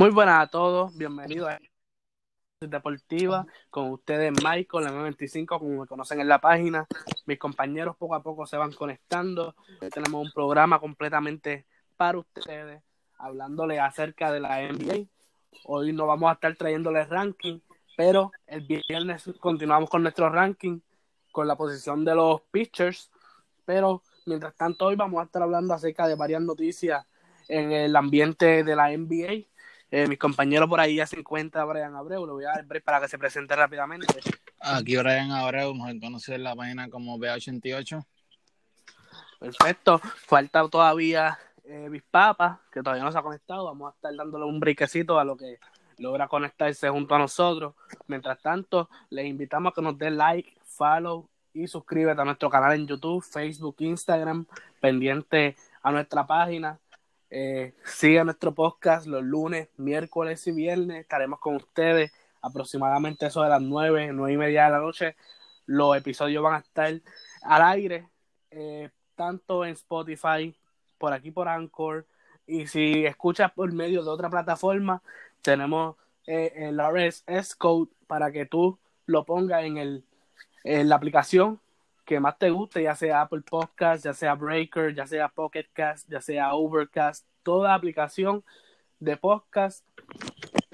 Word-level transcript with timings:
Muy 0.00 0.08
buenas 0.08 0.40
a 0.40 0.46
todos, 0.46 0.96
bienvenidos 0.96 1.50
a 1.50 1.60
Deportiva, 2.66 3.44
con 3.68 3.90
ustedes 3.90 4.32
Michael, 4.42 4.84
la 4.84 4.92
95, 4.92 5.58
como 5.58 5.82
me 5.82 5.86
conocen 5.86 6.22
en 6.22 6.28
la 6.28 6.40
página. 6.40 6.86
Mis 7.26 7.38
compañeros 7.38 7.98
poco 7.98 8.14
a 8.14 8.22
poco 8.22 8.46
se 8.46 8.56
van 8.56 8.72
conectando. 8.72 9.54
Tenemos 9.92 10.24
un 10.24 10.32
programa 10.32 10.80
completamente 10.80 11.66
para 11.98 12.16
ustedes, 12.16 12.82
hablándole 13.18 13.78
acerca 13.78 14.32
de 14.32 14.40
la 14.40 14.62
NBA. 14.62 15.04
Hoy 15.66 15.92
no 15.92 16.06
vamos 16.06 16.30
a 16.30 16.32
estar 16.32 16.56
trayéndoles 16.56 17.10
ranking, 17.10 17.60
pero 17.94 18.32
el 18.46 18.62
viernes 18.62 19.30
continuamos 19.38 19.90
con 19.90 20.00
nuestro 20.00 20.30
ranking, 20.30 20.80
con 21.30 21.46
la 21.46 21.56
posición 21.56 22.06
de 22.06 22.14
los 22.14 22.40
pitchers. 22.50 23.10
Pero 23.66 24.02
mientras 24.24 24.54
tanto, 24.54 24.86
hoy 24.86 24.96
vamos 24.96 25.20
a 25.20 25.24
estar 25.24 25.42
hablando 25.42 25.74
acerca 25.74 26.08
de 26.08 26.14
varias 26.14 26.40
noticias 26.40 27.04
en 27.48 27.72
el 27.72 27.94
ambiente 27.94 28.64
de 28.64 28.76
la 28.76 28.96
NBA. 28.96 29.50
Eh, 29.90 30.06
mis 30.06 30.18
compañeros 30.18 30.68
por 30.68 30.78
ahí 30.78 30.96
ya 30.96 31.06
se 31.06 31.18
encuentra 31.18 31.64
Brian 31.64 31.96
Abreu, 31.96 32.24
le 32.24 32.32
voy 32.32 32.44
a 32.44 32.50
dar 32.50 32.64
break 32.64 32.84
para 32.84 33.00
que 33.00 33.08
se 33.08 33.18
presente 33.18 33.56
rápidamente. 33.56 34.06
Aquí 34.60 34.96
Brian 34.96 35.32
Abreu, 35.32 35.74
mejor 35.74 35.98
conocido 36.00 36.36
en 36.36 36.44
la 36.44 36.54
página 36.54 36.88
como 36.88 37.18
B88. 37.18 38.04
Perfecto, 39.40 39.98
falta 39.98 40.68
todavía 40.68 41.38
eh, 41.64 41.88
Bispapa, 41.88 42.60
que 42.70 42.82
todavía 42.82 43.04
no 43.04 43.10
se 43.10 43.18
ha 43.18 43.22
conectado, 43.22 43.64
vamos 43.64 43.92
a 43.92 43.94
estar 43.96 44.14
dándole 44.14 44.44
un 44.44 44.60
brequecito 44.60 45.18
a 45.18 45.24
lo 45.24 45.36
que 45.36 45.58
logra 45.98 46.28
conectarse 46.28 46.88
junto 46.88 47.14
a 47.14 47.18
nosotros. 47.18 47.74
Mientras 48.06 48.40
tanto, 48.40 48.88
les 49.08 49.26
invitamos 49.26 49.72
a 49.72 49.74
que 49.74 49.82
nos 49.82 49.96
den 49.98 50.16
like, 50.16 50.56
follow 50.64 51.28
y 51.52 51.66
suscríbete 51.66 52.20
a 52.20 52.24
nuestro 52.24 52.50
canal 52.50 52.72
en 52.72 52.86
YouTube, 52.86 53.22
Facebook, 53.22 53.76
Instagram, 53.78 54.46
pendiente 54.80 55.56
a 55.82 55.90
nuestra 55.92 56.26
página. 56.26 56.78
Eh, 57.30 57.74
sigue 57.84 58.24
nuestro 58.24 58.52
podcast 58.52 59.06
los 59.06 59.22
lunes, 59.22 59.68
miércoles 59.76 60.46
y 60.48 60.52
viernes. 60.52 61.02
Estaremos 61.02 61.38
con 61.38 61.56
ustedes 61.56 62.12
aproximadamente 62.42 63.26
eso 63.26 63.42
de 63.42 63.50
las 63.50 63.62
nueve, 63.62 64.10
nueve 64.12 64.32
y 64.32 64.36
media 64.36 64.64
de 64.64 64.70
la 64.72 64.78
noche. 64.80 65.16
Los 65.66 65.96
episodios 65.96 66.42
van 66.42 66.54
a 66.54 66.58
estar 66.58 66.92
al 67.42 67.62
aire, 67.62 68.08
eh, 68.50 68.90
tanto 69.14 69.64
en 69.64 69.72
Spotify, 69.72 70.54
por 70.98 71.12
aquí 71.12 71.30
por 71.30 71.48
Anchor. 71.48 72.04
Y 72.46 72.66
si 72.66 73.06
escuchas 73.06 73.52
por 73.52 73.72
medio 73.72 74.02
de 74.02 74.10
otra 74.10 74.28
plataforma, 74.28 75.02
tenemos 75.40 75.96
eh, 76.26 76.52
el 76.56 76.80
RSS 76.80 77.54
code 77.54 77.90
para 78.08 78.32
que 78.32 78.46
tú 78.46 78.78
lo 79.06 79.24
pongas 79.24 79.62
en, 79.64 79.76
el, 79.76 80.04
en 80.64 80.88
la 80.88 80.96
aplicación 80.96 81.60
que 82.10 82.18
más 82.18 82.36
te 82.38 82.50
guste, 82.50 82.82
ya 82.82 82.96
sea 82.96 83.20
Apple 83.20 83.42
Podcast, 83.48 84.04
ya 84.04 84.12
sea 84.12 84.34
Breaker, 84.34 84.92
ya 84.92 85.06
sea 85.06 85.28
Pocket 85.28 85.66
Cast, 85.72 86.10
ya 86.10 86.20
sea 86.20 86.54
Overcast, 86.54 87.24
toda 87.44 87.72
aplicación 87.72 88.42
de 88.98 89.16
podcast, 89.16 89.86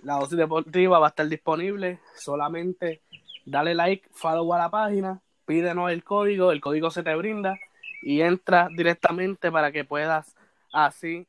la 0.02 0.14
dosis 0.14 0.38
deportiva 0.38 0.98
va 0.98 1.08
a 1.08 1.10
estar 1.10 1.28
disponible. 1.28 2.00
Solamente 2.14 3.02
dale 3.44 3.74
like, 3.74 4.08
follow 4.12 4.54
a 4.54 4.58
la 4.60 4.70
página, 4.70 5.20
pídenos 5.44 5.90
el 5.90 6.04
código, 6.04 6.52
el 6.52 6.62
código 6.62 6.90
se 6.90 7.02
te 7.02 7.14
brinda 7.14 7.58
y 8.00 8.22
entra 8.22 8.70
directamente 8.74 9.52
para 9.52 9.72
que 9.72 9.84
puedas 9.84 10.34
así 10.72 11.26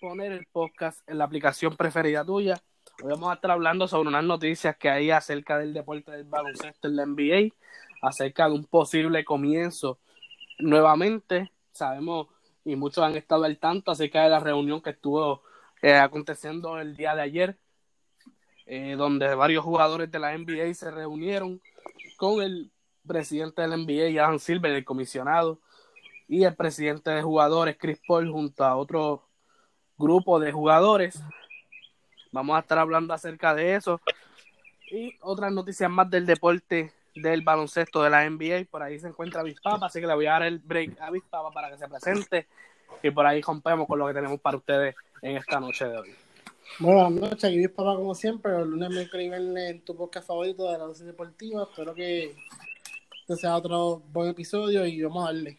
poner 0.00 0.32
el 0.32 0.46
podcast 0.46 1.08
en 1.08 1.18
la 1.18 1.26
aplicación 1.26 1.76
preferida 1.76 2.24
tuya. 2.24 2.60
Hoy 3.04 3.10
vamos 3.12 3.30
a 3.30 3.34
estar 3.34 3.52
hablando 3.52 3.86
sobre 3.86 4.08
unas 4.08 4.24
noticias 4.24 4.76
que 4.76 4.90
hay 4.90 5.12
acerca 5.12 5.58
del 5.58 5.72
deporte 5.72 6.10
del 6.10 6.24
baloncesto 6.24 6.88
en 6.88 6.96
la 6.96 7.06
NBA 7.06 7.54
acerca 8.06 8.46
de 8.48 8.54
un 8.54 8.64
posible 8.64 9.24
comienzo 9.24 9.98
nuevamente. 10.58 11.50
Sabemos 11.72 12.28
y 12.64 12.76
muchos 12.76 13.04
han 13.04 13.16
estado 13.16 13.44
al 13.44 13.58
tanto 13.58 13.90
acerca 13.90 14.22
de 14.22 14.30
la 14.30 14.40
reunión 14.40 14.80
que 14.80 14.90
estuvo 14.90 15.42
eh, 15.82 15.94
aconteciendo 15.94 16.80
el 16.80 16.96
día 16.96 17.14
de 17.14 17.22
ayer, 17.22 17.58
eh, 18.66 18.96
donde 18.96 19.34
varios 19.34 19.64
jugadores 19.64 20.10
de 20.10 20.18
la 20.18 20.36
NBA 20.36 20.74
se 20.74 20.90
reunieron 20.90 21.60
con 22.16 22.42
el 22.42 22.70
presidente 23.06 23.62
de 23.62 23.68
la 23.68 23.76
NBA, 23.76 24.22
Adam 24.22 24.38
Silver, 24.38 24.72
el 24.72 24.84
comisionado, 24.84 25.60
y 26.28 26.44
el 26.44 26.56
presidente 26.56 27.10
de 27.10 27.22
jugadores, 27.22 27.76
Chris 27.78 28.00
Paul, 28.06 28.32
junto 28.32 28.64
a 28.64 28.76
otro 28.76 29.28
grupo 29.96 30.40
de 30.40 30.50
jugadores. 30.50 31.22
Vamos 32.32 32.56
a 32.56 32.60
estar 32.60 32.78
hablando 32.78 33.14
acerca 33.14 33.54
de 33.54 33.76
eso 33.76 34.00
y 34.90 35.16
otras 35.20 35.52
noticias 35.52 35.90
más 35.90 36.10
del 36.10 36.26
deporte 36.26 36.92
del 37.16 37.42
baloncesto 37.42 38.02
de 38.02 38.10
la 38.10 38.28
NBA. 38.28 38.66
Por 38.70 38.82
ahí 38.82 38.98
se 38.98 39.08
encuentra 39.08 39.42
Bispapa, 39.42 39.86
así 39.86 40.00
que 40.00 40.06
le 40.06 40.14
voy 40.14 40.26
a 40.26 40.32
dar 40.32 40.42
el 40.42 40.58
break 40.58 41.00
a 41.00 41.10
Bispapa 41.10 41.50
para 41.50 41.70
que 41.70 41.78
se 41.78 41.88
presente 41.88 42.46
y 43.02 43.10
por 43.10 43.26
ahí 43.26 43.40
rompemos 43.40 43.86
con 43.86 43.98
lo 43.98 44.06
que 44.06 44.14
tenemos 44.14 44.40
para 44.40 44.56
ustedes 44.56 44.94
en 45.22 45.36
esta 45.36 45.60
noche 45.60 45.86
de 45.86 45.98
hoy. 45.98 46.14
Buenas 46.78 47.10
noches, 47.12 47.44
aquí 47.44 47.58
Bispapa 47.58 47.96
como 47.96 48.14
siempre, 48.14 48.52
los 48.52 48.66
lunes, 48.66 48.90
miércoles 48.90 49.26
y 49.26 49.28
viernes 49.30 49.70
en 49.70 49.80
tu 49.82 49.96
podcast 49.96 50.26
favorito 50.26 50.70
de 50.70 50.78
la 50.78 50.84
dosis 50.84 51.06
deportiva. 51.06 51.62
Espero 51.62 51.94
que 51.94 52.34
este 53.20 53.36
sea 53.36 53.56
otro 53.56 54.02
buen 54.12 54.30
episodio 54.30 54.84
y 54.84 55.02
vamos 55.02 55.24
a 55.24 55.32
darle. 55.32 55.58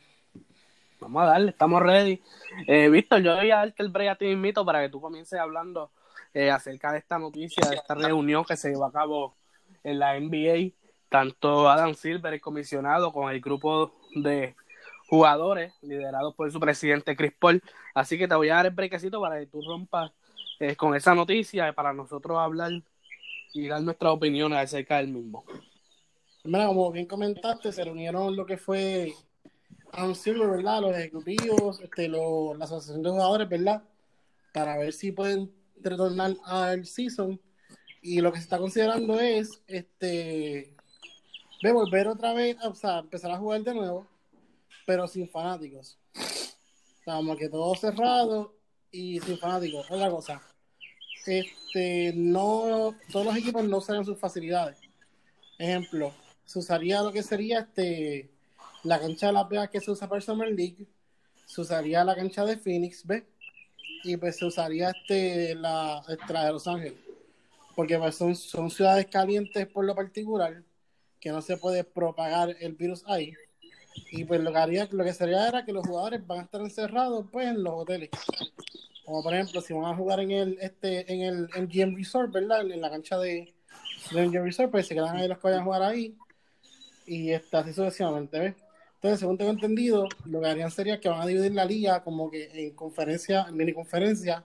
Vamos 1.00 1.24
a 1.24 1.26
darle, 1.26 1.52
estamos 1.52 1.82
ready. 1.82 2.22
Eh, 2.68 2.90
Víctor, 2.90 3.22
yo 3.22 3.36
voy 3.36 3.52
a 3.52 3.58
darte 3.58 3.84
el 3.84 3.90
break 3.90 4.10
a 4.10 4.16
ti 4.16 4.26
mismito 4.26 4.66
para 4.66 4.82
que 4.82 4.90
tú 4.90 5.00
comiences 5.00 5.40
hablando 5.40 5.92
eh, 6.34 6.52
acerca 6.52 6.92
de 6.92 7.00
esta 7.00 7.18
noticia, 7.18 7.68
de 7.70 7.76
esta 7.76 7.96
reunión 7.96 8.44
que 8.46 8.58
se 8.58 8.70
llevó 8.70 8.86
a 8.86 8.92
cabo 8.92 9.36
en 9.84 10.00
la 10.00 10.20
NBA 10.20 10.72
tanto 11.10 11.70
Adam 11.70 11.94
Silver, 11.94 12.34
el 12.34 12.42
comisionado, 12.42 13.12
con 13.12 13.32
el 13.32 13.42
grupo 13.42 13.94
de 14.16 14.56
jugadores 15.08 15.74
liderados 15.82 16.36
por 16.36 16.52
su 16.52 16.60
presidente 16.60 17.16
Chris 17.16 17.34
Paul. 17.40 17.62
Así 17.94 18.18
que 18.18 18.28
te 18.28 18.36
voy 18.36 18.50
a 18.50 18.56
dar 18.56 18.66
el 18.68 18.74
brequecito 18.74 19.22
para 19.22 19.40
que 19.40 19.48
tú 19.48 19.62
rompas 19.62 20.12
eh, 20.60 20.76
con 20.76 20.96
esa 20.96 21.16
noticia 21.16 21.72
para 21.74 21.94
nosotros 21.94 22.38
hablar 22.38 22.72
y 23.54 23.68
dar 23.68 23.82
nuestras 23.82 24.14
opiniones 24.14 24.60
acerca 24.60 24.98
del 24.98 25.08
mismo. 25.08 25.46
Mira, 26.44 26.68
como 26.68 26.92
bien 26.92 27.06
comentaste, 27.06 27.72
se 27.72 27.84
reunieron 27.84 28.36
lo 28.36 28.46
que 28.46 28.58
fue 28.58 29.14
Adam 29.94 30.16
Silver, 30.16 30.50
¿verdad? 30.50 30.82
Los 30.82 30.96
ejecutivos, 30.96 31.80
este, 31.82 32.08
lo, 32.08 32.54
la 32.54 32.66
asociación 32.66 33.04
de 33.04 33.10
jugadores, 33.10 33.50
¿verdad? 33.50 33.84
Para 34.54 34.78
ver 34.78 34.94
si 34.94 35.12
pueden 35.12 35.52
retornar 35.82 36.36
al 36.46 36.86
season. 36.86 37.40
Y 38.02 38.22
lo 38.22 38.32
que 38.32 38.38
se 38.38 38.44
está 38.44 38.58
considerando 38.58 39.20
es 39.20 39.62
este 39.68 40.77
de 41.62 41.72
volver 41.72 42.08
otra 42.08 42.34
vez, 42.34 42.58
o 42.64 42.76
sea, 42.76 43.00
empezar 43.00 43.32
a 43.32 43.38
jugar 43.38 43.62
de 43.64 43.74
nuevo, 43.74 44.08
pero 44.86 45.08
sin 45.08 45.30
fanáticos. 45.30 45.98
O 46.16 47.04
sea, 47.04 47.16
como 47.16 47.36
que 47.36 47.50
todo 47.50 47.74
cerrado 47.76 48.56
y 48.92 49.20
sin 49.22 49.38
fanáticos. 49.38 49.90
Otra 49.90 50.10
cosa, 50.10 50.42
este, 51.26 52.14
no, 52.16 52.96
todos 53.12 53.26
los 53.26 53.36
equipos 53.36 53.64
no 53.66 53.78
usarían 53.78 54.06
sus 54.06 54.18
facilidades. 54.18 54.80
Ejemplo, 55.58 56.14
se 56.46 56.60
usaría 56.60 57.02
lo 57.02 57.12
que 57.12 57.24
sería 57.24 57.60
este, 57.60 58.30
la 58.84 59.00
cancha 59.00 59.28
de 59.28 59.34
Las 59.34 59.50
Vegas 59.50 59.70
que 59.70 59.82
se 59.82 59.92
usa 59.92 60.08
para 60.08 60.18
el 60.18 60.24
Summer 60.24 60.50
League, 60.50 60.88
se 61.46 61.62
usaría 61.62 62.04
la 62.04 62.16
cancha 62.16 62.46
de 62.46 62.58
Phoenix. 62.58 63.04
Y 64.04 64.16
pues 64.16 64.38
se 64.38 64.46
usaría 64.46 64.92
este, 64.92 65.56
la 65.56 66.04
extra 66.08 66.46
de 66.46 66.52
Los 66.52 66.68
Ángeles. 66.68 67.00
Porque 67.76 67.98
pues, 67.98 68.16
son, 68.16 68.36
son 68.36 68.70
ciudades 68.70 69.08
calientes 69.08 69.68
por 69.68 69.84
lo 69.84 69.96
particular 69.96 70.64
que 71.20 71.32
no 71.32 71.42
se 71.42 71.58
puede 71.58 71.84
propagar 71.84 72.56
el 72.60 72.74
virus 72.74 73.04
ahí. 73.08 73.34
Y 74.12 74.26
pues 74.26 74.42
lo 74.42 74.52
que 74.52 74.58
haría, 74.58 74.88
lo 74.92 75.04
que 75.04 75.14
sería 75.14 75.48
era 75.48 75.66
que 75.66 75.74
los 75.74 75.86
jugadores 75.86 76.26
van 76.26 76.40
a 76.40 76.44
estar 76.44 76.62
encerrados 76.62 77.26
pues 77.32 77.48
en 77.48 77.64
los 77.64 77.74
hoteles. 77.74 78.10
Como 79.06 79.24
por 79.24 79.34
ejemplo, 79.34 79.62
si 79.62 79.74
van 79.74 79.86
a 79.86 79.96
jugar 79.96 80.20
en 80.20 80.32
el 80.32 80.58
este 80.62 81.12
en 81.12 81.22
el 81.22 81.50
MGM 81.50 81.96
Resort, 81.96 82.32
¿verdad? 82.32 82.70
En, 82.70 82.82
la 82.82 82.90
cancha 82.90 83.18
de, 83.18 83.54
de 84.12 84.28
MGM 84.28 84.44
Resort, 84.44 84.72
pues 84.72 84.88
se 84.88 84.96
quedan 84.96 85.16
ahí 85.16 85.28
los 85.28 85.38
que 85.38 85.48
vayan 85.48 85.62
a 85.62 85.66
jugar 85.66 85.84
ahí. 85.84 86.16
Y 87.06 87.32
está 87.32 87.60
así 87.60 87.74
sucesivamente, 87.74 88.38
¿ves? 88.38 88.56
Entonces, 88.96 89.20
según 89.20 89.38
tengo 89.38 89.52
entendido, 89.52 90.10
lo 90.26 90.42
que 90.42 90.48
harían 90.48 90.72
sería 90.72 91.00
que 91.00 91.08
van 91.08 91.22
a 91.22 91.26
dividir 91.26 91.54
la 91.54 91.66
liga 91.66 92.04
como 92.04 92.32
que 92.32 92.50
en 92.54 92.76
conferencia, 92.76 93.46
en 93.48 93.56
mini 93.56 93.72
conferencia, 93.72 94.44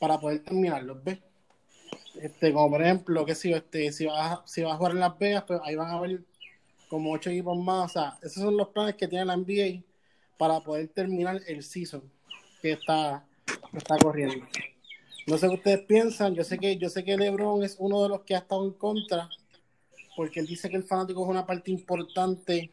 para 0.00 0.18
poder 0.18 0.40
terminarlos, 0.40 1.02
¿ves? 1.04 1.18
Este, 2.20 2.52
como 2.52 2.70
por 2.70 2.82
ejemplo, 2.82 3.24
que 3.24 3.34
si, 3.34 3.52
este, 3.52 3.92
si 3.92 4.06
vas 4.06 4.40
si 4.46 4.62
vas 4.62 4.74
a 4.74 4.76
jugar 4.76 4.92
en 4.92 5.00
Las 5.00 5.18
Vegas, 5.18 5.44
pues 5.46 5.60
ahí 5.64 5.76
van 5.76 5.90
a 5.90 5.94
haber 5.94 6.22
como 6.88 7.12
ocho 7.12 7.30
equipos 7.30 7.56
más. 7.58 7.90
O 7.90 7.92
sea, 7.92 8.18
esos 8.22 8.42
son 8.42 8.56
los 8.56 8.68
planes 8.68 8.96
que 8.96 9.08
tiene 9.08 9.24
la 9.24 9.36
NBA 9.36 9.82
para 10.36 10.60
poder 10.60 10.88
terminar 10.88 11.40
el 11.46 11.62
season. 11.62 12.02
que 12.62 12.72
está, 12.72 13.24
está 13.72 13.96
corriendo. 13.98 14.46
No 15.26 15.38
sé 15.38 15.48
qué 15.48 15.54
ustedes 15.54 15.80
piensan, 15.80 16.34
yo 16.34 16.44
sé 16.44 16.58
que 16.58 16.76
yo 16.76 16.88
sé 16.88 17.04
que 17.04 17.16
LeBron 17.16 17.64
es 17.64 17.76
uno 17.78 18.02
de 18.02 18.08
los 18.08 18.22
que 18.22 18.34
ha 18.34 18.38
estado 18.38 18.64
en 18.64 18.72
contra, 18.72 19.28
porque 20.14 20.40
él 20.40 20.46
dice 20.46 20.70
que 20.70 20.76
el 20.76 20.84
fanático 20.84 21.24
es 21.24 21.28
una 21.28 21.44
parte 21.44 21.70
importante 21.72 22.70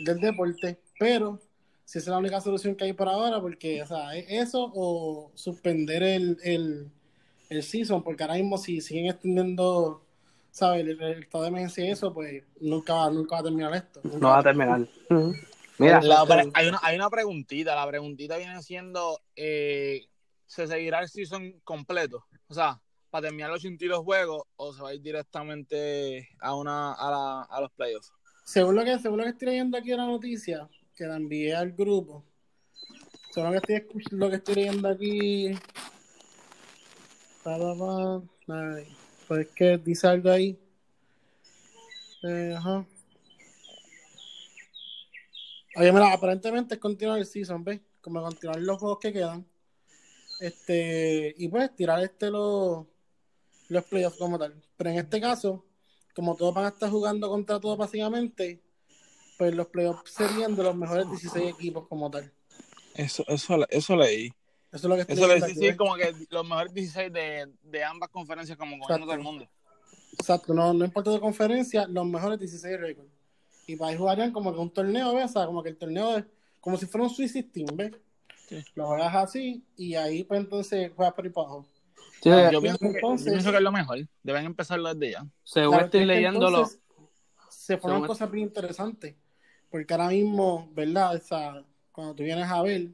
del 0.00 0.20
deporte, 0.20 0.78
pero 0.98 1.40
si 1.84 1.98
es 1.98 2.06
la 2.06 2.18
única 2.18 2.40
solución 2.40 2.74
que 2.74 2.84
hay 2.84 2.92
por 2.92 3.08
ahora, 3.08 3.40
porque, 3.40 3.82
o 3.82 3.86
sea, 3.86 4.14
¿es 4.14 4.26
eso 4.28 4.70
o 4.74 5.30
suspender 5.34 6.02
el, 6.02 6.38
el, 6.42 6.90
el 7.54 7.62
season, 7.62 8.02
porque 8.02 8.22
ahora 8.22 8.34
mismo 8.34 8.58
si 8.58 8.80
siguen 8.80 9.06
extendiendo, 9.06 10.02
¿sabes? 10.50 10.80
El, 10.82 11.00
el 11.02 11.22
estado 11.22 11.44
de 11.44 11.48
emergencia 11.48 11.84
y 11.84 11.90
eso, 11.90 12.12
pues 12.12 12.42
nunca 12.60 12.94
va, 12.94 13.10
nunca 13.10 13.36
va 13.36 13.40
a 13.40 13.44
terminar 13.44 13.74
esto. 13.74 14.00
Nunca 14.04 14.18
No 14.18 14.28
va 14.28 14.38
a 14.38 14.42
terminar. 14.42 14.86
Mira, 15.78 16.00
La 16.02 16.22
hay, 16.54 16.68
una, 16.68 16.78
hay 16.82 16.96
una 16.96 17.10
preguntita. 17.10 17.74
La 17.74 17.86
preguntita 17.88 18.36
viene 18.36 18.62
siendo: 18.62 19.20
eh, 19.34 20.06
¿se 20.46 20.66
seguirá 20.66 21.00
el 21.00 21.08
season 21.08 21.60
completo? 21.64 22.24
O 22.48 22.54
sea, 22.54 22.80
para 23.10 23.26
terminar 23.28 23.50
los 23.50 23.60
82 23.60 23.98
juegos 24.04 24.42
o 24.56 24.72
se 24.72 24.82
va 24.82 24.90
a 24.90 24.94
ir 24.94 25.00
directamente 25.02 26.28
a, 26.40 26.54
una, 26.54 26.92
a, 26.92 27.10
la- 27.10 27.42
a 27.42 27.60
los 27.60 27.70
playoffs. 27.72 28.12
Según 28.44 28.76
lo 28.76 28.84
que, 28.84 28.98
según 28.98 29.18
lo 29.18 29.24
que 29.24 29.30
estoy 29.30 29.48
leyendo 29.48 29.78
aquí 29.78 29.90
en 29.92 29.96
la 29.98 30.06
noticia, 30.06 30.68
que 30.94 31.04
la 31.06 31.16
envié 31.16 31.54
al 31.56 31.72
grupo, 31.72 32.24
según 33.32 33.52
lo 33.54 33.60
que 33.60 33.74
estoy, 33.74 34.02
lo 34.18 34.30
que 34.30 34.36
estoy 34.36 34.54
leyendo 34.56 34.88
aquí, 34.88 35.52
pues 39.28 39.46
es 39.46 39.48
que 39.54 39.78
dice 39.78 40.06
algo 40.06 40.30
ahí. 40.30 40.58
Eh, 42.22 42.54
ajá. 42.56 42.86
Oye, 45.76 45.92
mira, 45.92 46.12
aparentemente 46.12 46.74
es 46.74 46.80
continuar 46.80 47.18
el 47.18 47.26
season, 47.26 47.62
¿ves? 47.62 47.80
Como 48.00 48.22
continuar 48.22 48.60
los 48.60 48.78
juegos 48.78 48.98
que 48.98 49.12
quedan. 49.12 49.46
Este, 50.40 51.34
y 51.36 51.48
pues 51.48 51.74
tirar 51.76 52.02
este 52.02 52.30
los, 52.30 52.86
los 53.68 53.84
playoffs 53.84 54.16
como 54.16 54.38
tal. 54.38 54.54
Pero 54.76 54.90
en 54.90 54.98
este 54.98 55.20
caso, 55.20 55.64
como 56.14 56.36
todos 56.36 56.54
van 56.54 56.66
a 56.66 56.68
estar 56.68 56.90
jugando 56.90 57.28
contra 57.28 57.60
todos 57.60 57.76
básicamente, 57.76 58.62
pues 59.36 59.54
los 59.54 59.66
playoffs 59.66 60.12
serían 60.12 60.56
de 60.56 60.62
los 60.62 60.76
mejores 60.76 61.10
16 61.10 61.54
equipos 61.54 61.86
como 61.88 62.10
tal. 62.10 62.32
Eso, 62.94 63.24
eso, 63.26 63.56
eso 63.68 63.96
leí. 63.96 64.32
Eso 64.74 64.86
es 64.86 64.90
lo 64.90 64.94
que 64.96 65.00
estoy 65.02 65.16
Eso 65.16 65.26
viendo 65.28 65.46
dice 65.46 65.68
aquí, 65.68 65.76
como 65.76 65.94
que 65.94 66.12
los 66.30 66.44
mejores 66.48 66.74
16 66.74 67.12
de, 67.12 67.48
de 67.62 67.84
ambas 67.84 68.10
conferencias, 68.10 68.58
como 68.58 68.78
con 68.78 69.00
todo 69.00 69.12
el 69.12 69.20
mundo. 69.20 69.46
Exacto, 70.18 70.52
no, 70.54 70.72
no 70.72 70.84
importa 70.84 71.10
de 71.10 71.20
conferencia, 71.20 71.86
los 71.86 72.04
mejores 72.06 72.38
16 72.38 72.80
récords. 72.80 73.10
Y 73.66 73.76
para 73.76 73.92
ahí 73.92 73.96
jugarían 73.96 74.32
como 74.32 74.52
que 74.52 74.58
un 74.58 74.70
torneo, 74.70 75.14
¿ves? 75.14 75.26
O 75.26 75.28
sea, 75.28 75.46
como 75.46 75.62
que 75.62 75.70
el 75.70 75.76
torneo 75.76 76.18
es 76.18 76.24
como 76.60 76.76
si 76.76 76.86
fuera 76.86 77.04
un 77.06 77.10
Swiss 77.10 77.32
System, 77.32 77.66
¿ves? 77.74 77.92
Sí. 78.48 78.62
Lo 78.74 78.88
juegas 78.88 79.14
así 79.14 79.64
y 79.76 79.94
ahí 79.94 80.24
pues 80.24 80.40
entonces 80.40 80.92
juegas 80.94 81.14
por 81.14 81.24
ahí 81.24 81.30
para 81.30 81.46
abajo. 81.48 81.66
sí, 82.22 82.30
Yo 82.52 82.60
pienso, 82.60 82.78
que, 82.78 83.00
yo 83.00 83.16
pienso 83.24 83.50
que 83.50 83.56
es 83.56 83.62
lo 83.62 83.72
mejor. 83.72 83.98
Deben 84.22 84.44
empezarlo 84.44 84.92
desde 84.94 85.12
ya. 85.12 85.26
según 85.44 85.70
Claro, 85.70 85.84
estoy 85.86 86.00
es 86.02 86.06
leyéndolo, 86.08 86.58
entonces 86.58 86.80
Se 87.48 87.78
forman 87.78 87.98
según- 87.98 88.08
cosas 88.08 88.30
bien 88.30 88.46
interesantes. 88.48 89.14
Porque 89.70 89.92
ahora 89.94 90.08
mismo, 90.08 90.68
¿verdad? 90.74 91.16
O 91.16 91.20
sea, 91.20 91.64
cuando 91.90 92.14
tú 92.14 92.22
vienes 92.22 92.46
a 92.48 92.62
ver, 92.62 92.90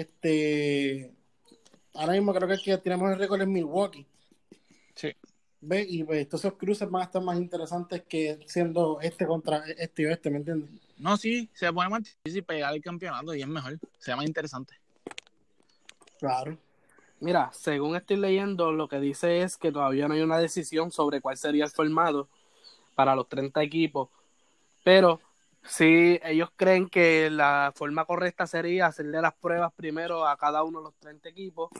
este. 0.00 1.12
Ahora 1.94 2.12
mismo 2.12 2.34
creo 2.34 2.48
que 2.48 2.54
el 2.54 2.62
que 2.62 2.78
tenemos 2.78 3.10
el 3.10 3.18
récord 3.18 3.40
es 3.40 3.48
Milwaukee. 3.48 4.06
Sí. 4.94 5.14
¿Ves? 5.60 5.86
Y 5.88 6.04
pues, 6.04 6.20
estos 6.20 6.44
esos 6.44 6.54
cruces 6.58 6.90
van 6.90 7.02
a 7.02 7.04
estar 7.06 7.22
más 7.22 7.38
interesantes 7.38 8.02
que 8.08 8.38
siendo 8.46 9.00
este 9.00 9.26
contra 9.26 9.64
este 9.78 10.02
y 10.02 10.06
este, 10.06 10.30
¿me 10.30 10.38
entiendes? 10.38 10.70
No, 10.98 11.16
sí, 11.16 11.48
se 11.52 11.72
pone 11.72 11.88
más 11.88 12.02
difícil 12.02 12.44
pegar 12.44 12.74
el 12.74 12.82
campeonato 12.82 13.34
y 13.34 13.42
es 13.42 13.48
mejor. 13.48 13.78
Se 13.98 14.10
llama 14.10 14.24
interesante. 14.24 14.74
Claro. 16.18 16.56
Mira, 17.20 17.50
según 17.52 17.96
estoy 17.96 18.18
leyendo, 18.18 18.72
lo 18.72 18.88
que 18.88 19.00
dice 19.00 19.42
es 19.42 19.56
que 19.56 19.72
todavía 19.72 20.06
no 20.06 20.14
hay 20.14 20.20
una 20.20 20.38
decisión 20.38 20.90
sobre 20.90 21.20
cuál 21.20 21.36
sería 21.36 21.64
el 21.64 21.70
formato 21.70 22.28
para 22.94 23.14
los 23.14 23.28
30 23.28 23.62
equipos, 23.62 24.08
pero 24.84 25.20
sí, 25.68 26.20
ellos 26.24 26.50
creen 26.56 26.88
que 26.88 27.30
la 27.30 27.72
forma 27.74 28.04
correcta 28.04 28.46
sería 28.46 28.86
hacerle 28.86 29.20
las 29.20 29.34
pruebas 29.34 29.72
primero 29.74 30.26
a 30.26 30.36
cada 30.36 30.62
uno 30.62 30.78
de 30.78 30.84
los 30.84 30.94
30 30.96 31.28
equipos, 31.28 31.70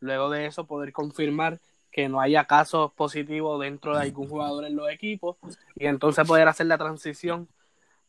luego 0.00 0.30
de 0.30 0.46
eso 0.46 0.66
poder 0.66 0.92
confirmar 0.92 1.60
que 1.90 2.08
no 2.08 2.20
haya 2.20 2.44
casos 2.44 2.92
positivos 2.92 3.60
dentro 3.60 3.96
de 3.96 4.02
algún 4.02 4.28
jugador 4.28 4.64
en 4.66 4.76
los 4.76 4.90
equipos 4.90 5.36
y 5.74 5.86
entonces 5.86 6.26
poder 6.26 6.46
hacer 6.48 6.66
la 6.66 6.76
transición. 6.76 7.48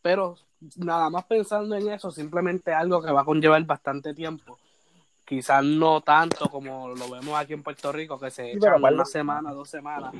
Pero 0.01 0.37
nada 0.75 1.09
más 1.09 1.25
pensando 1.25 1.75
en 1.75 1.89
eso, 1.89 2.11
simplemente 2.11 2.73
algo 2.73 3.01
que 3.01 3.11
va 3.11 3.21
a 3.21 3.25
conllevar 3.25 3.63
bastante 3.63 4.13
tiempo 4.13 4.57
quizás 5.27 5.61
no 5.61 5.99
tanto 6.01 6.49
como 6.49 6.87
lo 6.87 7.09
vemos 7.09 7.37
aquí 7.37 7.51
en 7.51 7.61
Puerto 7.61 7.91
Rico, 7.91 8.17
que 8.17 8.31
se 8.31 8.53
echan 8.53 8.81
una 8.81 9.03
semana, 9.03 9.51
dos 9.51 9.69
semanas, 9.69 10.13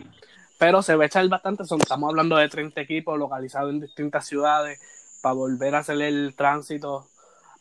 pero 0.60 0.81
se 0.81 0.96
va 0.98 1.04
a 1.04 1.08
echar 1.08 1.28
bastante, 1.30 1.64
son, 1.64 1.80
estamos 1.80 2.10
hablando 2.10 2.36
de 2.36 2.50
30 2.50 2.81
equipos 2.81 3.18
localizados 3.18 3.72
en 3.72 3.80
distintas 3.80 4.25
ciudades, 4.25 4.81
para 5.27 5.35
volver 5.35 5.75
a 5.75 5.79
hacer 5.79 6.01
el 6.01 6.35
tránsito, 6.38 7.09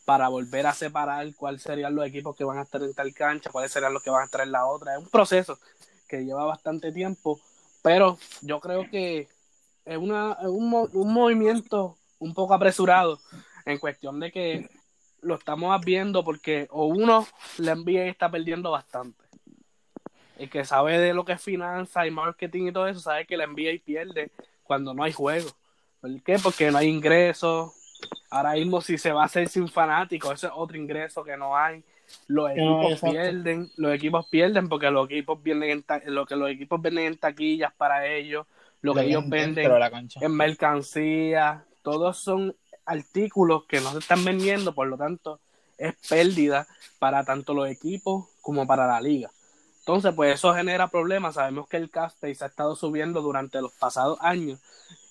para 0.05 0.29
volver 0.29 0.65
a 0.67 0.73
separar 0.73 1.27
cuáles 1.35 1.63
serían 1.63 1.95
los 1.95 2.05
equipos 2.05 2.33
que 2.33 2.45
van 2.45 2.59
a 2.59 2.61
estar 2.61 2.81
en 2.81 2.93
tal 2.93 3.13
cancha, 3.13 3.49
cuáles 3.51 3.73
serían 3.73 3.93
los 3.93 4.01
que 4.01 4.09
van 4.09 4.21
a 4.21 4.25
estar 4.25 4.39
en 4.39 4.53
la 4.53 4.65
otra, 4.65 4.93
es 4.93 4.99
un 4.99 5.09
proceso 5.09 5.59
que 6.07 6.23
lleva 6.23 6.45
bastante 6.45 6.93
tiempo, 6.93 7.41
pero 7.81 8.17
yo 8.41 8.61
creo 8.61 8.89
que 8.89 9.27
es, 9.83 9.97
una, 9.97 10.37
un, 10.43 10.89
un 10.93 11.13
movimiento 11.13 11.97
un 12.19 12.33
poco 12.33 12.53
apresurado 12.53 13.19
en 13.65 13.79
cuestión 13.79 14.21
de 14.21 14.31
que 14.31 14.69
lo 15.19 15.35
estamos 15.35 15.77
viendo 15.83 16.23
porque 16.23 16.69
o 16.71 16.85
uno 16.85 17.27
la 17.57 17.75
NBA 17.75 18.05
está 18.05 18.31
perdiendo 18.31 18.71
bastante. 18.71 19.25
El 20.37 20.49
que 20.49 20.63
sabe 20.63 20.99
de 20.99 21.13
lo 21.13 21.25
que 21.25 21.33
es 21.33 21.41
finanzas 21.41 22.07
y 22.07 22.11
marketing 22.11 22.67
y 22.67 22.71
todo 22.71 22.87
eso 22.87 23.01
sabe 23.01 23.25
que 23.25 23.35
la 23.35 23.45
NBA 23.45 23.83
pierde 23.83 24.31
cuando 24.63 24.93
no 24.93 25.03
hay 25.03 25.11
juego. 25.11 25.49
¿Por 26.01 26.21
qué? 26.21 26.37
Porque 26.41 26.71
no 26.71 26.77
hay 26.77 26.87
ingresos. 26.87 27.73
Ahora 28.29 28.53
mismo 28.53 28.81
si 28.81 28.97
se 28.97 29.11
va 29.11 29.23
a 29.23 29.25
hacer 29.25 29.47
sin 29.47 29.67
fanáticos, 29.67 30.33
ese 30.33 30.47
es 30.47 30.53
otro 30.55 30.77
ingreso 30.77 31.23
que 31.23 31.37
no 31.37 31.57
hay. 31.57 31.83
Los 32.27 32.55
no 32.55 32.83
equipos 32.83 33.11
pierden, 33.11 33.71
los 33.75 33.93
equipos 33.93 34.27
pierden 34.27 34.69
porque 34.69 34.91
los 34.91 35.05
equipos 35.09 35.41
venden 35.41 35.83
en 35.89 36.15
lo 36.15 36.25
que 36.25 36.35
los 36.35 36.49
equipos 36.49 36.81
venden 36.81 37.05
en 37.05 37.17
taquillas 37.17 37.73
para 37.73 38.07
ellos, 38.07 38.45
lo 38.81 38.93
que 38.93 39.01
ellos 39.01 39.27
venden 39.27 39.69
en 40.21 40.31
mercancía, 40.31 41.65
todos 41.81 42.17
son 42.17 42.55
artículos 42.85 43.65
que 43.65 43.81
no 43.81 43.91
se 43.91 43.99
están 43.99 44.23
vendiendo, 44.23 44.73
por 44.73 44.87
lo 44.87 44.97
tanto 44.97 45.41
es 45.77 45.95
pérdida 46.09 46.67
para 46.99 47.23
tanto 47.23 47.53
los 47.53 47.69
equipos 47.69 48.25
como 48.41 48.65
para 48.65 48.87
la 48.87 49.01
liga. 49.01 49.29
Entonces, 49.87 50.13
pues 50.13 50.35
eso 50.35 50.53
genera 50.53 50.89
problemas. 50.89 51.35
Sabemos 51.35 51.69
que 51.69 51.77
el 51.77 51.89
casting 51.89 52.35
se 52.35 52.43
ha 52.43 52.47
estado 52.47 52.75
subiendo 52.75 53.21
durante 53.21 53.61
los 53.61 53.71
pasados 53.71 54.19
años 54.21 54.59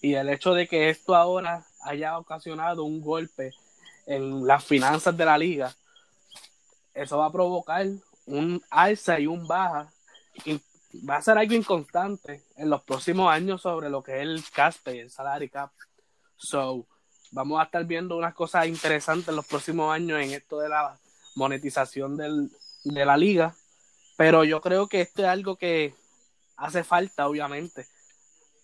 y 0.02 0.12
el 0.12 0.28
hecho 0.28 0.52
de 0.52 0.68
que 0.68 0.90
esto 0.90 1.14
ahora 1.14 1.64
haya 1.80 2.18
ocasionado 2.18 2.84
un 2.84 3.00
golpe 3.00 3.54
en 4.04 4.46
las 4.46 4.62
finanzas 4.62 5.16
de 5.16 5.24
la 5.24 5.38
liga, 5.38 5.74
eso 6.92 7.16
va 7.16 7.24
a 7.24 7.32
provocar 7.32 7.86
un 8.26 8.62
alza 8.68 9.18
y 9.18 9.26
un 9.26 9.48
baja 9.48 9.90
va 11.08 11.16
a 11.16 11.22
ser 11.22 11.38
algo 11.38 11.54
inconstante 11.54 12.42
en 12.58 12.68
los 12.68 12.82
próximos 12.82 13.32
años 13.32 13.62
sobre 13.62 13.88
lo 13.88 14.02
que 14.02 14.16
es 14.16 14.22
el 14.24 14.44
cast 14.52 14.86
el 14.88 15.10
salary 15.10 15.48
cap. 15.48 15.70
So, 16.36 16.84
vamos 17.30 17.58
a 17.60 17.64
estar 17.64 17.82
viendo 17.86 18.14
unas 18.14 18.34
cosas 18.34 18.66
interesantes 18.66 19.28
en 19.28 19.36
los 19.36 19.46
próximos 19.46 19.90
años 19.90 20.20
en 20.20 20.32
esto 20.32 20.58
de 20.58 20.68
la 20.68 20.98
monetización 21.34 22.18
del, 22.18 22.50
de 22.84 23.06
la 23.06 23.16
liga, 23.16 23.56
pero 24.16 24.44
yo 24.44 24.60
creo 24.60 24.88
que 24.88 25.02
esto 25.02 25.22
es 25.22 25.28
algo 25.28 25.56
que 25.56 25.94
hace 26.56 26.84
falta, 26.84 27.28
obviamente. 27.28 27.86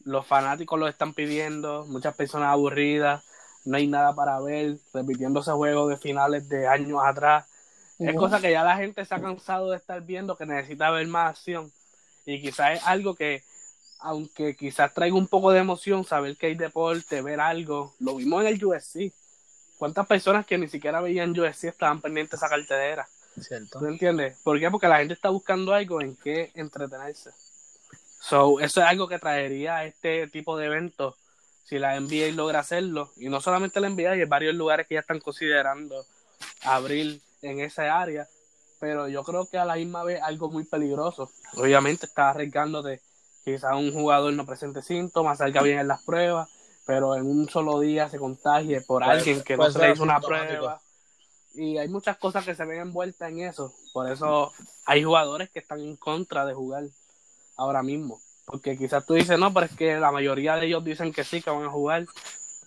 Los 0.04 0.26
fanáticos 0.26 0.78
lo 0.78 0.88
están 0.88 1.14
pidiendo, 1.14 1.85
muchas 1.87 2.14
personas 2.14 2.49
aburridas, 2.49 3.25
no 3.64 3.76
hay 3.76 3.87
nada 3.87 4.14
para 4.14 4.40
ver, 4.40 4.78
repitiendo 4.92 5.40
ese 5.40 5.52
juego 5.52 5.88
de 5.88 5.97
finales 5.97 6.49
de 6.49 6.66
años 6.66 7.00
atrás. 7.04 7.47
Es 7.99 8.16
cosa 8.16 8.40
que 8.40 8.50
ya 8.50 8.64
la 8.64 8.76
gente 8.76 9.04
se 9.04 9.14
ha 9.14 9.21
cansado 9.21 9.71
de 9.71 9.76
estar 9.76 10.02
viendo, 10.02 10.37
que 10.37 10.47
necesita 10.47 10.90
ver 10.90 11.06
más 11.06 11.30
acción. 11.30 11.71
Y 12.26 12.40
quizás 12.40 12.78
es 12.78 12.87
algo 12.87 13.14
que, 13.14 13.44
aunque 14.00 14.56
quizás 14.56 14.92
traiga 14.92 15.14
un 15.14 15.28
poco 15.28 15.52
de 15.52 15.61
emoción, 15.61 16.04
saber 16.04 16.37
que 16.37 16.47
hay 16.47 16.54
deporte, 16.56 17.23
ver 17.23 17.40
algo. 17.40 17.94
Lo 18.00 18.16
vimos 18.16 18.42
en 18.42 18.49
el 18.49 18.64
USC. 18.64 19.12
¿Cuántas 19.78 20.06
personas 20.06 20.47
que 20.47 20.59
ni 20.59 20.66
siquiera 20.66 21.00
veían 21.00 21.38
USC 21.38 21.64
estaban 21.64 22.00
pendientes 22.00 22.40
de 22.40 22.47
esa 22.47 22.49
cartelera? 22.49 23.06
¿Cierto? 23.41 23.79
¿Tú 23.79 23.87
entiendes? 23.87 24.39
¿Por 24.43 24.59
qué? 24.59 24.71
Porque 24.71 24.89
la 24.89 24.99
gente 24.99 25.15
está 25.15 25.31
buscando 25.31 25.73
algo 25.73 26.01
en 26.01 26.17
que 26.17 26.51
entretenerse. 26.55 27.31
So, 28.21 28.61
eso 28.61 28.81
es 28.81 28.87
algo 28.87 29.09
que 29.09 29.19
traería 29.19 29.77
a 29.77 29.85
este 29.85 30.29
tipo 30.29 30.57
de 30.57 30.67
eventos 30.67 31.17
si 31.65 31.79
la 31.79 31.99
NBA 31.99 32.33
logra 32.35 32.61
hacerlo. 32.61 33.11
Y 33.17 33.29
no 33.29 33.41
solamente 33.41 33.81
la 33.81 33.89
NBA, 33.89 34.12
hay 34.12 34.25
varios 34.25 34.55
lugares 34.55 34.87
que 34.87 34.95
ya 34.95 35.01
están 35.01 35.21
considerando 35.21 36.05
abrir 36.62 37.21
en 37.41 37.61
esa 37.61 38.01
área. 38.01 38.29
Pero 38.79 39.09
yo 39.09 39.25
creo 39.25 39.47
que 39.47 39.59
a 39.59 39.65
la 39.65 39.77
misma 39.77 40.05
vez 40.05 40.21
algo 40.23 40.51
muy 40.51 40.65
peligroso. 40.65 41.31
Obviamente 41.55 42.07
está 42.07 42.31
arriesgándote 42.31 43.01
quizás 43.45 43.75
un 43.75 43.93
jugador 43.93 44.33
no 44.35 44.47
presente 44.47 44.83
síntomas, 44.83 45.39
salga 45.39 45.62
bien 45.62 45.79
en 45.79 45.89
las 45.89 46.03
pruebas, 46.03 46.49
pero 46.87 47.15
en 47.15 47.27
un 47.27 47.49
solo 47.49 47.81
día 47.81 48.09
se 48.09 48.19
contagie 48.19 48.81
por 48.83 49.03
alguien 49.03 49.43
que 49.43 49.57
no 49.57 49.71
se 49.71 49.79
le 49.79 49.93
hizo 49.93 50.03
una 50.03 50.21
prueba. 50.21 50.81
Y 51.54 51.78
hay 51.78 51.88
muchas 51.88 52.16
cosas 52.16 52.44
que 52.44 52.54
se 52.54 52.64
ven 52.64 52.80
envueltas 52.80 53.30
en 53.30 53.40
eso. 53.40 53.73
Por 53.92 54.11
eso 54.11 54.52
hay 54.87 55.02
jugadores 55.02 55.50
que 55.50 55.59
están 55.59 55.80
en 55.80 55.97
contra 55.97 56.47
de 56.47 56.54
jugar 56.54 56.85
ahora 57.56 57.82
mismo. 57.82 58.21
Porque 58.47 58.76
quizás 58.76 59.06
tú 59.06 59.14
dices, 59.14 59.38
no, 59.38 59.52
pero 59.52 59.66
es 59.66 59.76
que 59.76 59.99
la 59.99 60.11
mayoría 60.11 60.56
de 60.56 60.66
ellos 60.66 60.85
dicen 60.85 61.12
que 61.12 61.25
sí, 61.25 61.42
que 61.42 61.50
van 61.50 61.64
a 61.64 61.71
jugar. 61.71 62.06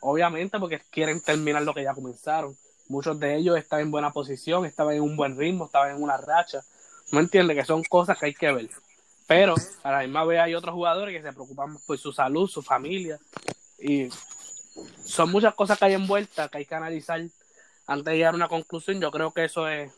Obviamente 0.02 0.60
porque 0.60 0.82
quieren 0.92 1.22
terminar 1.22 1.64
lo 1.64 1.74
que 1.74 1.84
ya 1.84 1.94
comenzaron. 1.94 2.56
Muchos 2.88 3.20
de 3.20 3.36
ellos 3.36 3.58
están 3.58 3.82
en 3.82 3.92
buena 3.92 4.12
posición, 4.12 4.66
estaban 4.66 4.96
en 4.96 5.02
un 5.02 5.18
buen 5.18 5.38
ritmo, 5.38 5.66
estaban 5.66 5.96
en 5.96 6.04
una 6.04 6.18
racha. 6.18 6.62
¿No 7.12 7.20
entiendes? 7.20 7.58
Que 7.58 7.66
son 7.66 7.84
cosas 7.84 8.18
que 8.18 8.28
hay 8.28 8.34
que 8.34 8.52
ver. 8.52 8.70
Pero 9.28 9.56
a 9.84 9.92
la 9.92 10.00
misma 10.02 10.24
vez 10.26 10.40
hay 10.40 10.54
otros 10.54 10.76
jugadores 10.76 11.16
que 11.16 11.28
se 11.28 11.34
preocupan 11.34 11.78
por 11.88 11.98
su 11.98 12.14
salud, 12.14 12.48
su 12.48 12.62
familia. 12.62 13.20
Y 13.80 14.10
son 15.04 15.32
muchas 15.32 15.56
cosas 15.56 15.80
que 15.80 15.86
hay 15.86 15.94
envueltas 15.94 16.50
que 16.50 16.60
hay 16.60 16.66
que 16.66 16.76
analizar 16.76 17.22
antes 17.88 18.06
de 18.06 18.18
llegar 18.18 18.34
a 18.34 18.38
una 18.38 18.48
conclusión. 18.48 19.00
Yo 19.00 19.12
creo 19.12 19.32
que 19.32 19.46
eso 19.46 19.68
es 19.68 19.92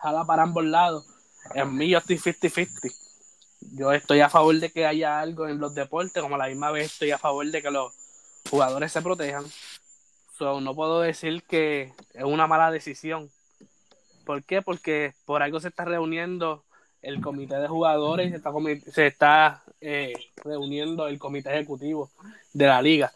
jala 0.00 0.24
para 0.24 0.42
ambos 0.42 0.64
lados. 0.64 1.06
En 1.54 1.74
mí 1.76 1.88
yo 1.88 1.98
estoy 1.98 2.18
50-50. 2.18 2.92
Yo 3.72 3.92
estoy 3.92 4.20
a 4.20 4.28
favor 4.28 4.58
de 4.58 4.70
que 4.70 4.86
haya 4.86 5.20
algo 5.20 5.48
en 5.48 5.58
los 5.58 5.74
deportes, 5.74 6.22
como 6.22 6.36
la 6.36 6.48
misma 6.48 6.70
vez 6.70 6.92
estoy 6.92 7.10
a 7.12 7.18
favor 7.18 7.46
de 7.46 7.62
que 7.62 7.70
los 7.70 7.92
jugadores 8.50 8.92
se 8.92 9.02
protejan. 9.02 9.44
So, 10.36 10.60
no 10.60 10.74
puedo 10.74 11.00
decir 11.00 11.42
que 11.44 11.92
es 12.12 12.24
una 12.24 12.46
mala 12.46 12.70
decisión. 12.70 13.30
¿Por 14.26 14.42
qué? 14.44 14.62
Porque 14.62 15.14
por 15.24 15.42
algo 15.42 15.60
se 15.60 15.68
está 15.68 15.84
reuniendo 15.84 16.64
el 17.02 17.20
comité 17.20 17.56
de 17.56 17.68
jugadores, 17.68 18.30
se 18.30 18.36
está, 18.36 18.52
se 18.92 19.06
está 19.06 19.62
eh, 19.80 20.14
reuniendo 20.42 21.06
el 21.06 21.18
comité 21.18 21.50
ejecutivo 21.50 22.10
de 22.52 22.66
la 22.66 22.82
liga. 22.82 23.12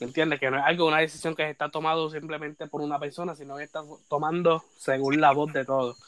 ¿Me 0.00 0.06
entiendes? 0.06 0.40
Que 0.40 0.50
no 0.50 0.58
es 0.58 0.64
algo, 0.64 0.86
una 0.86 0.98
decisión 0.98 1.34
que 1.34 1.48
está 1.48 1.70
tomando 1.70 2.10
simplemente 2.10 2.66
por 2.66 2.80
una 2.80 2.98
persona, 2.98 3.34
sino 3.34 3.56
que 3.56 3.64
está 3.64 3.82
tomando 4.08 4.64
según 4.76 5.20
la 5.20 5.32
voz 5.32 5.52
de 5.52 5.64
todos. 5.64 5.98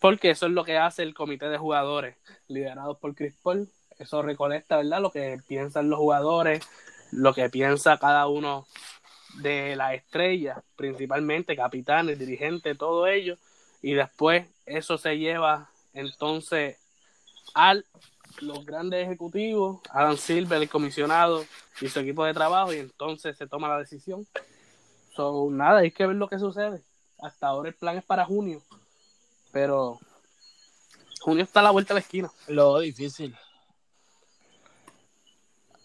Porque 0.00 0.30
eso 0.30 0.46
es 0.46 0.52
lo 0.52 0.64
que 0.64 0.78
hace 0.78 1.02
el 1.02 1.14
comité 1.14 1.48
de 1.48 1.58
jugadores, 1.58 2.16
liderado 2.48 2.98
por 2.98 3.14
Chris 3.14 3.34
Paul. 3.42 3.68
Eso 3.98 4.22
recolecta, 4.22 4.78
¿verdad? 4.78 5.00
Lo 5.00 5.12
que 5.12 5.38
piensan 5.46 5.88
los 5.88 5.98
jugadores, 5.98 6.66
lo 7.12 7.34
que 7.34 7.48
piensa 7.50 7.98
cada 7.98 8.26
uno 8.26 8.66
de 9.34 9.76
las 9.76 9.94
estrellas, 9.94 10.58
principalmente 10.76 11.56
capitanes, 11.56 12.18
dirigentes, 12.18 12.76
todo 12.76 13.06
ello. 13.06 13.38
Y 13.80 13.94
después 13.94 14.46
eso 14.66 14.98
se 14.98 15.18
lleva 15.18 15.70
entonces 15.92 16.78
al 17.54 17.84
los 18.40 18.64
grandes 18.64 19.04
ejecutivos, 19.04 19.80
Adam 19.90 20.16
Silver, 20.16 20.62
el 20.62 20.68
comisionado 20.68 21.44
y 21.80 21.88
su 21.88 22.00
equipo 22.00 22.24
de 22.24 22.34
trabajo, 22.34 22.72
y 22.72 22.78
entonces 22.78 23.36
se 23.36 23.46
toma 23.46 23.68
la 23.68 23.78
decisión. 23.78 24.26
So, 25.14 25.48
nada, 25.50 25.80
hay 25.80 25.90
que 25.90 26.06
ver 26.06 26.16
lo 26.16 26.28
que 26.28 26.38
sucede. 26.38 26.82
Hasta 27.20 27.48
ahora 27.48 27.68
el 27.68 27.74
plan 27.74 27.96
es 27.98 28.04
para 28.04 28.24
junio, 28.24 28.62
pero 29.52 29.98
junio 31.20 31.44
está 31.44 31.60
a 31.60 31.64
la 31.64 31.70
vuelta 31.70 31.94
de 31.94 32.00
la 32.00 32.04
esquina. 32.04 32.30
Lo 32.48 32.78
difícil. 32.80 33.36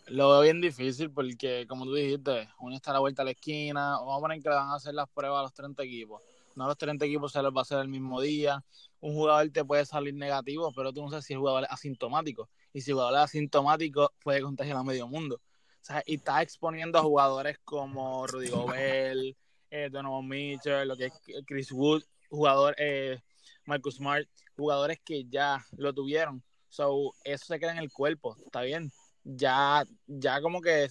Lo 0.08 0.30
veo 0.30 0.42
bien 0.42 0.62
difícil 0.62 1.12
porque, 1.12 1.66
como 1.68 1.84
tú 1.84 1.94
dijiste, 1.94 2.48
junio 2.56 2.78
está 2.78 2.92
a 2.92 2.94
la 2.94 3.00
vuelta 3.02 3.24
de 3.24 3.26
la 3.26 3.32
esquina. 3.32 3.98
Vamos 3.98 4.18
a 4.18 4.22
poner 4.22 4.42
que 4.42 4.50
van 4.50 4.70
a 4.70 4.76
hacer 4.76 4.94
las 4.94 5.10
pruebas 5.10 5.40
a 5.40 5.44
los 5.44 5.54
30 5.54 5.84
equipos. 5.84 6.22
No 6.58 6.68
los 6.68 6.78
30 6.78 7.06
equipos 7.06 7.32
se 7.32 7.42
les 7.42 7.52
va 7.52 7.60
a 7.60 7.62
hacer 7.62 7.80
el 7.80 7.88
mismo 7.88 8.20
día 8.20 8.64
un 9.00 9.14
jugador 9.14 9.50
te 9.52 9.64
puede 9.64 9.86
salir 9.86 10.14
negativo, 10.14 10.72
pero 10.76 10.92
tú 10.92 11.04
no 11.04 11.10
sabes 11.10 11.26
si 11.26 11.34
el 11.34 11.40
jugador 11.40 11.68
asintomático. 11.70 12.50
Y 12.74 12.82
si 12.82 12.92
el 12.92 12.96
jugador 12.96 13.16
es 13.20 13.24
asintomático, 13.26 14.14
puede 14.24 14.42
contagiar 14.42 14.78
a 14.78 14.84
medio 14.84 15.08
mundo. 15.08 15.36
O 15.36 15.86
sea, 15.88 16.04
y 16.06 16.16
está 16.16 16.42
exponiendo 16.42 17.00
a 17.00 17.04
jugadores 17.04 17.60
como 17.64 18.26
Rudy 18.28 18.50
Gobert, 18.50 19.38
eh, 19.70 19.90
Donovan 19.92 20.28
Mitchell, 20.28 20.88
lo 20.88 20.98
que 20.98 21.06
es 21.06 21.14
Chris 21.46 21.72
Wood, 21.72 22.04
jugador 22.30 22.76
eh, 22.78 23.20
Marcus 23.66 23.96
Smart, 23.96 24.28
jugadores 24.56 25.00
que 25.04 25.26
ya 25.26 25.64
lo 25.78 25.94
tuvieron. 25.94 26.44
So, 26.70 27.14
eso 27.24 27.46
se 27.46 27.60
queda 27.60 27.72
en 27.72 27.78
el 27.78 27.92
cuerpo, 27.92 28.36
está 28.46 28.62
bien. 28.62 28.92
Ya, 29.24 29.86
ya 30.08 30.42
como 30.42 30.62
que, 30.62 30.90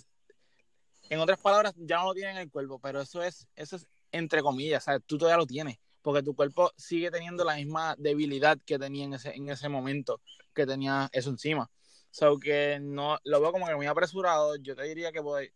en 1.11 1.21
otras 1.21 1.41
palabras, 1.41 1.75
ya 1.77 1.99
no 1.99 2.07
lo 2.07 2.15
tienen 2.15 2.37
en 2.37 2.43
el 2.43 2.51
cuerpo, 2.51 2.79
pero 2.79 3.01
eso 3.01 3.23
es, 3.23 3.47
eso 3.57 3.77
es 3.77 3.87
entre 4.17 4.43
comillas, 4.43 4.85
¿sabes? 4.85 5.03
Tú 5.07 5.19
todavía 5.19 5.39
lo 5.39 5.47
tienes 5.47 5.79
porque 6.07 6.23
tu 6.23 6.37
cuerpo 6.37 6.71
sigue 6.77 7.11
teniendo 7.11 7.43
la 7.43 7.57
misma 7.57 7.97
debilidad 7.99 8.57
que 8.65 8.79
tenía 8.79 9.07
en 9.07 9.15
ese, 9.15 9.35
en 9.35 9.49
ese 9.49 9.69
momento, 9.69 10.21
que 10.55 10.65
tenía 10.65 11.09
eso 11.11 11.31
encima. 11.31 11.69
So 12.13 12.39
que 12.39 12.79
no, 12.81 13.19
lo 13.25 13.41
veo 13.41 13.51
como 13.51 13.67
que 13.67 13.75
muy 13.75 13.87
apresurado. 13.87 14.55
Yo 14.55 14.77
te 14.77 14.85
diría 14.85 15.11
que 15.11 15.19
voy, 15.19 15.53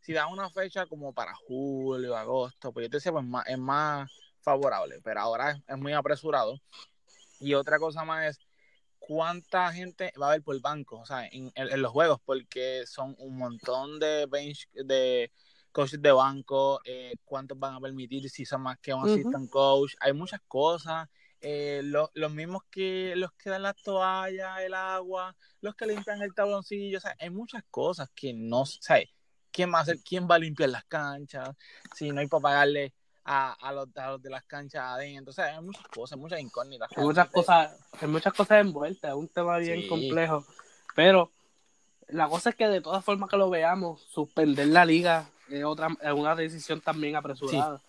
si 0.00 0.12
da 0.12 0.26
una 0.26 0.50
fecha 0.50 0.86
como 0.86 1.14
para 1.14 1.32
julio, 1.34 2.16
agosto, 2.16 2.72
pues 2.72 2.86
yo 2.86 2.90
te 2.90 2.96
decía, 2.96 3.12
pues 3.12 3.24
más, 3.24 3.46
es 3.46 3.58
más 3.58 4.10
favorable, 4.40 5.00
pero 5.04 5.20
ahora 5.20 5.62
es, 5.68 5.78
muy 5.78 5.92
apresurado. 5.92 6.58
Y 7.38 7.54
otra 7.54 7.78
cosa 7.78 8.04
más 8.04 8.26
es 8.30 8.40
cuánta 8.98 9.72
gente 9.72 10.12
va 10.20 10.26
a 10.26 10.28
haber 10.30 10.42
por 10.42 10.56
el 10.56 10.60
banco, 10.60 10.98
o 10.98 11.06
sea, 11.06 11.28
en, 11.28 11.52
en 11.54 11.80
los 11.80 11.92
juegos, 11.92 12.18
porque 12.24 12.82
son 12.88 13.14
un 13.18 13.38
montón 13.38 14.00
de 14.00 14.26
bench, 14.28 14.68
de 14.72 15.30
coaches 15.72 16.00
de 16.00 16.12
banco, 16.12 16.80
eh, 16.84 17.14
cuántos 17.24 17.58
van 17.58 17.74
a 17.74 17.80
permitir, 17.80 18.28
si 18.30 18.44
son 18.44 18.62
más 18.62 18.78
que 18.78 18.94
un 18.94 19.08
assistant 19.08 19.50
coach, 19.50 19.94
hay 20.00 20.12
muchas 20.12 20.40
cosas. 20.46 21.08
Eh, 21.40 21.82
los 21.82 22.32
mismos 22.32 22.62
que 22.70 23.14
los 23.16 23.32
que 23.32 23.50
dan 23.50 23.62
las 23.62 23.74
toallas, 23.82 24.60
el 24.60 24.74
agua, 24.74 25.34
los 25.60 25.74
que 25.74 25.86
limpian 25.86 26.22
el 26.22 26.32
tabloncillo, 26.34 26.98
o 26.98 27.00
sea, 27.00 27.16
hay 27.18 27.30
muchas 27.30 27.64
cosas 27.68 28.08
que 28.14 28.32
no, 28.32 28.64
sé 28.64 29.10
¿quién 29.52 29.72
va 29.72 29.78
a 29.78 29.82
hacer, 29.82 29.98
quién 30.02 30.26
va 30.28 30.36
a 30.36 30.38
limpiar 30.38 30.70
las 30.70 30.84
canchas? 30.84 31.50
Si 31.94 32.10
no 32.10 32.20
hay 32.20 32.26
para 32.26 32.42
pagarle 32.42 32.94
a, 33.24 33.52
a, 33.52 33.72
los, 33.72 33.92
de 33.92 34.30
las 34.30 34.44
canchas 34.44 34.82
adentro, 34.82 35.30
o 35.30 35.34
sea, 35.34 35.56
hay 35.56 35.62
muchas 35.62 35.86
cosas, 35.88 36.18
muchas 36.18 36.40
incógnitas. 36.40 36.88
Hay 36.96 37.04
muchas 37.04 37.28
cosas, 37.28 37.78
hay 38.00 38.08
muchas 38.08 38.32
cosas 38.32 38.60
envueltas, 38.60 39.10
es 39.10 39.16
un 39.16 39.28
tema 39.28 39.58
bien 39.58 39.86
complejo, 39.86 40.44
pero 40.96 41.30
la 42.08 42.28
cosa 42.28 42.50
es 42.50 42.56
que 42.56 42.66
de 42.66 42.80
todas 42.80 43.04
formas 43.04 43.30
que 43.30 43.36
lo 43.36 43.50
veamos, 43.50 44.02
suspender 44.10 44.68
la 44.68 44.84
liga 44.84 45.28
es 45.48 45.64
otra 45.64 45.88
es 46.00 46.12
una 46.12 46.34
decisión 46.34 46.80
también 46.80 47.16
apresurada. 47.16 47.80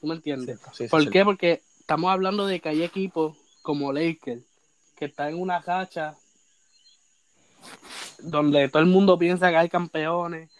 ¿Tú 0.00 0.06
me 0.06 0.14
entiendes? 0.14 0.58
¿Por 0.90 1.10
qué? 1.10 1.24
Porque 1.24 1.62
estamos 1.78 2.10
hablando 2.10 2.46
de 2.46 2.60
que 2.60 2.70
hay 2.70 2.82
equipos 2.82 3.36
como 3.62 3.92
Lakers 3.92 4.42
que 4.96 5.06
están 5.06 5.28
en 5.28 5.40
una 5.40 5.62
cacha 5.62 6.14
donde 8.18 8.68
todo 8.68 8.82
el 8.82 8.88
mundo 8.88 9.18
piensa 9.18 9.50
que 9.50 9.56
hay 9.56 9.68
campeones. 9.68 10.50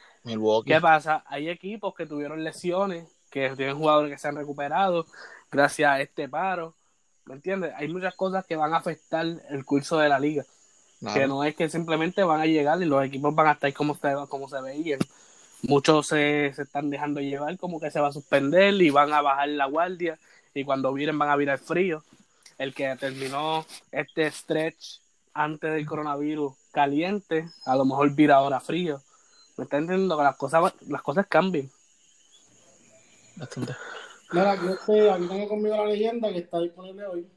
¿Qué 0.67 0.81
pasa? 0.81 1.25
Hay 1.27 1.49
equipos 1.49 1.95
que 1.95 2.07
tuvieron 2.07 2.45
lesiones, 2.45 3.07
que 3.31 3.51
tienen 3.57 3.77
jugadores 3.77 4.13
que 4.13 4.19
se 4.19 4.29
han 4.29 4.37
recuperado 4.37 5.07
gracias 5.51 5.91
a 5.91 6.01
este 6.01 6.29
paro. 6.29 6.75
¿Me 7.25 7.35
entiendes? 7.35 7.73
Hay 7.77 7.89
muchas 7.89 8.15
cosas 8.15 8.45
que 8.47 8.57
van 8.57 8.75
a 8.75 8.79
afectar 8.79 9.27
el 9.27 9.65
curso 9.65 9.99
de 9.99 10.09
la 10.09 10.19
liga. 10.19 10.45
Que 11.15 11.27
no 11.27 11.45
es 11.45 11.57
que 11.57 11.71
simplemente 11.71 12.23
van 12.23 12.43
a 12.43 12.47
llegar 12.47 12.81
y 12.83 12.85
los 12.85 13.03
equipos 13.03 13.35
van 13.35 13.47
a 13.47 13.53
estar 13.53 13.73
como 13.73 13.95
se, 13.95 14.15
como 14.29 14.49
se 14.49 14.61
veían. 14.61 15.01
Muchos 15.63 16.07
se, 16.07 16.53
se 16.55 16.63
están 16.63 16.91
dejando 16.91 17.21
llevar 17.21 17.59
como 17.59 17.81
que 17.81 17.91
se 17.91 18.01
va 18.01 18.09
a 18.09 18.13
suspender 18.13 18.75
y 18.81 18.91
van 18.91 19.13
a 19.13 19.21
bajar 19.21 19.49
la 19.49 19.67
guardia 19.67 20.19
y 20.55 20.65
cuando 20.65 20.93
vienen 20.93 21.19
van 21.19 21.31
a 21.31 21.37
virar 21.37 21.59
frío. 21.59 22.03
El 22.59 22.75
que 22.75 22.95
terminó 22.97 23.65
este 23.91 24.31
stretch 24.31 25.01
antes 25.33 25.73
del 25.73 25.87
coronavirus 25.87 26.55
caliente, 26.73 27.49
a 27.65 27.77
lo 27.77 27.85
mejor 27.85 28.15
vira 28.15 28.37
ahora 28.37 28.61
frío. 28.61 29.01
¿Me 29.57 29.65
está 29.65 29.79
entendiendo? 29.79 30.17
Que 30.17 30.25
las 30.25 30.37
cosas, 30.37 30.73
las 30.89 31.03
cosas 31.03 31.27
cambian. 31.27 31.71
Bastante. 33.37 33.75
Mira, 34.33 34.55
yo 34.57 34.71
estoy, 34.71 35.09
aquí 35.09 35.27
tengo 35.27 35.49
conmigo 35.49 35.77
la 35.77 35.87
leyenda 35.87 36.31
que 36.31 36.39
está 36.39 36.61
disponible 36.61 37.07
hoy. 37.07 37.29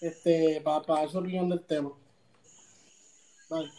Este, 0.00 0.60
para, 0.62 0.82
para 0.82 1.00
dar 1.00 1.10
su 1.10 1.18
opinión 1.18 1.48
del 1.48 1.64
tema. 1.64 1.90
Vale. 3.48 3.70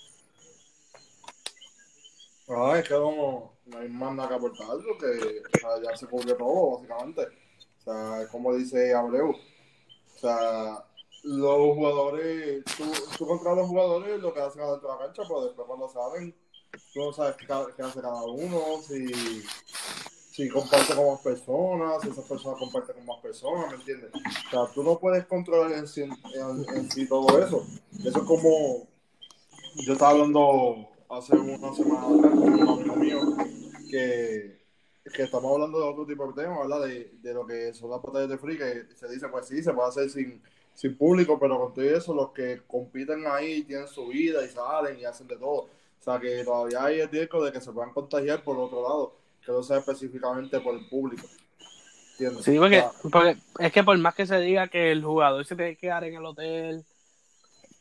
No, 2.47 2.75
es 2.75 2.87
que 2.87 2.93
no, 2.93 3.53
no 3.65 3.77
hay 3.77 3.89
más 3.89 4.15
nada 4.15 4.29
que 4.29 4.35
aportar, 4.35 4.67
porque 4.87 5.41
ya 5.83 5.97
se 5.97 6.07
cubrió 6.07 6.35
todo, 6.37 6.77
básicamente. 6.77 7.27
O 7.79 7.81
sea, 7.83 8.27
como 8.31 8.55
dice 8.55 8.93
Abreu. 8.93 9.31
O 9.31 10.19
sea, 10.19 10.83
los 11.23 11.75
jugadores, 11.75 12.63
tú, 12.77 12.85
tú 13.17 13.27
controlas 13.27 13.59
los 13.59 13.67
jugadores 13.67 14.19
lo 14.21 14.33
que 14.33 14.39
hacen 14.41 14.61
adentro 14.61 14.87
de 14.87 14.93
la 14.95 15.05
cancha, 15.05 15.23
pero 15.27 15.45
después 15.45 15.67
cuando 15.67 15.89
salen, 15.89 16.33
tú 16.93 16.99
no 17.01 17.13
sabes 17.13 17.35
qué, 17.35 17.83
hace 17.83 18.01
cada 18.01 18.23
uno, 18.23 18.81
si, 18.81 19.07
si 20.31 20.49
comparte 20.49 20.95
con 20.95 21.11
más 21.11 21.21
personas, 21.21 22.01
si 22.01 22.09
esas 22.09 22.25
personas 22.25 22.59
comparten 22.59 22.95
con 22.95 23.05
más 23.05 23.21
personas, 23.21 23.71
¿me 23.71 23.75
entiendes? 23.75 24.11
O 24.13 24.49
sea, 24.49 24.73
tú 24.73 24.83
no 24.83 24.97
puedes 24.97 25.25
controlar 25.25 25.73
en 25.73 25.79
en 25.79 26.91
sí 26.91 27.07
todo 27.09 27.39
eso. 27.43 27.65
Eso 27.99 28.19
es 28.19 28.25
como, 28.25 28.87
yo 29.85 29.93
estaba 29.93 30.11
hablando 30.11 30.87
hace 31.09 31.35
una 31.35 31.73
semana 31.73 32.07
atrás 32.07 32.31
con 32.33 32.53
un 32.53 32.69
amigo 32.69 32.95
mío 32.97 33.19
que, 33.89 34.59
que 35.13 35.23
estamos 35.23 35.51
hablando 35.53 35.79
de 35.79 35.85
otro 35.85 36.05
tipo 36.05 36.27
de 36.31 36.43
tema, 36.43 36.59
¿verdad? 36.59 36.85
De, 36.87 37.11
de 37.21 37.33
lo 37.33 37.45
que 37.45 37.73
son 37.73 37.89
las 37.89 38.01
batallas 38.01 38.29
de 38.29 38.37
free, 38.37 38.57
que 38.57 38.87
se 38.95 39.07
dice, 39.09 39.27
pues 39.29 39.47
sí, 39.47 39.63
se 39.63 39.73
puede 39.73 39.89
hacer 39.89 40.09
sin, 40.09 40.41
sin 40.73 40.97
público, 40.97 41.39
pero 41.39 41.59
con 41.59 41.73
todo 41.73 41.85
eso, 41.85 42.13
los 42.13 42.31
que 42.31 42.61
compiten 42.67 43.25
ahí 43.27 43.63
tienen 43.63 43.87
su 43.87 44.07
vida 44.07 44.43
y 44.45 44.49
salen 44.49 44.99
y 44.99 45.05
hacen 45.05 45.27
de 45.27 45.37
todo. 45.37 45.69
O 45.99 46.03
sea 46.03 46.19
que 46.19 46.43
todavía 46.43 46.83
hay 46.83 46.99
el 47.01 47.09
riesgo 47.09 47.43
de 47.43 47.51
que 47.51 47.61
se 47.61 47.71
puedan 47.71 47.93
contagiar 47.93 48.43
por 48.43 48.57
otro 48.57 48.81
lado, 48.83 49.15
que 49.45 49.51
no 49.51 49.63
sea 49.63 49.77
específicamente 49.77 50.59
por 50.59 50.75
el 50.75 50.87
público. 50.87 51.27
¿Entiendes? 52.11 52.45
Sí, 52.45 52.57
porque, 52.57 52.79
O 52.79 52.81
sea, 52.81 52.91
porque 53.11 53.37
es 53.59 53.71
que 53.71 53.83
por 53.83 53.97
más 53.97 54.15
que 54.15 54.25
se 54.25 54.39
diga 54.39 54.67
que 54.67 54.91
el 54.91 55.03
jugador 55.03 55.45
se 55.45 55.55
tiene 55.55 55.71
que 55.71 55.77
quedar 55.81 56.03
en 56.03 56.15
el 56.15 56.25
hotel, 56.25 56.83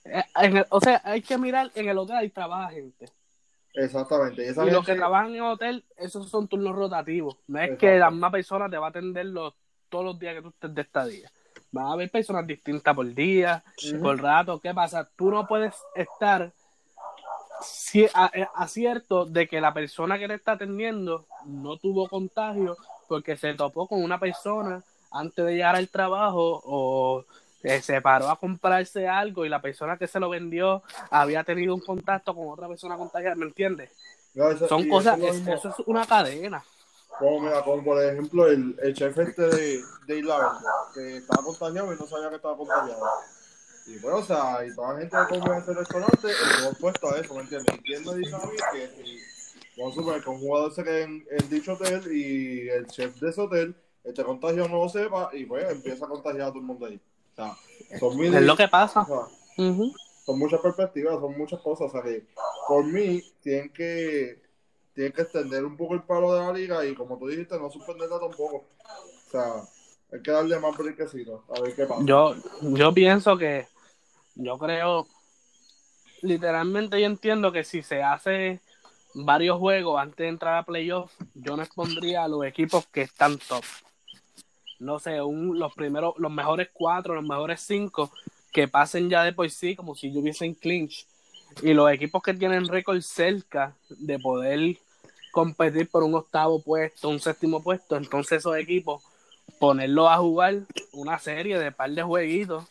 eh, 0.04 0.24
en 0.42 0.56
el- 0.58 0.66
o 0.70 0.80
sea, 0.80 1.00
hay 1.04 1.22
que 1.22 1.38
mirar 1.38 1.70
en 1.74 1.88
el 1.88 1.98
hotel 1.98 2.16
ahí 2.16 2.28
trabaja 2.30 2.70
gente. 2.70 3.06
Exactamente. 3.76 4.44
Y, 4.44 4.48
esa 4.48 4.66
Y 4.66 4.70
los 4.70 4.84
que 4.84 4.94
trabajan 4.94 5.28
en 5.28 5.36
el 5.36 5.42
hotel, 5.42 5.84
esos 5.96 6.28
son 6.28 6.48
turnos 6.48 6.74
rotativos. 6.74 7.36
No 7.46 7.60
es 7.60 7.78
que 7.78 7.98
la 7.98 8.10
misma 8.10 8.30
persona 8.30 8.68
te 8.68 8.78
va 8.78 8.86
a 8.86 8.90
atender 8.90 9.26
los, 9.26 9.54
todos 9.88 10.04
los 10.04 10.18
días 10.18 10.34
que 10.34 10.42
tú 10.42 10.48
estés 10.48 10.74
de 10.74 10.82
estadía. 10.82 11.30
Va 11.76 11.90
a 11.90 11.92
haber 11.92 12.10
personas 12.10 12.46
distintas 12.46 12.94
por 12.94 13.12
día, 13.14 13.62
por 14.00 14.20
rato. 14.20 14.60
¿Qué 14.60 14.72
pasa? 14.72 15.08
Tú 15.16 15.30
no 15.30 15.46
puedes 15.46 15.74
estar 15.94 16.52
acierto 18.54 19.24
de 19.24 19.48
que 19.48 19.60
la 19.60 19.72
persona 19.72 20.18
que 20.18 20.28
te 20.28 20.34
está 20.34 20.52
atendiendo 20.52 21.26
no 21.46 21.76
tuvo 21.76 22.08
contagio 22.08 22.76
porque 23.08 23.36
se 23.36 23.54
topó 23.54 23.86
con 23.86 24.02
una 24.02 24.18
persona 24.18 24.82
antes 25.10 25.44
de 25.44 25.54
llegar 25.54 25.76
al 25.76 25.88
trabajo 25.88 26.60
o 26.64 27.24
eh, 27.66 27.82
se 27.82 28.00
paró 28.00 28.28
a 28.30 28.38
comprarse 28.38 29.08
algo 29.08 29.44
y 29.44 29.48
la 29.48 29.60
persona 29.60 29.96
que 29.96 30.06
se 30.06 30.20
lo 30.20 30.28
vendió 30.28 30.82
había 31.10 31.42
tenido 31.44 31.74
un 31.74 31.80
contacto 31.80 32.34
con 32.34 32.48
otra 32.48 32.68
persona 32.68 32.96
contagiada, 32.96 33.34
¿me 33.36 33.46
entiendes? 33.46 33.90
no, 34.34 34.50
eso- 34.50 34.68
Son 34.68 34.88
cosas, 34.88 35.18
es- 35.18 35.46
eso 35.48 35.68
es 35.70 35.74
una 35.86 36.06
cadena. 36.06 36.62
Como, 37.18 37.40
mira, 37.40 37.62
como 37.64 37.82
por 37.82 38.04
ejemplo 38.04 38.46
el, 38.46 38.76
el 38.82 38.94
chef 38.94 39.16
este 39.18 39.42
de, 39.42 39.80
de 40.06 40.18
Isla 40.18 40.58
que 40.94 41.16
estaba 41.16 41.42
contagiado 41.42 41.92
y 41.92 41.96
no 41.98 42.06
sabía 42.06 42.28
que 42.28 42.36
estaba 42.36 42.56
contagiado. 42.56 43.06
Y 43.86 43.98
bueno, 44.00 44.18
o 44.18 44.22
sea, 44.22 44.66
y 44.66 44.74
toda 44.74 44.92
la 44.94 44.98
gente 45.00 45.16
que 45.16 45.38
come 45.38 45.54
en 45.56 45.62
ese 45.62 45.72
restaurante 45.72 46.28
estuvo 46.28 46.68
expuesto 46.70 47.10
a 47.14 47.18
eso, 47.20 47.34
¿me 47.34 47.40
entiendes? 47.42 47.74
Me 48.04 48.14
dice 48.18 48.34
a 48.34 48.38
mí 48.40 48.56
que 48.72 48.88
si, 49.04 49.20
vamos 49.80 49.92
a 49.92 50.00
suponer 50.00 50.22
que 50.22 50.30
un 50.30 50.40
jugador 50.40 50.74
se 50.74 50.84
quede 50.84 51.02
en, 51.04 51.26
en 51.30 51.48
dicho 51.48 51.72
hotel 51.72 52.02
y 52.12 52.68
el 52.68 52.86
chef 52.88 53.14
de 53.20 53.30
ese 53.30 53.40
hotel, 53.40 53.76
este 54.04 54.22
contagio 54.24 54.68
no 54.68 54.82
lo 54.84 54.88
sepa 54.88 55.30
y 55.32 55.46
pues 55.46 55.70
empieza 55.70 56.04
a 56.04 56.08
contagiar 56.08 56.42
a 56.48 56.50
todo 56.50 56.58
el 56.58 56.64
mundo 56.66 56.86
ahí. 56.86 57.00
O 57.36 57.42
sea, 57.42 57.98
son 57.98 58.18
mil, 58.18 58.34
Es 58.34 58.42
lo 58.42 58.56
que 58.56 58.68
pasa. 58.68 59.02
o 59.02 59.06
sea, 59.06 59.66
Ujú. 59.66 59.92
son 60.24 60.38
muchas 60.38 60.60
perspectivas, 60.60 61.20
son 61.20 61.36
muchas 61.36 61.60
cosas. 61.60 61.88
O 61.88 61.90
sea 61.90 62.02
que 62.02 62.26
por 62.66 62.84
mí 62.84 63.22
tienen 63.42 63.70
que 63.72 64.40
tienen 64.94 65.12
que 65.12 65.22
extender 65.22 65.64
un 65.64 65.76
poco 65.76 65.94
el 65.94 66.02
palo 66.04 66.32
de 66.32 66.40
la 66.40 66.52
liga 66.52 66.86
y 66.86 66.94
como 66.94 67.18
tú 67.18 67.28
dijiste, 67.28 67.58
no 67.58 67.70
suspenderla 67.70 68.18
tampoco. 68.18 68.64
O 69.26 69.30
sea, 69.30 69.62
hay 70.10 70.22
que 70.22 70.30
darle 70.30 70.58
más 70.58 70.74
brinquecitos, 70.76 71.42
a 71.54 71.60
ver 71.60 71.74
qué 71.74 71.84
pasa. 71.84 72.02
Yo, 72.02 72.34
yo 72.62 72.94
pienso 72.94 73.36
que, 73.36 73.66
yo 74.36 74.58
creo, 74.58 75.06
literalmente 76.22 76.98
yo 76.98 77.06
entiendo 77.06 77.52
que 77.52 77.62
si 77.62 77.82
se 77.82 78.02
hace 78.02 78.62
varios 79.12 79.58
juegos 79.58 80.00
antes 80.00 80.16
de 80.16 80.28
entrar 80.28 80.56
a 80.56 80.64
playoff, 80.64 81.12
yo 81.34 81.56
no 81.58 81.62
expondría 81.62 82.24
a 82.24 82.28
los 82.28 82.46
equipos 82.46 82.86
que 82.86 83.02
están 83.02 83.38
top. 83.38 83.64
No 84.78 84.98
sé, 84.98 85.20
un, 85.22 85.58
los 85.58 85.72
primeros, 85.74 86.14
los 86.18 86.30
mejores 86.30 86.68
cuatro, 86.72 87.14
los 87.14 87.24
mejores 87.24 87.60
cinco, 87.60 88.10
que 88.52 88.68
pasen 88.68 89.10
ya 89.10 89.24
de 89.24 89.32
por 89.32 89.50
sí, 89.50 89.76
como 89.76 89.94
si 89.94 90.12
yo 90.12 90.20
hubiese 90.20 90.44
en 90.44 90.54
clinch. 90.54 91.06
Y 91.62 91.72
los 91.74 91.90
equipos 91.90 92.22
que 92.22 92.34
tienen 92.34 92.68
récord 92.68 93.00
cerca 93.00 93.74
de 93.88 94.18
poder 94.18 94.76
competir 95.32 95.88
por 95.88 96.02
un 96.02 96.14
octavo 96.14 96.62
puesto, 96.62 97.08
un 97.08 97.20
séptimo 97.20 97.62
puesto, 97.62 97.96
entonces 97.96 98.38
esos 98.38 98.56
equipos 98.56 99.02
ponerlos 99.58 100.08
a 100.08 100.16
jugar 100.16 100.62
una 100.92 101.18
serie 101.18 101.58
de 101.58 101.72
par 101.72 101.90
de 101.90 102.02
jueguitos 102.02 102.64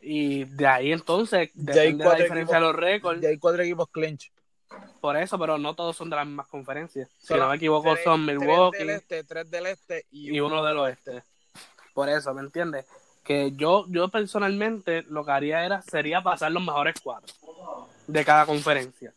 y 0.00 0.44
de 0.44 0.66
ahí 0.66 0.92
entonces 0.92 1.50
depende 1.54 2.04
de 2.04 2.10
la 2.10 2.16
diferencia 2.16 2.56
de 2.56 2.62
los 2.62 2.74
récords 2.74 3.20
Ya 3.20 3.28
hay 3.28 3.38
cuatro 3.38 3.62
equipos 3.62 3.88
clinch. 3.90 4.32
Por 5.02 5.16
eso 5.16 5.36
pero 5.36 5.58
no 5.58 5.74
todos 5.74 5.96
son 5.96 6.08
de 6.08 6.16
las 6.16 6.26
mismas 6.26 6.46
conferencias. 6.46 7.10
Si 7.18 7.34
no 7.34 7.48
me 7.48 7.56
equivoco 7.56 7.92
Tres- 7.92 8.04
son 8.04 8.24
Tres 8.24 8.38
Milwaukee 8.38 8.78
del 8.78 8.90
este, 8.90 9.24
tres 9.24 9.50
del 9.50 9.66
este 9.66 10.06
y, 10.12 10.36
y 10.36 10.40
uno 10.40 10.62
del 10.64 10.78
oeste. 10.78 11.24
Por 11.92 12.08
eso 12.08 12.32
me 12.32 12.40
entiendes 12.40 12.86
que 13.24 13.50
yo 13.52 13.84
yo 13.88 14.08
personalmente 14.08 15.02
lo 15.02 15.24
que 15.24 15.32
haría 15.32 15.64
era 15.66 15.82
sería 15.82 16.22
pasar 16.22 16.52
los 16.52 16.62
mejores 16.62 16.94
cuatro 17.02 17.34
de 18.06 18.24
cada 18.24 18.46
conferencia. 18.46 19.12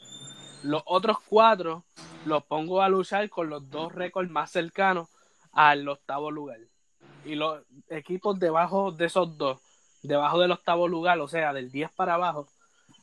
Los 0.64 0.82
otros 0.86 1.18
cuatro 1.30 1.84
los 2.26 2.44
pongo 2.46 2.82
a 2.82 2.90
luchar 2.90 3.30
con 3.30 3.50
los 3.52 3.70
dos 3.70 3.94
récords 3.94 4.32
más 4.32 4.52
cercanos 4.52 5.08
al 5.52 5.88
octavo 5.88 6.32
lugar. 6.32 6.58
Y 7.26 7.36
los 7.36 7.62
equipos 7.90 8.40
debajo 8.40 8.92
de 8.92 9.06
esos 9.06 9.38
dos 9.38 9.60
debajo 10.02 10.40
del 10.40 10.52
octavo 10.52 10.88
lugar 10.88 11.20
o 11.20 11.28
sea 11.28 11.54
del 11.54 11.72
10 11.72 11.92
para 11.92 12.16
abajo 12.16 12.48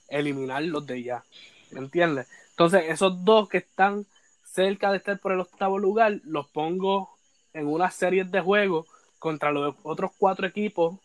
eliminar 0.09 0.63
los 0.63 0.85
de 0.87 1.03
ya 1.03 1.25
¿entiendes? 1.73 2.29
Entonces 2.53 2.85
esos 2.89 3.25
dos 3.25 3.49
que 3.49 3.59
están 3.59 4.07
cerca 4.45 4.91
de 4.91 4.99
estar 4.99 5.19
por 5.19 5.33
el 5.33 5.41
octavo 5.41 5.79
lugar 5.79 6.21
los 6.25 6.49
pongo 6.49 7.17
en 7.55 7.67
una 7.67 7.91
serie 7.91 8.25
de 8.25 8.41
juegos 8.41 8.87
contra 9.19 9.51
los 9.53 9.75
otros 9.83 10.13
cuatro 10.19 10.47
equipos, 10.47 10.99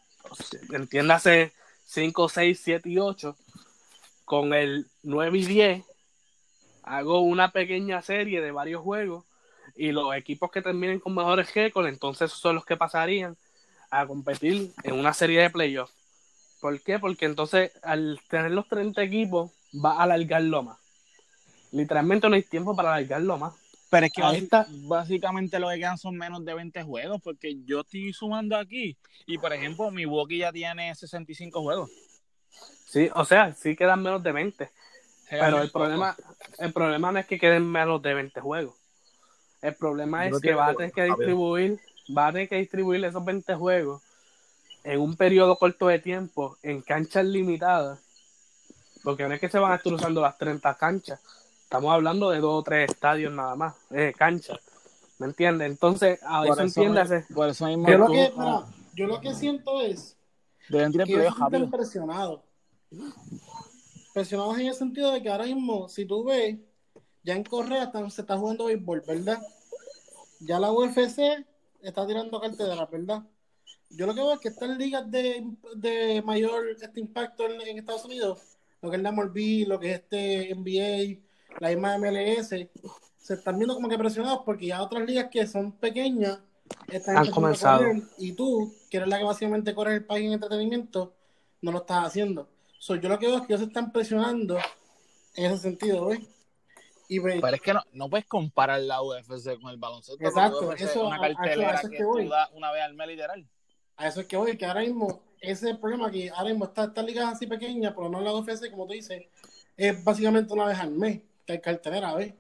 entiéndase 0.72 1.54
5, 1.86 2.30
6, 2.30 2.62
7 2.62 2.90
y 2.90 3.00
8, 3.00 3.36
con 4.26 4.54
el 4.54 4.88
9 5.04 5.38
y 5.38 5.46
10, 5.46 5.86
hago 6.84 7.22
una 7.22 7.52
pequeña 7.52 8.02
serie 8.02 8.42
de 8.42 8.52
varios 8.52 8.82
juegos 8.82 9.24
y 9.76 9.92
los 9.92 10.14
equipos 10.16 10.52
que 10.52 10.62
terminen 10.62 11.00
con 11.00 11.16
mejores 11.16 11.54
récords, 11.54 11.88
entonces 11.88 12.32
son 12.32 12.56
los 12.56 12.66
que 12.66 12.76
pasarían 12.76 13.38
a 13.90 14.06
competir 14.06 14.74
en 14.84 15.00
una 15.00 15.14
serie 15.14 15.42
de 15.42 15.50
playoffs. 15.50 15.94
¿Por 16.60 16.82
qué? 16.82 17.00
Porque 17.00 17.26
entonces 17.26 17.72
al 17.84 18.20
tener 18.28 18.52
los 18.52 18.68
30 18.68 19.02
equipos 19.04 19.52
va 19.74 19.94
a 19.94 20.04
alargarlo 20.04 20.64
más. 20.64 20.87
Literalmente 21.78 22.28
no 22.28 22.36
hay 22.36 22.44
tiempo 22.44 22.76
para 22.76 22.96
alargarlo 22.96 23.38
más. 23.38 23.54
Pero 23.90 24.08
es 24.08 24.12
que 24.12 24.22
está. 24.38 24.68
básicamente 24.70 25.60
lo 25.60 25.70
que 25.70 25.76
quedan 25.78 25.98
son 25.98 26.18
menos 26.18 26.44
de 26.44 26.54
20 26.54 26.84
juegos, 26.84 27.22
porque 27.24 27.56
yo 27.64 27.82
estoy 27.82 28.12
sumando 28.12 28.58
aquí. 28.58 28.98
Y 29.26 29.38
por 29.38 29.54
ejemplo, 29.54 29.92
Milwaukee 29.92 30.40
ya 30.40 30.52
tiene 30.52 30.94
65 30.94 31.62
juegos. 31.62 31.90
Sí, 32.88 33.10
o 33.14 33.24
sea, 33.24 33.54
sí 33.54 33.76
quedan 33.76 34.02
menos 34.02 34.24
de 34.24 34.32
20. 34.32 34.70
Pero 35.30 35.62
el 35.62 35.72
problema, 35.72 36.16
el 36.58 36.74
problema 36.74 37.12
no 37.12 37.20
es 37.20 37.28
que 37.28 37.40
queden 37.40 37.70
menos 37.70 38.02
de 38.02 38.14
20 38.14 38.42
juegos. 38.42 38.76
El 39.62 39.76
problema 39.76 40.26
es 40.26 40.34
que 40.42 40.50
tengo 40.50 40.60
va 40.60 40.68
a 40.68 40.76
tener 40.76 40.92
que 40.92 41.04
distribuir, 41.04 41.80
va 42.16 42.28
a 42.28 42.32
tener 42.32 42.50
que 42.50 42.58
distribuir 42.58 43.04
esos 43.06 43.24
20 43.24 43.56
juegos 43.56 44.02
en 44.84 45.00
un 45.00 45.16
periodo 45.16 45.58
corto 45.58 45.88
de 45.88 46.00
tiempo, 46.00 46.58
en 46.64 46.82
canchas 46.82 47.26
limitadas, 47.26 48.00
porque 49.04 49.28
no 49.28 49.34
es 49.34 49.40
que 49.40 49.50
se 49.50 49.60
van 49.60 49.72
a 49.72 49.76
estar 49.76 49.94
usando 49.94 50.22
las 50.22 50.38
30 50.38 50.74
canchas, 50.76 51.20
estamos 51.68 51.92
hablando 51.94 52.30
de 52.30 52.40
dos 52.40 52.62
o 52.62 52.64
tres 52.64 52.90
estadios 52.90 53.34
nada 53.34 53.54
más, 53.56 53.76
eh, 53.92 54.14
canchas, 54.18 54.58
¿me 55.20 55.28
entiendes? 55.28 55.70
Entonces, 55.70 56.18
a 56.24 56.38
Por 56.44 56.46
eso 56.46 56.54
eso, 56.54 56.62
entiéndase, 56.82 57.26
por 57.34 57.50
eso 57.50 57.66
mismo 57.68 57.90
Yo 57.90 57.98
lo 57.98 58.08
que, 58.08 58.32
mira, 58.38 58.66
yo 58.96 59.06
lo 59.08 59.20
que 59.20 59.34
siento 59.36 59.82
es 59.82 60.16
deben 60.70 60.94
que 60.94 61.02
ellos 61.04 61.08
playoffs 61.10 61.36
están 61.36 61.52
rápido. 61.52 61.70
presionados. 61.72 62.42
Presionados 64.14 64.58
en 64.60 64.68
el 64.68 64.74
sentido 64.74 65.12
de 65.12 65.22
que 65.22 65.30
ahora 65.30 65.44
mismo, 65.46 65.90
si 65.90 66.06
tú 66.06 66.24
ves, 66.24 66.58
ya 67.24 67.36
en 67.36 67.44
Correa 67.44 67.84
están- 67.84 68.10
se 68.10 68.22
está 68.22 68.38
jugando 68.38 68.66
béisbol, 68.66 69.04
¿verdad? 69.06 69.40
Ya 70.40 70.60
la 70.60 70.72
UFC 70.72 71.46
está 71.82 72.08
tirando 72.08 72.40
cartera, 72.40 72.86
¿verdad? 72.86 73.24
Yo 73.90 74.06
lo 74.06 74.14
que 74.16 74.22
veo 74.22 74.34
es 74.34 74.40
que 74.40 74.48
estas 74.50 74.70
ligas 74.78 75.10
de, 75.12 75.46
de 75.76 76.22
mayor 76.22 76.70
este 76.82 77.00
impacto 77.02 77.46
en, 77.46 77.60
en 77.62 77.78
Estados 77.78 78.06
Unidos, 78.06 78.40
lo 78.82 78.90
que 78.90 78.96
es 78.96 79.02
la 79.04 79.12
MLB, 79.12 79.68
lo 79.68 79.80
que 79.80 79.92
es 79.92 80.00
este 80.00 80.52
NBA, 80.56 81.20
la 81.60 81.70
misma 81.70 81.96
MLS, 81.98 82.50
se 83.18 83.34
están 83.34 83.58
viendo 83.58 83.76
como 83.76 83.90
que 83.90 83.98
presionados 83.98 84.42
porque 84.46 84.68
ya 84.68 84.82
otras 84.82 85.06
ligas 85.06 85.28
que 85.32 85.46
son 85.48 85.72
pequeñas 85.74 86.40
están 86.88 87.18
Han 87.18 87.26
empezando 87.26 87.28
a 87.28 87.32
comenzado. 87.32 87.78
correr, 87.80 88.04
y 88.18 88.32
tú, 88.34 88.74
que 88.90 88.98
eres 88.98 89.10
la 89.10 89.18
que 89.18 89.24
básicamente 89.24 89.74
corre 89.74 89.96
el 89.96 90.06
país 90.06 90.26
en 90.28 90.34
entretenimiento, 90.34 91.14
no 91.62 91.72
lo 91.72 91.80
estás 91.80 92.06
haciendo. 92.06 92.48
So, 92.80 92.96
yo 92.96 93.10
lo 93.10 93.18
que 93.20 93.28
veo 93.28 93.38
es 93.38 93.42
que 93.42 93.54
ellos 93.54 93.62
se 93.62 93.68
están 93.68 93.92
presionando 93.92 94.58
en 95.36 95.46
ese 95.46 95.58
sentido, 95.58 96.08
¿ves? 96.08 96.20
Y 97.10 97.20
pues, 97.22 97.40
Pero 97.42 97.56
es 97.56 97.62
que 97.62 97.74
no, 97.74 97.82
no 97.94 98.10
puedes 98.10 98.26
comparar 98.26 98.82
la 98.82 99.02
UFC 99.02 99.60
con 99.62 99.72
el 99.72 99.78
baloncesto. 99.78 100.24
Exacto, 100.24 100.74
eso- 100.74 101.08
una 101.08 101.16
a- 101.16 101.20
a- 101.20 101.26
a 101.26 101.34
cartelera 101.36 101.74
eso 101.76 101.88
es 101.88 101.92
que, 101.92 101.98
que 101.98 102.04
tú 102.04 102.10
voy. 102.10 102.28
das 102.28 102.50
una 102.54 102.72
vez 102.72 102.84
al 102.84 102.94
mes 102.94 103.08
literal. 103.08 103.48
a 103.96 104.08
eso 104.08 104.22
es 104.22 104.28
que 104.28 104.38
voy, 104.38 104.58
que 104.58 104.66
ahora 104.66 104.82
mismo, 104.82 105.22
ese 105.40 105.52
es 105.52 105.64
el 105.72 105.80
problema, 105.80 106.12
que 106.12 106.30
ahora 106.30 106.50
mismo 106.50 106.66
está 106.66 106.84
esta 106.84 107.02
liga 107.02 107.30
así 107.30 107.48
pequeña, 107.48 107.96
por 107.96 108.04
lo 108.04 108.10
menos 108.12 108.26
la 108.26 108.34
UFC, 108.34 108.70
como 108.70 108.86
tú 108.86 108.94
dices, 108.94 109.24
es 109.76 110.04
básicamente 110.04 110.54
una 110.54 110.66
vez 110.66 110.78
al 110.78 110.92
mes, 110.92 111.22
cartelera, 111.62 112.14
¿ves? 112.16 112.34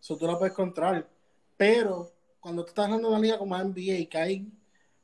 Eso 0.00 0.16
tú 0.16 0.26
lo 0.26 0.38
puedes 0.38 0.54
controlar. 0.54 1.08
Pero 1.56 2.12
cuando 2.40 2.64
tú 2.64 2.68
estás 2.68 2.86
hablando 2.86 3.08
de 3.08 3.14
una 3.14 3.22
liga 3.22 3.38
como 3.38 3.56
la 3.56 3.64
NBA, 3.64 4.08
que 4.08 4.18
hay 4.18 4.52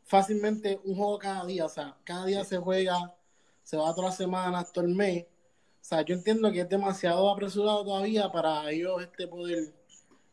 fácilmente 0.05 0.79
un 0.85 0.97
juego 0.97 1.19
cada 1.19 1.47
día, 1.47 1.65
o 1.65 1.69
sea, 1.69 1.97
cada 2.05 2.27
día 2.27 2.45
se 2.45 2.59
juega, 2.59 3.15
se 3.63 3.77
va 3.77 3.95
todas 3.95 4.11
las 4.11 4.17
semanas, 4.17 4.73
todo 4.73 4.85
el 4.85 4.95
mes. 4.95 5.25
O 5.25 5.85
sea, 5.85 6.03
yo 6.03 6.15
entiendo 6.15 6.53
que 6.53 6.61
es 6.61 6.69
demasiado 6.69 7.31
apresurado 7.31 7.85
todavía 7.85 8.31
para 8.31 8.71
ellos 8.71 9.03
este 9.03 9.27
poder 9.27 9.73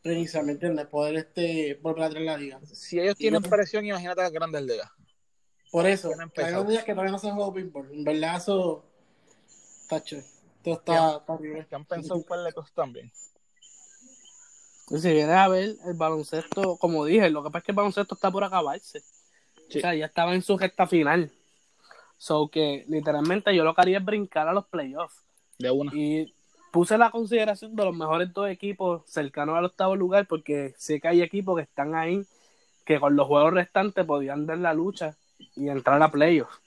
reiniciar, 0.04 0.44
¿me 0.44 0.52
entiendes? 0.52 0.86
Poder 0.86 1.16
este 1.16 1.78
volver 1.82 2.04
a 2.04 2.10
traer 2.10 2.26
la 2.26 2.36
liga. 2.36 2.60
Si 2.72 3.00
ellos 3.00 3.16
tienen 3.16 3.42
presión, 3.42 3.84
imagínate 3.86 4.22
las 4.22 4.32
grandes 4.32 4.62
ligas. 4.62 4.90
Por 5.70 5.86
eso, 5.86 6.10
hay 6.36 6.52
unos 6.52 6.68
días 6.68 6.84
que 6.84 6.92
todavía 6.92 7.12
no 7.12 7.18
se 7.18 7.30
juega 7.30 7.52
pinball. 7.52 7.92
En 7.92 8.04
verdad, 8.04 8.36
eso 8.36 8.84
está 9.82 10.02
chévere. 10.02 10.37
Todo 10.62 10.74
está, 10.74 11.16
está 11.16 11.32
horrible. 11.32 11.66
Que 11.66 11.74
han 11.74 11.84
pensado 11.84 12.16
un 12.16 12.24
par 12.24 12.40
de 12.40 12.52
cosas 12.52 12.72
también. 12.72 13.10
Y 14.90 14.98
si 14.98 15.12
vienes 15.12 15.36
a 15.36 15.48
ver 15.48 15.76
el 15.84 15.94
baloncesto, 15.94 16.76
como 16.78 17.04
dije, 17.04 17.30
lo 17.30 17.42
que 17.42 17.50
pasa 17.50 17.58
es 17.58 17.64
que 17.64 17.72
el 17.72 17.76
baloncesto 17.76 18.14
está 18.14 18.30
por 18.30 18.44
acabarse. 18.44 19.00
Sí. 19.68 19.78
O 19.78 19.80
sea, 19.80 19.94
ya 19.94 20.06
estaba 20.06 20.34
en 20.34 20.42
su 20.42 20.56
gesta 20.56 20.86
final. 20.86 21.30
So 22.16 22.48
que 22.48 22.84
literalmente 22.88 23.54
yo 23.54 23.64
lo 23.64 23.74
que 23.74 23.80
haría 23.80 23.98
es 23.98 24.04
brincar 24.04 24.48
a 24.48 24.52
los 24.52 24.66
playoffs. 24.66 25.22
De 25.58 25.70
una. 25.70 25.92
Y 25.94 26.34
puse 26.70 26.98
la 26.98 27.10
consideración 27.10 27.74
de 27.74 27.84
los 27.84 27.94
mejores 27.94 28.32
dos 28.32 28.48
equipos 28.48 29.02
cercanos 29.06 29.56
al 29.56 29.66
octavo 29.66 29.96
lugar 29.96 30.26
porque 30.26 30.74
sé 30.76 31.00
que 31.00 31.08
hay 31.08 31.22
equipos 31.22 31.56
que 31.56 31.62
están 31.62 31.94
ahí 31.94 32.26
que 32.84 32.98
con 32.98 33.16
los 33.16 33.26
juegos 33.26 33.52
restantes 33.52 34.04
podían 34.06 34.46
dar 34.46 34.58
la 34.58 34.72
lucha 34.72 35.14
y 35.56 35.68
entrar 35.68 36.02
a 36.02 36.10
playoffs 36.10 36.58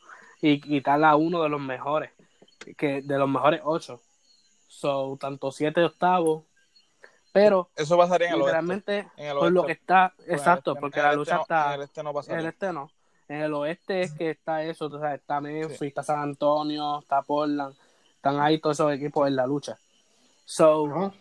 y 0.42 0.62
quitar 0.62 1.04
a 1.04 1.16
uno 1.16 1.42
de 1.42 1.50
los 1.50 1.60
mejores, 1.60 2.12
que 2.78 3.02
de 3.02 3.18
los 3.18 3.30
mejores 3.30 3.62
ocho. 3.64 4.02
So, 4.68 5.18
tanto 5.20 5.52
siete 5.52 5.84
octavos. 5.84 6.44
Pero 7.34 7.70
Eso 7.76 7.98
pasaría 7.98 8.28
en 8.28 8.34
el 8.34 8.42
oeste. 8.42 8.48
literalmente 8.62 9.08
En 9.16 9.28
el 9.28 9.38
por 9.38 9.52
lo 9.52 9.62
oeste. 9.62 9.74
que 9.76 9.80
está, 9.82 10.14
Pues 10.18 10.30
exacto, 10.30 10.72
este- 10.72 10.82
porque 10.82 11.02
la 11.02 11.14
lucha 11.14 11.32
este 11.32 11.36
no- 11.36 11.42
está 11.44 11.68
En 11.68 11.80
el 11.80 11.82
este 11.86 12.04
no 12.04 12.10
en 12.10 12.14
pasaría. 12.16 12.40
el 12.42 12.46
este 12.48 12.74
no. 12.74 12.92
En 13.30 13.42
el 13.42 13.54
oeste 13.54 14.02
es 14.02 14.12
que 14.14 14.30
está 14.32 14.64
eso, 14.64 14.90
tú 14.90 15.00
sabes, 15.00 15.22
está 15.22 15.40
Memphis, 15.40 15.78
Sí. 15.80 15.88
está 15.88 16.04
San 16.04 16.20
Antonio, 16.20 17.00
está 17.00 17.22
Portland, 17.22 17.74
están 18.16 18.40
ahí 18.42 18.60
todos 18.60 18.76
esos 18.78 18.92
equipos 18.92 19.26
en 19.30 19.38
la 19.38 19.48
lucha. 19.48 19.78
So, 20.44 21.14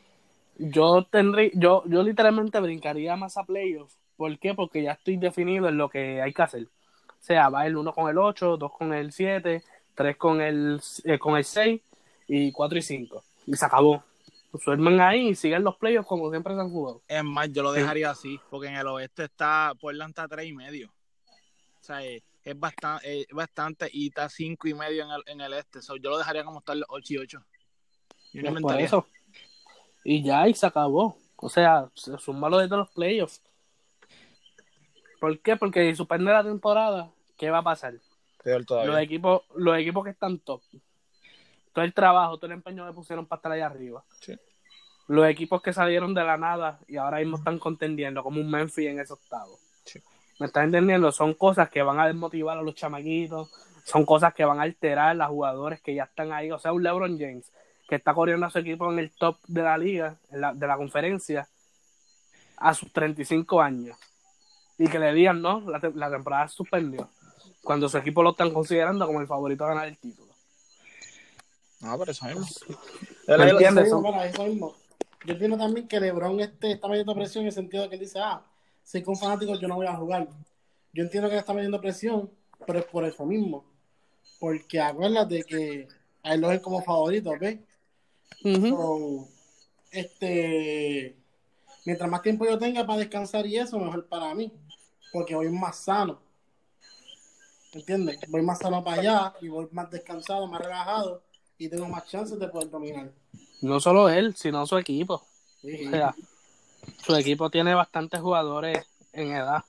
yo 0.58 1.04
tendría, 1.04 1.50
yo, 1.54 1.84
yo 1.86 2.02
literalmente 2.02 2.58
brincaría 2.58 3.14
más 3.14 3.36
a 3.36 3.44
playoffs. 3.44 3.96
¿Por 4.16 4.36
qué? 4.40 4.54
Porque 4.54 4.82
ya 4.82 4.92
estoy 4.92 5.16
definido 5.16 5.68
en 5.68 5.78
lo 5.78 5.88
que 5.88 6.20
hay 6.20 6.32
que 6.32 6.42
hacer. 6.42 6.64
O 6.64 7.22
sea, 7.22 7.48
va 7.48 7.66
el 7.66 7.76
1 7.76 7.92
con 7.94 8.10
el 8.10 8.18
8, 8.18 8.56
2 8.56 8.72
con 8.72 8.92
el 8.92 9.12
7, 9.12 9.62
3 10.00 10.16
con 10.16 10.40
el, 10.40 10.80
eh, 11.04 11.18
con 11.18 11.36
el 11.36 11.44
6 11.44 11.78
y 12.26 12.52
4 12.52 12.78
y 12.78 12.82
5. 12.82 13.22
Y 13.48 13.54
se 13.54 13.66
acabó. 13.66 14.02
Suelman 14.58 14.98
ahí 14.98 15.28
y 15.28 15.34
siguen 15.34 15.62
los 15.62 15.76
playoffs 15.76 16.08
como 16.08 16.30
siempre 16.30 16.54
se 16.54 16.60
han 16.60 16.70
jugado. 16.70 17.02
Es 17.06 17.22
más, 17.22 17.52
yo 17.52 17.62
lo 17.62 17.70
dejaría 17.70 18.08
así, 18.08 18.40
porque 18.48 18.68
en 18.68 18.76
el 18.76 18.86
oeste 18.86 19.24
está 19.24 19.74
Portland 19.78 20.12
está 20.12 20.26
tres 20.26 20.46
y 20.46 20.54
medio. 20.54 20.88
O 20.88 21.82
sea, 21.82 22.02
es, 22.02 22.22
es 22.42 22.58
bastante, 22.58 23.20
es 23.20 23.26
bastante 23.30 23.90
y 23.92 24.08
está 24.08 24.30
cinco 24.30 24.68
y 24.68 24.72
medio 24.74 25.04
en 25.04 25.10
el, 25.10 25.22
en 25.26 25.40
el 25.42 25.52
este. 25.52 25.82
So, 25.82 25.96
yo 25.96 26.08
lo 26.08 26.16
dejaría 26.16 26.44
como 26.44 26.60
estar 26.60 26.78
8 26.88 27.14
y 27.14 27.18
8. 27.18 27.38
Yo 27.38 27.42
no 27.42 27.44
Pues 28.32 28.42
por 28.42 28.48
inventaría. 28.48 28.86
eso. 28.86 29.06
Y 30.02 30.22
ya, 30.22 30.48
y 30.48 30.54
se 30.54 30.64
acabó. 30.64 31.14
O 31.36 31.50
sea, 31.50 31.90
se 31.94 32.16
suma 32.16 32.48
lo 32.48 32.56
de 32.56 32.68
todos 32.68 32.86
los 32.86 32.90
playoffs. 32.90 33.42
¿Por 35.20 35.38
qué? 35.40 35.56
Porque 35.56 35.90
si 35.90 35.96
suspende 35.96 36.32
la 36.32 36.42
temporada, 36.42 37.10
¿qué 37.36 37.50
va 37.50 37.58
a 37.58 37.62
pasar? 37.62 37.92
Peor 38.42 38.64
todavía. 38.64 38.92
Los 38.92 39.00
equipos, 39.02 39.42
los 39.56 39.78
equipos 39.78 40.04
que 40.04 40.10
están 40.10 40.38
top. 40.38 40.62
Todo 41.72 41.84
el 41.84 41.94
trabajo, 41.94 42.36
todo 42.36 42.46
el 42.46 42.52
empeño 42.52 42.86
que 42.86 42.92
pusieron 42.92 43.26
para 43.26 43.38
estar 43.38 43.52
ahí 43.52 43.60
arriba. 43.60 44.02
Sí. 44.20 44.36
Los 45.08 45.26
equipos 45.28 45.60
que 45.62 45.72
salieron 45.72 46.14
de 46.14 46.24
la 46.24 46.36
nada 46.36 46.78
y 46.88 46.96
ahora 46.96 47.18
mismo 47.18 47.36
están 47.36 47.58
contendiendo, 47.58 48.22
como 48.22 48.40
un 48.40 48.50
Memphis 48.50 48.88
en 48.88 49.00
ese 49.00 49.12
octavo. 49.12 49.58
Sí. 49.84 50.00
¿Me 50.38 50.46
estás 50.46 50.64
entendiendo? 50.64 51.10
Son 51.12 51.34
cosas 51.34 51.68
que 51.68 51.82
van 51.82 51.98
a 52.00 52.06
desmotivar 52.06 52.56
a 52.58 52.62
los 52.62 52.74
chamaquitos, 52.74 53.50
son 53.84 54.04
cosas 54.06 54.32
que 54.34 54.44
van 54.44 54.58
a 54.60 54.62
alterar 54.62 55.10
a 55.10 55.14
los 55.14 55.28
jugadores 55.28 55.80
que 55.80 55.94
ya 55.94 56.04
están 56.04 56.32
ahí. 56.32 56.50
O 56.50 56.58
sea, 56.58 56.72
un 56.72 56.82
LeBron 56.82 57.18
James 57.18 57.52
que 57.88 57.96
está 57.96 58.14
corriendo 58.14 58.46
a 58.46 58.50
su 58.50 58.58
equipo 58.60 58.90
en 58.92 59.00
el 59.00 59.10
top 59.10 59.36
de 59.48 59.62
la 59.62 59.76
liga, 59.76 60.16
en 60.30 60.40
la- 60.40 60.54
de 60.54 60.66
la 60.66 60.76
conferencia, 60.76 61.48
a 62.56 62.72
sus 62.74 62.92
35 62.92 63.60
años. 63.60 63.96
Y 64.78 64.88
que 64.88 64.98
le 64.98 65.12
digan, 65.12 65.42
no, 65.42 65.60
la, 65.68 65.80
te- 65.80 65.92
la 65.92 66.08
temporada 66.10 66.46
suspendió. 66.48 67.08
Cuando 67.62 67.88
su 67.88 67.98
equipo 67.98 68.22
lo 68.22 68.30
están 68.30 68.52
considerando 68.52 69.06
como 69.06 69.20
el 69.20 69.26
favorito 69.26 69.64
a 69.64 69.68
ganar 69.68 69.88
el 69.88 69.98
título. 69.98 70.32
No, 71.80 71.98
pero 71.98 72.12
eso 72.12 72.26
mismo. 72.26 72.46
¿Me 73.26 73.50
entiendes? 73.50 73.86
Eso 73.86 74.00
mismo, 74.00 74.22
eso 74.22 74.44
mismo. 74.44 74.74
Yo 75.24 75.32
entiendo 75.32 75.58
también 75.58 75.86
que 75.86 76.00
LeBron 76.00 76.40
este, 76.40 76.72
está 76.72 76.88
metiendo 76.88 77.14
presión 77.14 77.42
en 77.42 77.48
el 77.48 77.52
sentido 77.52 77.82
de 77.82 77.88
que 77.90 77.94
él 77.96 78.00
dice, 78.00 78.18
ah, 78.20 78.42
si 78.82 79.02
con 79.02 79.16
fanáticos 79.16 79.60
yo 79.60 79.68
no 79.68 79.76
voy 79.76 79.86
a 79.86 79.96
jugar. 79.96 80.28
Yo 80.92 81.02
entiendo 81.02 81.28
que 81.28 81.34
él 81.34 81.40
está 81.40 81.52
metiendo 81.52 81.80
presión, 81.80 82.30
pero 82.66 82.78
es 82.78 82.84
por 82.86 83.04
eso 83.04 83.24
mismo. 83.26 83.64
Porque 84.38 84.80
acuérdate 84.80 85.44
que 85.44 85.88
a 86.22 86.34
él 86.34 86.40
lo 86.40 86.48
ven 86.48 86.60
como 86.60 86.82
favorito, 86.82 87.32
¿ves? 87.38 87.58
So, 88.42 89.28
este, 89.90 91.16
mientras 91.84 92.10
más 92.10 92.22
tiempo 92.22 92.46
yo 92.46 92.58
tenga 92.58 92.86
para 92.86 92.98
descansar 92.98 93.46
y 93.46 93.58
eso, 93.58 93.78
mejor 93.78 94.06
para 94.06 94.34
mí. 94.34 94.52
Porque 95.12 95.34
voy 95.34 95.50
más 95.50 95.76
sano. 95.76 96.20
¿Entiendes? 97.72 98.18
Voy 98.28 98.42
más 98.42 98.58
sano 98.58 98.82
para 98.82 99.00
allá 99.00 99.34
y 99.40 99.48
voy 99.48 99.68
más 99.72 99.90
descansado, 99.90 100.46
más 100.46 100.60
relajado 100.60 101.22
y 101.56 101.68
tengo 101.68 101.86
más 101.88 102.06
chances 102.06 102.38
de 102.38 102.48
poder 102.48 102.70
dominar. 102.70 103.12
No 103.60 103.80
solo 103.80 104.08
él, 104.08 104.34
sino 104.34 104.66
su 104.66 104.78
equipo. 104.78 105.26
Sí. 105.60 105.86
O 105.86 105.90
sea, 105.90 106.14
su 107.04 107.14
equipo 107.14 107.50
tiene 107.50 107.74
bastantes 107.74 108.20
jugadores 108.20 108.86
en 109.12 109.32
edad. 109.32 109.64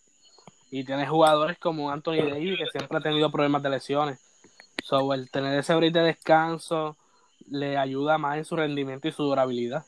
Y 0.72 0.86
tiene 0.86 1.06
jugadores 1.06 1.60
como 1.60 1.92
Anthony 1.92 2.30
Davis, 2.30 2.58
que 2.58 2.78
siempre 2.78 2.98
ha 2.98 3.02
tenido 3.02 3.30
problemas 3.30 3.62
de 3.62 3.70
lesiones. 3.70 4.20
So, 4.86 5.14
el 5.14 5.30
tener 5.30 5.60
ese 5.60 5.76
break 5.76 5.94
de 5.94 6.02
descanso 6.02 6.96
le 7.50 7.78
ayuda 7.78 8.18
más 8.18 8.38
en 8.38 8.46
su 8.46 8.56
rendimiento 8.56 9.10
y 9.10 9.12
su 9.12 9.24
durabilidad. 9.24 9.86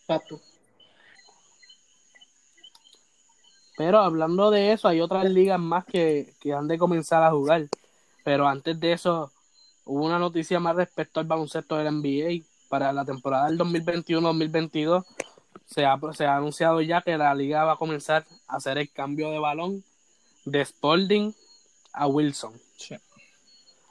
Exacto. 0.00 0.40
Pero 3.78 4.00
hablando 4.00 4.50
de 4.50 4.72
eso, 4.72 4.88
hay 4.88 5.00
otras 5.00 5.24
ligas 5.30 5.60
más 5.60 5.84
que, 5.84 6.34
que 6.40 6.52
han 6.52 6.66
de 6.66 6.78
comenzar 6.78 7.22
a 7.22 7.30
jugar. 7.30 7.68
Pero 8.24 8.48
antes 8.48 8.78
de 8.80 8.92
eso, 8.92 9.30
hubo 9.84 10.04
una 10.04 10.18
noticia 10.18 10.58
más 10.58 10.74
respecto 10.74 11.20
al 11.20 11.26
baloncesto 11.26 11.76
del 11.76 11.94
NBA. 11.94 12.44
Para 12.68 12.92
la 12.92 13.04
temporada 13.04 13.46
del 13.46 13.56
2021-2022, 13.58 15.06
se 15.64 15.86
ha, 15.86 15.96
se 16.12 16.26
ha 16.26 16.36
anunciado 16.36 16.80
ya 16.80 17.02
que 17.02 17.16
la 17.16 17.32
liga 17.36 17.64
va 17.64 17.74
a 17.74 17.76
comenzar 17.76 18.26
a 18.48 18.56
hacer 18.56 18.78
el 18.78 18.90
cambio 18.90 19.30
de 19.30 19.38
balón 19.38 19.84
de 20.44 20.64
Spalding 20.64 21.32
a 21.92 22.08
Wilson. 22.08 22.54
Sí. 22.76 22.96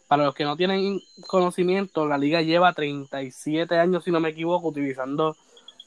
Para 0.10 0.26
los 0.26 0.36
que 0.36 0.44
no 0.44 0.58
tienen 0.58 1.00
conocimiento, 1.28 2.06
la 2.06 2.18
liga 2.18 2.42
lleva 2.42 2.74
37 2.74 3.74
años, 3.80 4.04
si 4.04 4.12
no 4.12 4.20
me 4.20 4.30
equivoco, 4.30 4.68
utilizando 4.68 5.38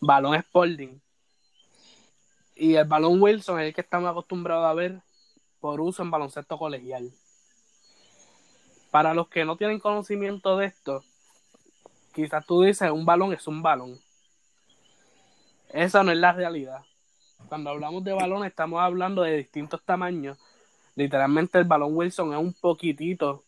balón 0.00 0.40
Spalding. 0.40 1.02
Y 2.60 2.74
el 2.74 2.84
balón 2.84 3.22
Wilson 3.22 3.58
es 3.58 3.68
el 3.68 3.74
que 3.74 3.80
estamos 3.80 4.10
acostumbrados 4.10 4.66
a 4.66 4.74
ver 4.74 5.00
por 5.60 5.80
uso 5.80 6.02
en 6.02 6.10
baloncesto 6.10 6.58
colegial. 6.58 7.10
Para 8.90 9.14
los 9.14 9.28
que 9.28 9.46
no 9.46 9.56
tienen 9.56 9.80
conocimiento 9.80 10.58
de 10.58 10.66
esto, 10.66 11.02
quizás 12.14 12.44
tú 12.44 12.60
dices 12.60 12.90
un 12.90 13.06
balón 13.06 13.32
es 13.32 13.46
un 13.46 13.62
balón. 13.62 13.98
Esa 15.70 16.02
no 16.02 16.12
es 16.12 16.18
la 16.18 16.34
realidad. 16.34 16.82
Cuando 17.48 17.70
hablamos 17.70 18.04
de 18.04 18.12
balón 18.12 18.44
estamos 18.44 18.78
hablando 18.82 19.22
de 19.22 19.38
distintos 19.38 19.82
tamaños. 19.82 20.36
Literalmente 20.96 21.56
el 21.56 21.64
balón 21.64 21.96
Wilson 21.96 22.34
es 22.34 22.38
un 22.38 22.52
poquitito 22.52 23.42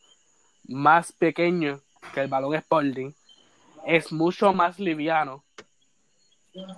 más 0.69 1.13
pequeño 1.13 1.83
que 2.15 2.21
el 2.21 2.29
balón 2.29 2.59
Spalding. 2.59 3.15
Es 3.85 4.11
mucho 4.11 4.55
más 4.55 4.79
liviano. 4.79 5.45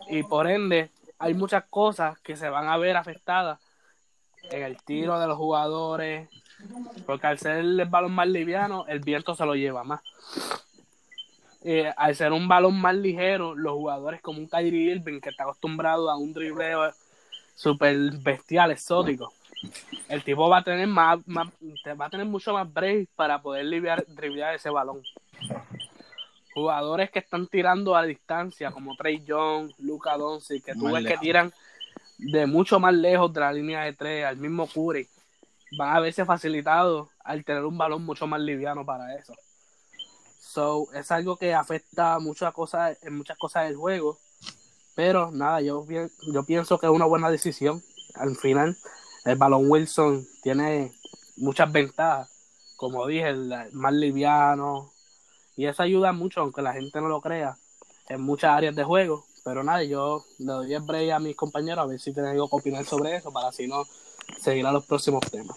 Y 0.09 0.25
por 0.25 0.49
ende 0.49 0.90
hay 1.18 1.35
muchas 1.35 1.64
cosas 1.70 2.18
que 2.20 2.37
se 2.37 2.48
van 2.48 2.68
a 2.68 2.77
ver 2.77 2.96
afectadas 2.96 3.61
en 4.50 4.62
el 4.62 4.83
tiro 4.83 5.18
de 5.18 5.27
los 5.27 5.37
jugadores. 5.37 6.29
Porque 7.07 7.27
al 7.27 7.38
ser 7.38 7.57
el 7.57 7.85
balón 7.87 8.12
más 8.12 8.29
liviano, 8.29 8.87
el 8.88 9.00
viento 9.00 9.35
se 9.35 9.44
lo 9.44 9.55
lleva 9.55 9.85
más. 9.85 10.00
Eh, 11.62 11.92
al 11.96 12.14
ser 12.14 12.33
un 12.33 12.46
balón 12.46 12.79
más 12.81 12.94
ligero, 12.94 13.55
los 13.55 13.72
jugadores 13.72 14.20
como 14.20 14.38
un 14.38 14.48
Kyrie 14.48 14.92
Irving 14.92 15.20
que 15.20 15.31
está 15.31 15.44
acostumbrado 15.44 16.11
a 16.11 16.16
un 16.16 16.33
dribleo 16.35 16.92
super 17.55 17.96
bestial, 18.18 18.70
exótico, 18.70 19.33
el 20.09 20.22
tipo 20.22 20.48
va 20.48 20.59
a 20.59 20.64
tener 20.64 20.87
más, 20.87 21.18
va 21.20 22.07
a 22.07 22.11
tener 22.11 22.27
mucho 22.27 22.53
más 22.53 22.70
break 22.70 23.09
para 23.16 23.40
poder 23.40 23.64
liviar, 23.64 24.05
ese 24.55 24.70
balón. 24.70 25.03
Jugadores 26.55 27.11
que 27.11 27.19
están 27.19 27.49
tirando 27.49 27.97
a 27.97 28.05
distancia, 28.05 28.71
como 28.71 28.97
Trey 28.97 29.25
Young, 29.25 29.73
Luca 29.79 30.17
Doncic, 30.17 30.64
que 30.64 30.75
tú 30.75 30.93
ves 30.93 31.05
que 31.05 31.19
tiran 31.19 31.53
de 32.19 32.47
mucho 32.47 32.79
más 32.79 32.95
lejos 32.95 33.33
de 33.33 33.40
la 33.40 33.53
línea 33.53 33.83
de 33.83 33.93
tres, 33.93 34.25
al 34.25 34.37
mismo 34.37 34.67
Curry, 34.69 35.09
van 35.77 35.97
a 35.97 36.01
verse 36.01 36.25
facilitados 36.25 37.09
al 37.25 37.45
tener 37.45 37.64
un 37.64 37.77
balón 37.77 38.05
mucho 38.05 38.27
más 38.27 38.40
liviano 38.40 38.85
para 38.85 39.14
eso. 39.17 39.35
So, 40.38 40.87
es 40.93 41.11
algo 41.11 41.37
que 41.37 41.53
afecta 41.53 42.19
muchas 42.21 42.53
cosas, 42.53 42.97
en 43.03 43.17
muchas 43.17 43.37
cosas 43.37 43.64
del 43.64 43.77
juego. 43.77 44.19
Pero 44.95 45.33
nada, 45.33 45.61
yo, 45.61 45.85
yo 46.33 46.45
pienso 46.45 46.79
que 46.79 46.87
es 46.87 46.93
una 46.93 47.07
buena 47.07 47.29
decisión. 47.29 47.83
Al 48.14 48.37
final, 48.37 48.77
el 49.25 49.37
balón 49.37 49.69
Wilson 49.69 50.25
tiene 50.43 50.93
muchas 51.37 51.73
ventajas. 51.73 52.31
Como 52.77 53.05
dije, 53.07 53.31
el 53.31 53.53
más 53.73 53.93
liviano. 53.95 54.93
Y 55.57 55.67
eso 55.67 55.83
ayuda 55.83 56.12
mucho, 56.12 56.40
aunque 56.40 56.62
la 56.62 56.73
gente 56.73 57.01
no 57.01 57.09
lo 57.09 57.21
crea, 57.21 57.57
en 58.09 58.21
muchas 58.21 58.51
áreas 58.51 58.75
de 58.75 58.85
juego. 58.85 59.25
Pero 59.45 59.62
nada, 59.62 59.85
yo 59.85 60.25
le 60.38 60.47
doy 60.47 60.75
el 60.75 60.83
break 60.83 61.12
a 61.12 61.19
mis 61.19 61.37
compañeros 61.37 61.85
a 61.85 61.87
ver 61.87 62.01
si 62.01 62.12
tienen 62.12 62.33
algo 62.33 62.49
que 62.49 62.57
opinar 62.57 62.85
sobre 62.85 63.17
eso, 63.17 63.33
para 63.33 63.49
así 63.49 63.67
no 63.67 63.85
seguir 64.40 64.67
a 64.67 64.73
los 64.73 64.87
próximos 64.87 65.21
temas. 65.31 65.57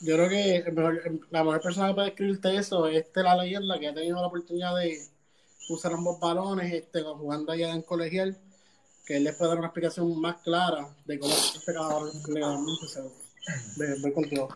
Yo 0.00 0.14
creo 0.14 0.28
que 0.28 0.64
la 1.30 1.42
mejor 1.42 1.60
persona 1.60 1.88
que 1.88 1.94
puede 1.94 2.08
escribirte 2.08 2.56
eso 2.56 2.86
es 2.86 2.98
este, 2.98 3.22
la 3.24 3.36
leyenda 3.36 3.80
que 3.80 3.88
ha 3.88 3.94
tenido 3.94 4.20
la 4.20 4.28
oportunidad 4.28 4.76
de, 4.76 4.96
usar 5.68 5.92
ambos 5.92 6.18
balones 6.18 6.72
este, 6.72 7.02
jugando 7.02 7.52
allá 7.52 7.74
en 7.74 7.82
colegial, 7.82 8.38
que 9.04 9.16
él 9.16 9.24
les 9.24 9.34
puede 9.36 9.50
dar 9.50 9.58
una 9.58 9.68
explicación 9.68 10.18
más 10.20 10.36
clara 10.42 10.88
de 11.04 11.18
cómo 11.18 11.34
se 11.34 11.72
cada 11.72 11.88
balón 11.88 12.12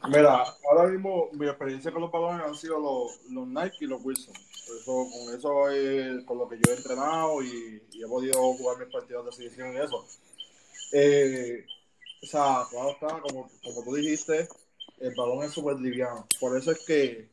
Mira, 0.08 0.44
ahora 0.68 0.88
mismo 0.88 1.28
mi 1.32 1.46
experiencia 1.46 1.92
con 1.92 2.02
los 2.02 2.10
balones 2.10 2.46
han 2.46 2.54
sido 2.54 2.78
los, 2.78 3.30
los 3.30 3.46
Nike 3.46 3.84
y 3.84 3.86
los 3.86 4.04
Wilson. 4.04 4.34
Eso, 4.34 5.08
con 5.10 5.34
eso 5.34 5.70
es 5.70 6.24
con 6.24 6.38
lo 6.38 6.48
que 6.48 6.56
yo 6.56 6.72
he 6.72 6.76
entrenado 6.76 7.42
y, 7.42 7.82
he 7.92 8.06
podido 8.06 8.40
jugar 8.54 8.78
mis 8.78 8.92
partidos 8.92 9.26
de 9.26 9.32
selección 9.32 9.74
y 9.74 9.78
eso. 9.78 10.04
Eh, 10.92 11.64
o 12.22 12.26
sea, 12.26 12.64
claro 12.70 12.90
está, 12.90 13.20
como, 13.20 13.48
como 13.62 13.84
tú 13.84 13.94
dijiste, 13.94 14.48
el 15.00 15.14
balón 15.14 15.44
es 15.44 15.52
súper 15.52 15.76
liviano. 15.76 16.26
Por 16.40 16.56
eso 16.56 16.72
es 16.72 16.84
que 16.86 17.28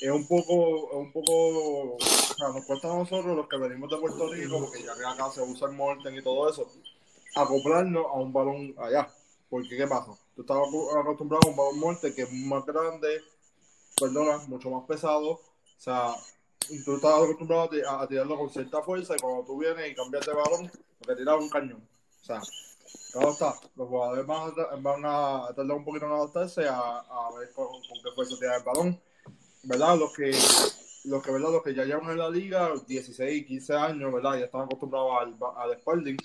es 0.00 0.10
un 0.10 0.26
poco, 0.26 0.90
es 0.90 0.96
un 0.96 1.12
poco, 1.12 1.96
o 1.96 1.98
sea, 2.00 2.48
nos 2.48 2.64
cuesta 2.64 2.90
a 2.90 2.96
nosotros 2.96 3.36
los 3.36 3.48
que 3.48 3.56
venimos 3.56 3.90
de 3.90 3.98
Puerto 3.98 4.32
Rico, 4.32 4.60
porque 4.60 4.82
ya 4.82 4.94
que 4.96 5.04
acá 5.04 5.30
se 5.30 5.42
usa 5.42 5.68
el 5.68 5.76
Morten 5.76 6.16
y 6.16 6.22
todo 6.22 6.50
eso, 6.50 6.68
acoplarnos 7.36 8.06
a 8.06 8.14
un 8.14 8.32
balón 8.32 8.74
allá. 8.78 9.08
Porque, 9.52 9.76
¿qué 9.76 9.86
pasa? 9.86 10.12
Tú 10.34 10.40
estás 10.40 10.56
acu- 10.56 10.98
acostumbrado 10.98 11.42
a 11.46 11.50
un 11.50 11.56
balón 11.56 11.78
muerte 11.78 12.14
que 12.14 12.22
es 12.22 12.32
más 12.32 12.64
grande, 12.64 13.20
perdona, 14.00 14.38
mucho 14.48 14.70
más 14.70 14.86
pesado. 14.86 15.32
O 15.32 15.40
sea, 15.76 16.14
tú 16.86 16.96
estás 16.96 17.12
acostumbrado 17.22 17.64
a, 17.64 17.68
ti- 17.68 17.82
a 17.86 18.06
tirarlo 18.08 18.38
con 18.38 18.48
cierta 18.48 18.80
fuerza 18.82 19.14
y 19.14 19.20
cuando 19.20 19.44
tú 19.44 19.58
vienes 19.58 19.90
y 19.90 19.94
cambias 19.94 20.24
de 20.24 20.32
balón, 20.32 20.72
que 21.06 21.14
tiras 21.16 21.38
un 21.38 21.50
cañón. 21.50 21.86
O 22.22 22.24
sea, 22.24 22.40
claro 23.12 23.30
está, 23.32 23.54
los 23.76 23.88
jugadores 23.88 24.26
van 24.26 24.52
a, 24.56 24.76
van 24.76 25.02
a 25.04 25.48
tardar 25.54 25.76
un 25.76 25.84
poquito 25.84 26.06
en 26.06 26.12
adaptarse 26.12 26.66
a, 26.66 27.00
a 27.00 27.30
ver 27.38 27.52
con, 27.52 27.66
con 27.66 27.82
qué 28.02 28.10
fuerza 28.14 28.36
tirar 28.38 28.56
el 28.56 28.64
balón. 28.64 29.00
¿Verdad? 29.64 29.98
Los 29.98 30.14
que, 30.14 30.30
los 31.04 31.22
que, 31.22 31.30
¿verdad? 31.30 31.52
Los 31.52 31.62
que 31.62 31.74
ya 31.74 31.84
llevan 31.84 32.10
en 32.10 32.18
la 32.18 32.30
liga 32.30 32.72
16, 32.86 33.46
15 33.46 33.74
años, 33.74 34.10
¿verdad? 34.14 34.38
Ya 34.38 34.46
están 34.46 34.62
acostumbrados 34.62 35.10
al, 35.20 35.36
al 35.56 35.78
Spalding. 35.78 36.16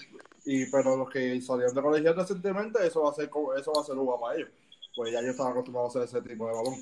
Y, 0.50 0.66
pero 0.68 0.96
los 0.96 1.10
que 1.10 1.42
salieron 1.42 1.76
de 1.76 1.82
colegial 1.82 2.16
recientemente, 2.16 2.88
eso 2.88 3.04
va 3.04 3.10
a 3.10 3.14
ser, 3.14 3.30
eso 3.60 3.74
va 3.74 3.82
a 3.82 3.84
ser 3.84 3.98
uva 3.98 4.18
para 4.18 4.38
ellos. 4.38 4.50
Pues 4.96 5.12
ya 5.12 5.20
ellos 5.20 5.32
están 5.32 5.52
acostumbrados 5.52 5.94
a 5.96 6.04
hacer 6.04 6.18
ese 6.20 6.30
tipo 6.30 6.48
de 6.48 6.54
balón. 6.54 6.76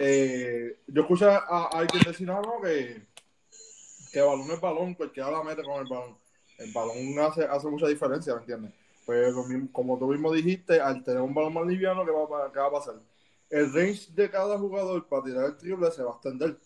Eh, 0.00 0.78
yo 0.88 1.02
escuché 1.02 1.26
a, 1.26 1.36
a 1.36 1.66
alguien 1.68 2.02
decir 2.02 2.28
algo 2.28 2.60
que, 2.60 3.06
que 4.12 4.20
balón 4.20 4.50
es 4.50 4.60
balón, 4.60 4.94
cualquiera 4.94 5.30
la 5.30 5.44
mete 5.44 5.62
con 5.62 5.80
el 5.80 5.86
balón. 5.88 6.16
El 6.58 6.72
balón 6.72 7.18
hace, 7.20 7.44
hace 7.44 7.68
mucha 7.68 7.86
diferencia, 7.86 8.34
¿me 8.34 8.40
entiendes? 8.40 8.72
Pues 9.06 9.32
como 9.70 9.96
tú 9.96 10.08
mismo 10.08 10.32
dijiste, 10.32 10.80
al 10.80 11.04
tener 11.04 11.20
un 11.20 11.34
balón 11.34 11.54
más 11.54 11.66
liviano, 11.68 12.04
¿qué 12.04 12.10
va, 12.10 12.24
a 12.24 12.28
pa- 12.28 12.52
qué 12.52 12.58
va 12.58 12.66
a 12.66 12.72
pasar? 12.72 12.96
El 13.48 13.72
range 13.72 14.08
de 14.12 14.28
cada 14.28 14.58
jugador 14.58 15.06
para 15.06 15.22
tirar 15.22 15.44
el 15.44 15.56
triple 15.56 15.88
se 15.92 16.02
va 16.02 16.10
a 16.10 16.14
extender. 16.14 16.56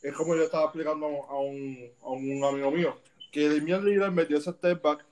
Es 0.00 0.14
como 0.14 0.34
yo 0.34 0.44
estaba 0.44 0.64
explicando 0.64 1.04
a 1.28 1.38
un, 1.38 1.90
a 2.00 2.08
un 2.08 2.42
amigo 2.42 2.70
mío, 2.70 2.96
que 3.30 3.50
Damian 3.50 3.84
Lillard 3.84 4.12
metió 4.12 4.38
ese 4.38 4.50
step 4.52 4.80
back 4.80 5.04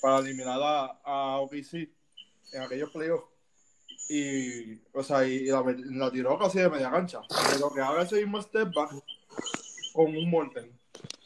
para 0.00 0.18
eliminar 0.18 0.60
a, 0.62 1.00
a 1.04 1.40
OKC 1.40 1.88
en 2.52 2.62
aquellos 2.62 2.90
playoffs. 2.90 3.26
Y, 4.08 4.80
o 4.92 5.02
sea, 5.02 5.24
y, 5.24 5.46
la, 5.46 5.62
la 5.90 6.10
tiró 6.10 6.38
casi 6.38 6.58
de 6.58 6.68
media 6.68 6.90
cancha. 6.90 7.20
Pero 7.52 7.72
que 7.72 7.80
haga 7.80 8.02
ese 8.02 8.16
mismo 8.16 8.42
step 8.42 8.72
back 8.74 8.90
con 9.92 10.16
un 10.16 10.30
Morten. 10.30 10.78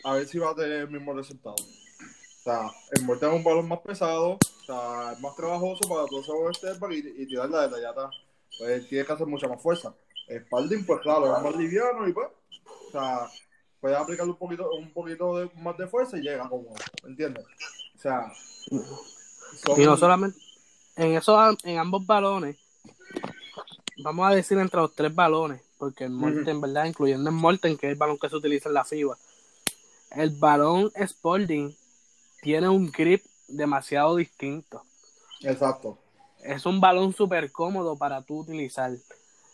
A 0.04 0.14
ver 0.14 0.26
si 0.26 0.38
va 0.38 0.50
a 0.50 0.54
tener 0.54 0.82
el 0.82 0.90
mismo 0.90 1.14
resultado. 1.14 1.56
O 1.56 2.42
sea, 2.42 2.70
el 2.92 3.04
Morten 3.04 3.30
es 3.30 3.36
un 3.36 3.44
balón 3.44 3.68
más 3.68 3.80
pesado, 3.80 4.32
o 4.32 4.64
sea, 4.66 5.12
es 5.12 5.20
más 5.20 5.34
trabajoso 5.34 5.88
para 5.88 6.04
todo 6.06 6.50
ese 6.50 6.60
step 6.60 6.78
back 6.78 6.92
y, 6.92 7.22
y 7.22 7.26
tirarla 7.26 7.62
desde 7.62 7.76
allá 7.78 7.90
atrás. 7.90 8.14
Pues 8.58 8.88
tiene 8.88 9.04
que 9.04 9.12
hacer 9.12 9.26
mucha 9.26 9.48
más 9.48 9.62
fuerza. 9.62 9.94
Spalding, 10.28 10.86
pues 10.86 11.00
claro, 11.00 11.36
es 11.36 11.42
más 11.42 11.56
liviano 11.56 12.08
y 12.08 12.12
pues, 12.12 12.28
o 12.88 12.90
sea, 12.90 13.28
puede 13.80 13.96
aplicarle 13.96 14.32
un 14.32 14.38
poquito, 14.38 14.70
un 14.70 14.92
poquito 14.92 15.50
más 15.56 15.76
de 15.76 15.86
fuerza 15.86 16.16
y 16.16 16.22
llega 16.22 16.48
como, 16.48 16.74
¿entiendes? 17.04 17.44
O 18.04 18.06
sea, 18.06 18.32
son- 19.64 19.80
Y 19.80 19.84
no 19.84 19.96
solamente 19.96 20.38
en 20.96 21.16
esos 21.16 21.56
en 21.64 21.78
ambos 21.78 22.04
balones, 22.04 22.56
vamos 23.98 24.30
a 24.30 24.34
decir 24.34 24.58
entre 24.58 24.80
los 24.80 24.94
tres 24.94 25.14
balones, 25.14 25.62
porque 25.78 26.04
el 26.04 26.10
Morten, 26.10 26.60
¿verdad? 26.60 26.84
Incluyendo 26.84 27.30
el 27.30 27.36
Morten, 27.36 27.78
que 27.78 27.86
es 27.86 27.92
el 27.92 27.98
balón 27.98 28.18
que 28.18 28.28
se 28.28 28.36
utiliza 28.36 28.68
en 28.68 28.74
la 28.74 28.84
FIBA. 28.84 29.16
El 30.10 30.30
balón 30.30 30.92
Spalding 31.06 31.74
tiene 32.42 32.68
un 32.68 32.90
grip 32.92 33.24
demasiado 33.48 34.16
distinto. 34.16 34.82
Exacto. 35.40 35.98
Es 36.40 36.66
un 36.66 36.80
balón 36.80 37.14
súper 37.14 37.50
cómodo 37.50 37.96
para 37.96 38.20
tú 38.22 38.40
utilizar. 38.40 38.92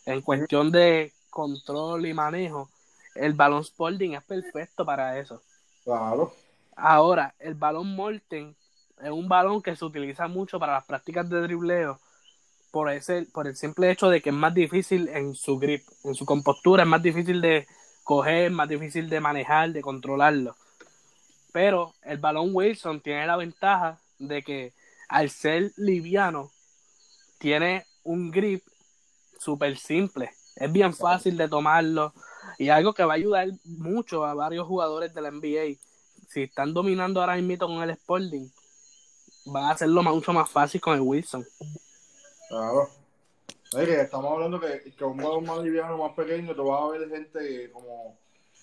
En 0.06 0.22
cuestión 0.22 0.72
de 0.72 1.12
control 1.30 2.04
y 2.06 2.12
manejo, 2.12 2.68
el 3.14 3.32
balón 3.34 3.64
Spalding 3.64 4.14
es 4.14 4.24
perfecto 4.24 4.84
para 4.84 5.18
eso. 5.20 5.40
Claro. 5.84 6.34
Ahora, 6.80 7.34
el 7.38 7.54
balón 7.54 7.94
Morten 7.94 8.56
es 9.02 9.10
un 9.10 9.28
balón 9.28 9.60
que 9.62 9.76
se 9.76 9.84
utiliza 9.84 10.28
mucho 10.28 10.58
para 10.58 10.74
las 10.74 10.84
prácticas 10.84 11.28
de 11.28 11.42
dribleo 11.42 12.00
por 12.70 12.90
ese, 12.90 13.26
por 13.32 13.46
el 13.46 13.56
simple 13.56 13.90
hecho 13.90 14.08
de 14.08 14.22
que 14.22 14.30
es 14.30 14.34
más 14.34 14.54
difícil 14.54 15.08
en 15.08 15.34
su 15.34 15.58
grip, 15.58 15.82
en 16.04 16.14
su 16.14 16.24
compostura, 16.24 16.84
es 16.84 16.88
más 16.88 17.02
difícil 17.02 17.40
de 17.40 17.66
coger, 18.04 18.50
más 18.50 18.68
difícil 18.68 19.10
de 19.10 19.20
manejar, 19.20 19.72
de 19.72 19.82
controlarlo. 19.82 20.56
Pero 21.52 21.94
el 22.02 22.18
balón 22.18 22.50
Wilson 22.52 23.00
tiene 23.00 23.26
la 23.26 23.36
ventaja 23.36 23.98
de 24.18 24.42
que 24.42 24.72
al 25.08 25.28
ser 25.28 25.72
liviano, 25.76 26.50
tiene 27.38 27.84
un 28.04 28.30
grip 28.30 28.62
súper 29.38 29.76
simple. 29.76 30.30
Es 30.56 30.70
bien 30.70 30.94
fácil 30.94 31.36
de 31.36 31.48
tomarlo 31.48 32.14
y 32.58 32.68
algo 32.68 32.94
que 32.94 33.04
va 33.04 33.14
a 33.14 33.16
ayudar 33.16 33.48
mucho 33.64 34.24
a 34.24 34.34
varios 34.34 34.66
jugadores 34.66 35.12
de 35.12 35.20
la 35.20 35.30
NBA. 35.30 35.89
Si 36.30 36.44
están 36.44 36.72
dominando 36.72 37.20
ahora 37.20 37.34
mismo 37.34 37.66
con 37.66 37.82
el 37.82 37.90
Sporting, 37.90 38.48
van 39.46 39.64
a 39.64 39.70
hacerlo 39.72 40.00
mucho 40.04 40.32
más 40.32 40.48
fácil 40.48 40.80
con 40.80 40.94
el 40.94 41.00
Wilson. 41.00 41.44
Claro. 42.48 42.88
Que 43.72 44.00
estamos 44.00 44.32
hablando 44.32 44.60
que, 44.60 44.94
que 44.96 45.04
un 45.04 45.16
balón 45.16 45.44
más 45.44 45.58
liviano, 45.58 45.98
más 45.98 46.12
pequeño, 46.12 46.54
tú 46.54 46.64
vas 46.64 46.82
a 46.82 46.88
ver 46.88 47.08
gente 47.08 47.70
como 47.72 48.16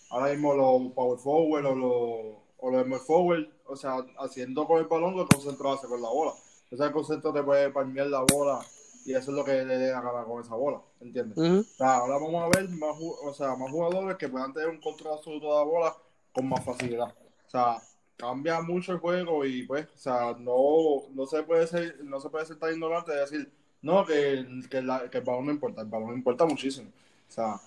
ahora 0.09 0.31
mismo 0.31 0.53
los 0.53 0.93
power 0.93 1.19
forward 1.19 1.65
o 1.65 1.75
los, 1.75 2.37
o 2.57 2.71
los 2.71 2.85
small 2.85 2.99
forward, 3.01 3.47
o 3.65 3.75
sea, 3.75 3.97
haciendo 4.19 4.65
con 4.65 4.79
el 4.79 4.85
balón 4.85 5.17
lo 5.17 5.27
concentrarse 5.27 5.87
con 5.87 6.01
la 6.01 6.09
bola. 6.09 6.31
O 6.71 6.77
sea, 6.77 6.85
el 6.85 6.93
concentro 6.93 7.33
te 7.33 7.43
puede 7.43 7.69
palmear 7.71 8.07
la 8.07 8.21
bola 8.21 8.65
y 9.05 9.11
eso 9.11 9.31
es 9.31 9.37
lo 9.37 9.43
que 9.43 9.65
le 9.65 9.77
dé 9.77 9.93
a 9.93 9.99
ganar 9.99 10.25
con 10.25 10.41
esa 10.41 10.55
bola, 10.55 10.81
¿entiendes? 11.01 11.37
Ujú. 11.37 11.59
O 11.59 11.77
sea, 11.77 11.97
ahora 11.97 12.13
vamos 12.13 12.43
a 12.43 12.57
ver 12.57 12.69
más, 12.69 12.95
o 12.97 13.33
sea, 13.33 13.55
más 13.55 13.69
jugadores 13.71 14.15
que 14.15 14.29
puedan 14.29 14.53
tener 14.53 14.69
un 14.69 14.79
control 14.79 15.15
absoluto 15.15 15.47
de 15.47 15.53
la 15.53 15.63
bola 15.63 15.95
con 16.31 16.47
más 16.47 16.63
facilidad. 16.63 17.13
O 17.47 17.49
sea, 17.49 17.77
cambia 18.17 18.61
mucho 18.61 18.93
el 18.93 18.99
juego 18.99 19.45
y 19.45 19.63
pues, 19.63 19.87
o 19.95 19.97
sea, 19.97 20.35
no, 20.39 21.07
no 21.13 21.25
se 21.25 21.43
puede 21.43 21.67
ser, 21.67 22.03
no 22.03 22.19
se 22.19 22.29
puede 22.29 22.45
ser 22.45 22.57
tan 22.59 22.73
ignorante 22.73 23.11
de 23.13 23.19
decir, 23.21 23.51
no, 23.81 24.05
que, 24.05 24.45
que, 24.69 24.81
la- 24.81 25.09
que 25.09 25.19
el 25.19 25.23
balón 25.23 25.45
no 25.47 25.51
importa, 25.51 25.81
el 25.81 25.87
balón 25.87 26.13
importa 26.15 26.45
muchísimo. 26.45 26.89
O 27.29 27.31
sea, 27.31 27.59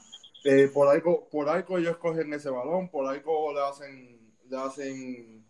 eh, 0.44 0.68
por 0.72 0.88
algo, 0.88 1.28
por 1.30 1.48
algo 1.48 1.78
ellos 1.78 1.96
cogen 1.98 2.32
ese 2.34 2.50
balón, 2.50 2.88
por 2.88 3.06
algo 3.06 3.52
le 3.54 3.60
hacen, 3.62 4.18
le 4.48 4.56
hacen, 4.56 5.44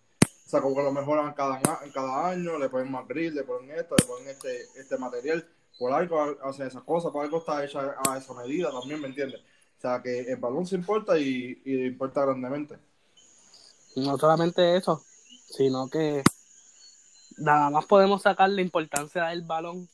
o 0.46 0.48
sea, 0.48 0.60
como 0.60 0.76
que 0.76 0.82
lo 0.82 0.92
mejoran 0.92 1.32
cada, 1.34 1.60
cada 1.92 2.28
año, 2.30 2.58
le 2.58 2.68
ponen 2.68 2.90
más 2.90 3.06
grill, 3.08 3.34
le 3.34 3.44
ponen 3.44 3.70
esto, 3.78 3.96
le 3.96 4.04
ponen 4.06 4.28
este, 4.28 4.62
este 4.78 4.98
material, 4.98 5.46
por 5.78 5.92
algo 5.92 6.20
hacen 6.44 6.66
esas 6.66 6.82
cosas, 6.84 7.10
por 7.12 7.24
algo 7.24 7.38
está 7.38 7.64
hecha 7.64 7.94
a 8.08 8.18
esa 8.18 8.34
medida 8.34 8.70
también, 8.70 9.00
¿me 9.00 9.08
entiendes? 9.08 9.40
O 9.78 9.80
sea, 9.80 10.02
que 10.02 10.20
el 10.20 10.36
balón 10.36 10.66
se 10.66 10.74
importa 10.76 11.18
y, 11.18 11.62
y 11.64 11.86
importa 11.86 12.22
grandemente. 12.24 12.76
No 13.96 14.16
solamente 14.18 14.76
eso, 14.76 15.03
sino 15.48 15.88
que 15.88 16.22
nada 17.38 17.70
más 17.70 17.87
podemos 17.87 18.22
sacar 18.22 18.50
la 18.50 18.61
importancia 18.61 19.24
del 19.26 19.42
balón 19.42 19.88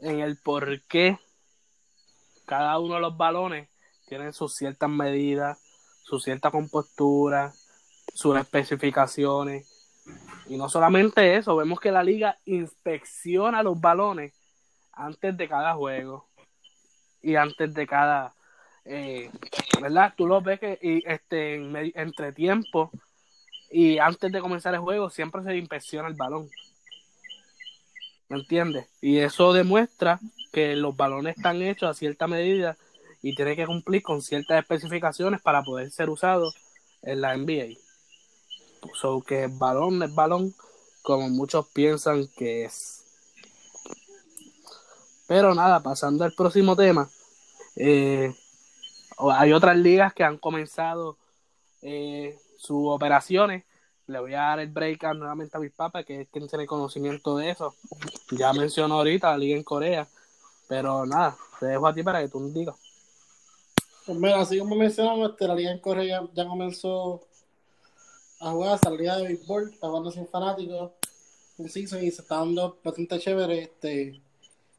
en 0.00 0.20
el 0.20 0.36
por 0.36 0.82
qué 0.82 1.18
cada 2.46 2.78
uno 2.78 2.94
de 2.96 3.00
los 3.00 3.16
balones 3.16 3.68
tienen 4.08 4.32
sus 4.32 4.54
ciertas 4.54 4.90
medidas, 4.90 5.58
su 6.02 6.18
cierta 6.18 6.50
compostura, 6.50 7.52
sus 8.12 8.36
especificaciones. 8.36 9.68
Y 10.48 10.56
no 10.56 10.68
solamente 10.68 11.36
eso, 11.36 11.54
vemos 11.54 11.78
que 11.78 11.92
la 11.92 12.02
liga 12.02 12.38
inspecciona 12.44 13.62
los 13.62 13.80
balones 13.80 14.34
antes 14.92 15.36
de 15.36 15.48
cada 15.48 15.74
juego 15.74 16.28
y 17.22 17.36
antes 17.36 17.72
de 17.72 17.86
cada, 17.86 18.34
eh, 18.84 19.30
¿verdad? 19.80 20.14
Tú 20.16 20.26
los 20.26 20.42
ves 20.42 20.58
que 20.58 20.78
y, 20.82 21.02
este, 21.06 21.54
en 21.54 21.92
entre 21.94 22.32
tiempo 22.32 22.90
y 23.70 23.98
antes 23.98 24.32
de 24.32 24.40
comenzar 24.40 24.74
el 24.74 24.80
juego 24.80 25.10
siempre 25.10 25.42
se 25.44 25.56
inspecciona 25.56 26.08
el 26.08 26.14
balón. 26.14 26.50
¿Me 28.28 28.38
entiendes? 28.38 28.86
Y 29.00 29.18
eso 29.18 29.52
demuestra 29.52 30.20
que 30.52 30.76
los 30.76 30.96
balones 30.96 31.36
están 31.36 31.62
hechos 31.62 31.88
a 31.90 31.94
cierta 31.94 32.26
medida 32.26 32.76
y 33.22 33.34
tienen 33.34 33.56
que 33.56 33.66
cumplir 33.66 34.02
con 34.02 34.22
ciertas 34.22 34.60
especificaciones 34.60 35.40
para 35.40 35.62
poder 35.62 35.90
ser 35.90 36.10
usados 36.10 36.54
en 37.02 37.20
la 37.20 37.36
NBA. 37.36 37.76
So 38.94 39.20
que 39.20 39.44
el 39.44 39.52
balón 39.52 40.02
es 40.02 40.14
balón 40.14 40.54
como 41.02 41.28
muchos 41.28 41.66
piensan 41.68 42.26
que 42.36 42.64
es. 42.64 43.04
Pero 45.26 45.54
nada, 45.54 45.80
pasando 45.80 46.24
al 46.24 46.32
próximo 46.32 46.74
tema. 46.76 47.08
eh, 47.76 48.34
hay 49.18 49.52
otras 49.52 49.76
ligas 49.76 50.14
que 50.14 50.24
han 50.24 50.38
comenzado 50.38 51.16
eh, 51.82 52.38
sus 52.60 52.88
operaciones. 52.88 53.64
Le 54.06 54.20
voy 54.20 54.34
a 54.34 54.40
dar 54.40 54.60
el 54.60 54.68
break 54.68 55.02
nuevamente 55.14 55.56
a 55.56 55.60
mis 55.60 55.72
papas, 55.72 56.04
que 56.04 56.22
es 56.22 56.28
quien 56.28 56.46
tiene 56.46 56.66
conocimiento 56.66 57.36
de 57.36 57.50
eso. 57.50 57.74
Ya 58.32 58.52
mencionó 58.52 58.96
ahorita 58.96 59.30
la 59.30 59.38
liga 59.38 59.56
en 59.56 59.62
Corea, 59.62 60.06
pero 60.68 61.06
nada, 61.06 61.36
te 61.58 61.66
dejo 61.66 61.86
a 61.86 61.94
ti 61.94 62.02
para 62.02 62.20
que 62.20 62.28
tú 62.28 62.40
nos 62.40 62.52
digas. 62.52 62.76
Pues 64.04 64.18
mira, 64.18 64.40
así 64.40 64.58
como 64.58 64.76
mencionamos, 64.76 65.30
este, 65.30 65.48
la 65.48 65.54
liga 65.54 65.70
en 65.70 65.78
Corea 65.78 66.28
ya, 66.34 66.46
comenzó 66.46 67.22
a 68.40 68.50
jugar, 68.50 68.76
esa 68.76 68.90
liga 68.90 69.16
de 69.16 69.28
béisbol, 69.28 69.70
está 69.72 69.88
jugando 69.88 70.10
sin 70.10 70.26
fanáticos, 70.26 70.92
un 71.56 71.68
season 71.68 72.04
y 72.04 72.10
se 72.10 72.22
está 72.22 72.36
dando 72.36 72.78
bastante 72.84 73.18
chévere. 73.18 73.62
Este, 73.62 74.20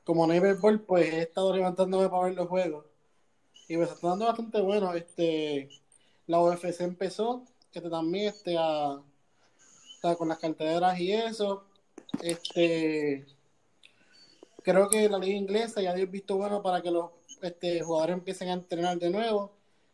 como 0.04 0.28
no 0.28 0.34
hay 0.34 0.40
béisbol, 0.40 0.82
pues 0.82 1.12
he 1.14 1.22
estado 1.22 1.56
levantándome 1.56 2.10
para 2.10 2.26
ver 2.26 2.36
los 2.36 2.48
juegos. 2.48 2.86
Y 3.68 3.78
me 3.78 3.86
está 3.86 4.10
dando 4.10 4.26
bastante 4.26 4.62
bueno. 4.62 4.94
Este, 4.94 5.70
la 6.28 6.42
UFC 6.42 6.82
empezó, 6.82 7.46
este 7.74 7.90
también, 7.90 8.28
este, 8.28 8.56
a, 8.58 9.02
con 10.18 10.28
las 10.28 10.40
carteleras 10.40 11.00
y 11.00 11.14
eso. 11.14 11.64
Este, 12.22 13.26
creo 14.64 14.90
que 14.90 15.08
la 15.08 15.18
liga 15.18 15.38
inglesa 15.38 15.82
ya 15.82 15.94
dio 15.94 16.08
visto 16.08 16.36
bueno 16.38 16.62
para 16.62 16.82
que 16.82 16.92
los 16.92 17.12
este, 17.42 17.82
jugadores 17.82 18.18
empiecen 18.18 18.50
a 18.50 18.54
entrenar 18.54 18.98
de 19.00 19.10
nuevo 19.10 19.54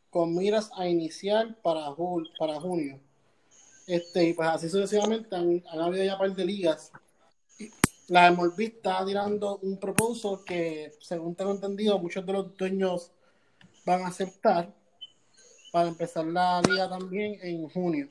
con 0.10 0.34
miras 0.34 0.72
a 0.76 0.88
iniciar 0.88 1.56
para, 1.62 1.88
jul- 1.92 2.32
para 2.40 2.60
junio. 2.60 3.00
Este, 3.86 4.24
y 4.24 4.34
pues 4.34 4.50
así 4.50 4.70
sucesivamente 4.70 5.36
han, 5.36 5.63
han 5.70 5.80
habido 5.80 6.04
ya 6.04 6.13
un 6.13 6.20
par 6.20 6.36
de 6.36 6.46
ligas. 6.46 6.92
La 8.08 8.32
MLB 8.32 8.60
está 8.62 9.06
tirando 9.06 9.58
un 9.58 9.78
proposal 9.80 10.40
que, 10.46 10.94
según 11.00 11.36
tengo 11.36 11.52
entendido, 11.52 12.00
muchos 12.00 12.26
de 12.26 12.34
los 12.34 12.58
dueños 12.58 13.12
van 13.86 14.02
a 14.02 14.08
aceptar 14.08 14.74
para 15.71 15.89
empezar 15.89 16.25
la 16.25 16.62
liga 16.62 16.89
también 16.89 17.38
en 17.41 17.67
junio. 17.69 18.08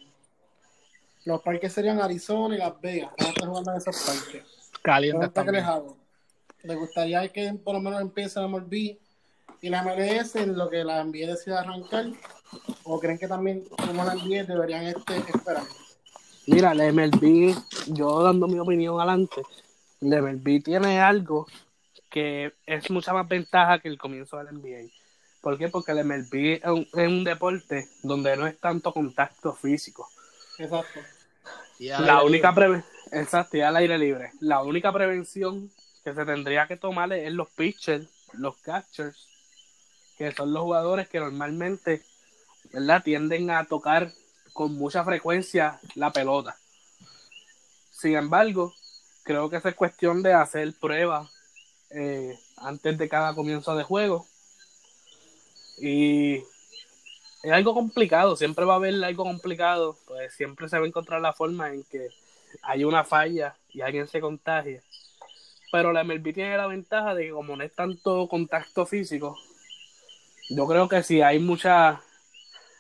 Los 1.24 1.42
parques 1.42 1.72
serían 1.72 2.00
Arizona 2.00 2.54
y 2.54 2.58
Las 2.58 2.80
Vegas. 2.80 3.10
Van 3.18 3.26
a 3.26 3.30
estar 3.30 3.48
jugando 3.48 3.72
en 3.72 3.78
esos 3.78 3.96
parques. 3.96 4.42
Caliente 4.82 5.18
Pregunta 5.18 5.44
que 5.44 5.52
les 5.52 5.64
también. 5.64 5.86
hago. 5.86 5.96
¿Les 6.62 6.76
gustaría 6.76 7.28
que 7.28 7.52
por 7.54 7.74
lo 7.74 7.80
menos 7.80 8.00
empiece 8.00 8.40
la 8.40 8.48
MLB 8.48 8.72
y 9.60 9.68
la 9.68 9.82
MLS 9.82 10.36
en 10.36 10.56
lo 10.56 10.68
que 10.68 10.84
la 10.84 11.02
NBA 11.04 11.26
decida 11.26 11.60
arrancar? 11.60 12.06
¿O 12.84 13.00
creen 13.00 13.18
que 13.18 13.26
también, 13.26 13.64
como 13.64 14.04
la 14.04 14.14
NBA, 14.14 14.44
deberían 14.44 14.86
este, 14.86 15.16
esperar? 15.18 15.64
Mira, 16.46 16.74
la 16.74 16.92
MLB, 16.92 17.56
yo 17.88 18.22
dando 18.22 18.46
mi 18.46 18.58
opinión 18.58 19.00
adelante, 19.00 19.42
la 20.00 20.22
MLB 20.22 20.62
tiene 20.62 21.00
algo 21.00 21.46
que 22.08 22.52
es 22.66 22.90
mucha 22.90 23.12
más 23.12 23.26
ventaja 23.28 23.80
que 23.80 23.88
el 23.88 23.98
comienzo 23.98 24.38
del 24.38 24.54
NBA. 24.54 24.90
¿Por 25.40 25.58
qué? 25.58 25.68
Porque 25.68 25.92
el 25.92 26.04
MLB 26.04 26.60
es 26.62 26.64
un, 26.64 26.88
es 26.92 27.08
un 27.08 27.24
deporte 27.24 27.88
donde 28.02 28.36
no 28.36 28.46
es 28.46 28.58
tanto 28.58 28.92
contacto 28.92 29.54
físico. 29.54 30.08
Exacto. 30.58 31.00
Y 31.78 31.88
La 31.88 32.22
única 32.22 32.50
libre. 32.52 32.82
pre 33.10 33.20
Exacto, 33.20 33.56
y 33.56 33.60
al 33.60 33.76
aire 33.76 33.98
libre. 33.98 34.32
La 34.40 34.62
única 34.62 34.92
prevención 34.92 35.70
que 36.02 36.14
se 36.14 36.24
tendría 36.24 36.66
que 36.66 36.76
tomar 36.76 37.12
es 37.12 37.32
los 37.32 37.50
pitchers, 37.50 38.08
los 38.32 38.56
catchers, 38.58 39.28
que 40.16 40.32
son 40.32 40.52
los 40.52 40.62
jugadores 40.62 41.08
que 41.08 41.20
normalmente 41.20 42.02
¿verdad? 42.72 43.02
tienden 43.02 43.50
a 43.50 43.64
tocar 43.66 44.12
con 44.52 44.74
mucha 44.74 45.04
frecuencia 45.04 45.78
la 45.94 46.12
pelota. 46.12 46.56
Sin 47.90 48.16
embargo, 48.16 48.74
creo 49.22 49.50
que 49.50 49.56
esa 49.56 49.68
es 49.68 49.74
cuestión 49.74 50.22
de 50.22 50.32
hacer 50.32 50.72
pruebas 50.80 51.30
eh, 51.90 52.38
antes 52.56 52.98
de 52.98 53.08
cada 53.08 53.34
comienzo 53.34 53.76
de 53.76 53.84
juego. 53.84 54.26
Y 55.78 56.36
es 57.42 57.52
algo 57.52 57.74
complicado, 57.74 58.36
siempre 58.36 58.64
va 58.64 58.74
a 58.74 58.76
haber 58.76 59.02
algo 59.04 59.24
complicado, 59.24 59.96
pues 60.06 60.34
siempre 60.34 60.68
se 60.68 60.78
va 60.78 60.84
a 60.84 60.88
encontrar 60.88 61.20
la 61.20 61.32
forma 61.32 61.72
en 61.72 61.84
que 61.84 62.08
hay 62.62 62.84
una 62.84 63.04
falla 63.04 63.56
y 63.70 63.82
alguien 63.82 64.08
se 64.08 64.20
contagia. 64.20 64.82
Pero 65.70 65.92
la 65.92 66.04
MLB 66.04 66.32
tiene 66.32 66.56
la 66.56 66.66
ventaja 66.66 67.14
de 67.14 67.26
que 67.26 67.30
como 67.30 67.56
no 67.56 67.62
es 67.62 67.74
tanto 67.74 68.28
contacto 68.28 68.86
físico, 68.86 69.36
yo 70.48 70.66
creo 70.66 70.88
que 70.88 71.02
si 71.02 71.22
hay 71.22 71.38
mucha 71.38 72.00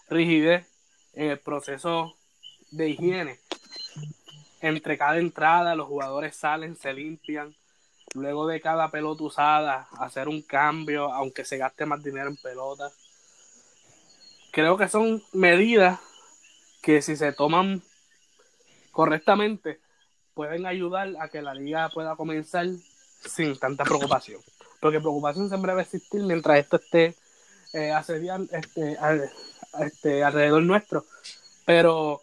rigidez 0.08 0.66
en 1.14 1.30
el 1.30 1.38
proceso 1.38 2.14
de 2.70 2.90
higiene, 2.90 3.40
entre 4.60 4.96
cada 4.96 5.18
entrada 5.18 5.74
los 5.74 5.88
jugadores 5.88 6.36
salen, 6.36 6.76
se 6.76 6.92
limpian, 6.92 7.54
luego 8.16 8.46
de 8.46 8.60
cada 8.60 8.90
pelota 8.90 9.24
usada, 9.24 9.88
hacer 9.98 10.28
un 10.28 10.42
cambio, 10.42 11.12
aunque 11.12 11.44
se 11.44 11.58
gaste 11.58 11.86
más 11.86 12.02
dinero 12.02 12.28
en 12.28 12.36
pelota. 12.36 12.90
Creo 14.52 14.76
que 14.76 14.88
son 14.88 15.22
medidas 15.32 16.00
que 16.82 17.02
si 17.02 17.16
se 17.16 17.32
toman 17.32 17.82
correctamente 18.90 19.80
pueden 20.34 20.66
ayudar 20.66 21.14
a 21.20 21.28
que 21.28 21.42
la 21.42 21.54
liga 21.54 21.88
pueda 21.90 22.16
comenzar 22.16 22.66
sin 23.24 23.58
tanta 23.58 23.84
preocupación. 23.84 24.40
Porque 24.80 25.00
preocupación 25.00 25.48
siempre 25.48 25.72
va 25.72 25.80
a 25.80 25.82
existir 25.82 26.22
mientras 26.22 26.58
esto 26.58 26.76
esté 26.76 27.14
eh, 27.72 27.92
este, 28.52 28.98
este, 29.80 30.24
alrededor 30.24 30.62
nuestro. 30.62 31.04
Pero 31.64 32.22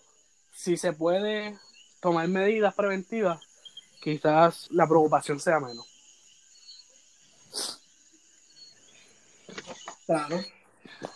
si 0.53 0.77
se 0.77 0.93
puede 0.93 1.57
tomar 2.01 2.27
medidas 2.27 2.73
preventivas, 2.73 3.41
quizás 4.03 4.67
la 4.71 4.87
preocupación 4.87 5.39
sea 5.39 5.59
menos. 5.59 5.85
Claro. 10.05 10.39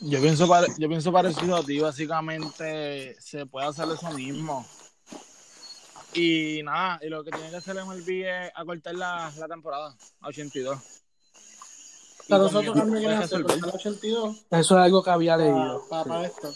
Yo 0.02 0.22
pienso, 0.22 0.48
pare- 0.48 0.68
yo 0.78 0.88
pienso 0.90 1.12
parecido 1.12 1.56
a 1.58 1.64
ti, 1.64 1.80
básicamente 1.80 3.16
se 3.22 3.46
puede 3.46 3.68
hacer 3.68 3.88
eso 3.90 4.12
mismo. 4.12 4.66
Y 6.14 6.62
nada, 6.64 7.00
y 7.02 7.10
lo 7.10 7.24
que 7.24 7.32
tiene 7.32 7.50
que 7.50 7.58
hacer 7.58 7.78
el 7.78 7.86
MLB 7.86 8.10
es 8.26 8.52
acortar 8.56 8.96
la, 8.96 9.32
la 9.38 9.48
temporada 9.48 9.96
a 10.22 10.28
82. 10.28 10.80
Y 12.26 12.30
Para 12.30 12.44
nosotros 12.44 12.76
también 12.76 13.00
quieren 13.00 13.22
hacer 13.22 13.44
resolver. 13.44 13.58
el 13.70 13.76
82 13.76 14.38
Eso 14.52 14.78
es 14.78 14.84
algo 14.84 15.04
que 15.04 15.10
había 15.10 15.38
leído. 15.38 15.86
para, 15.90 16.04
para 16.06 16.26
esto. 16.28 16.54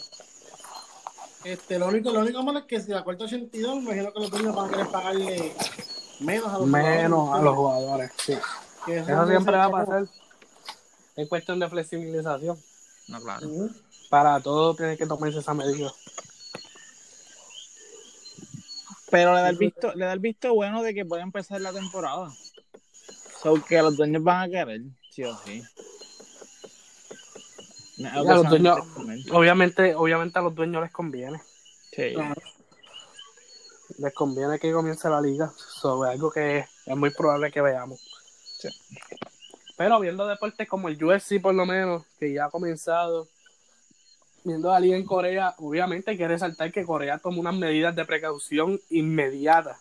Este, 1.44 1.78
lo 1.78 1.88
único, 1.88 2.10
lo 2.10 2.20
único 2.20 2.42
malo 2.42 2.60
es 2.60 2.64
que 2.66 2.80
si 2.80 2.90
la 2.90 3.02
cuarta 3.02 3.24
82, 3.24 3.76
me 3.76 3.82
imagino 3.82 4.12
que 4.12 4.20
los 4.20 4.30
dueños 4.30 4.54
van 4.54 4.66
a 4.68 4.70
querer 4.70 4.88
pagarle 4.88 5.54
menos 6.22 6.48
a 6.52 6.58
los 6.58 6.66
Menos 6.66 7.28
a 7.28 7.38
jugadores. 7.38 7.44
los 7.44 7.54
jugadores. 7.56 8.10
Sí. 8.24 8.34
Que 8.86 8.98
Eso 8.98 9.26
siempre 9.26 9.56
va 9.56 9.64
a 9.64 9.70
pasar. 9.70 10.06
Es 11.16 11.28
cuestión 11.28 11.60
de 11.60 11.68
flexibilización. 11.68 12.58
No, 13.08 13.20
claro. 13.20 13.48
Para 14.10 14.40
todo 14.40 14.74
tiene 14.74 14.96
que 14.96 15.06
tomarse 15.06 15.38
esa 15.38 15.54
medida. 15.54 15.92
Pero 19.10 19.34
le 19.34 19.40
da 19.42 19.48
el 19.50 19.58
visto, 19.58 19.92
le 19.94 20.06
da 20.06 20.12
el 20.14 20.20
visto 20.20 20.54
bueno 20.54 20.82
de 20.82 20.94
que 20.94 21.04
puede 21.04 21.22
empezar 21.22 21.60
la 21.60 21.72
temporada. 21.72 22.30
So 23.42 23.62
que 23.62 23.82
los 23.82 23.96
dueños 23.96 24.22
van 24.22 24.42
a 24.42 24.48
querer, 24.48 24.80
sí 25.10 25.24
o 25.24 25.36
sí. 25.44 25.62
No, 27.98 28.24
Ya, 28.24 28.34
los 28.34 28.48
dueños-. 28.48 28.78
Obviamente, 29.32 29.94
obviamente 29.94 30.38
a 30.38 30.42
los 30.42 30.54
dueños 30.54 30.82
les 30.82 30.92
conviene. 30.92 31.42
Sí. 31.94 32.14
Claro. 32.14 32.40
Les 34.02 34.12
conviene 34.12 34.58
que 34.58 34.72
comience 34.72 35.08
la 35.08 35.20
liga. 35.20 35.52
Sobre 35.56 36.10
algo 36.10 36.32
que 36.32 36.58
es 36.58 36.96
muy 36.96 37.10
probable 37.10 37.52
que 37.52 37.60
veamos. 37.60 38.00
Sí. 38.58 38.68
Pero 39.76 40.00
viendo 40.00 40.26
deportes 40.26 40.68
como 40.68 40.88
el 40.88 41.02
UFC, 41.02 41.40
por 41.40 41.54
lo 41.54 41.64
menos, 41.64 42.04
que 42.18 42.32
ya 42.32 42.46
ha 42.46 42.50
comenzado, 42.50 43.28
viendo 44.42 44.72
la 44.72 44.80
liga 44.80 44.96
en 44.96 45.06
Corea, 45.06 45.54
obviamente 45.58 46.10
hay 46.10 46.18
que 46.18 46.26
resaltar 46.26 46.72
que 46.72 46.84
Corea 46.84 47.18
tomó 47.18 47.40
unas 47.40 47.54
medidas 47.54 47.94
de 47.94 48.04
precaución 48.04 48.80
inmediatas. 48.90 49.78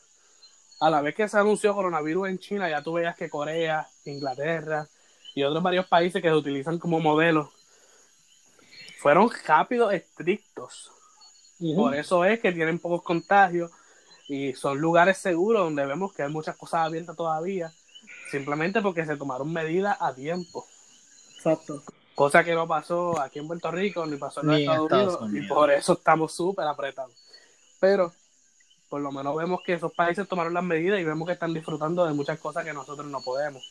A 0.80 0.92
la 0.92 1.02
vez 1.02 1.16
que 1.16 1.28
se 1.28 1.40
anunció 1.40 1.74
coronavirus 1.74 2.30
en 2.30 2.38
China, 2.38 2.70
ya 2.70 2.84
tú 2.84 2.94
veías 2.94 3.16
que 3.16 3.30
Corea, 3.30 3.88
Inglaterra 4.06 4.88
y 5.34 5.42
otros 5.42 5.64
varios 5.64 5.88
países 5.88 6.22
que 6.22 6.30
se 6.30 6.36
utilizan 6.36 6.78
como 6.78 7.00
modelos 7.00 7.50
fueron 9.00 9.32
rápidos, 9.48 9.92
estrictos. 9.94 10.92
Por 11.76 11.96
eso 11.96 12.24
es 12.24 12.40
que 12.40 12.52
tienen 12.52 12.78
pocos 12.78 13.02
contagios 13.02 13.72
y 14.32 14.54
son 14.54 14.80
lugares 14.80 15.18
seguros 15.18 15.66
donde 15.66 15.86
vemos 15.86 16.14
que 16.14 16.24
hay 16.24 16.32
muchas 16.32 16.56
cosas 16.56 16.86
abiertas 16.86 17.18
todavía, 17.18 17.70
simplemente 18.32 18.82
porque 18.82 19.06
se 19.06 19.18
tomaron 19.18 19.52
medidas 19.52 19.98
a 20.00 20.14
tiempo. 20.16 20.66
Exacto. 21.36 21.84
Cosa 22.16 22.42
que 22.42 22.56
no 22.56 22.66
pasó 22.66 23.20
aquí 23.20 23.40
en 23.40 23.48
Puerto 23.48 23.70
Rico 23.72 24.06
ni 24.06 24.16
pasó 24.16 24.40
en 24.40 24.48
los 24.48 24.60
Estados, 24.60 24.86
Estados 24.86 25.22
Unidos, 25.22 25.46
y 25.46 25.50
por 25.50 25.70
eso 25.70 25.94
estamos 25.94 26.32
súper 26.32 26.66
apretados. 26.66 27.12
Pero 27.82 28.14
por 28.88 29.02
lo 29.02 29.12
menos 29.12 29.36
vemos 29.36 29.60
que 29.66 29.74
esos 29.74 29.92
países 29.92 30.26
tomaron 30.30 30.54
las 30.54 30.64
medidas 30.64 31.02
y 31.02 31.04
vemos 31.04 31.28
que 31.28 31.34
están 31.34 31.54
disfrutando 31.54 32.06
de 32.06 32.14
muchas 32.14 32.40
cosas 32.40 32.64
que 32.64 32.72
nosotros 32.72 33.08
no 33.08 33.20
podemos. 33.22 33.62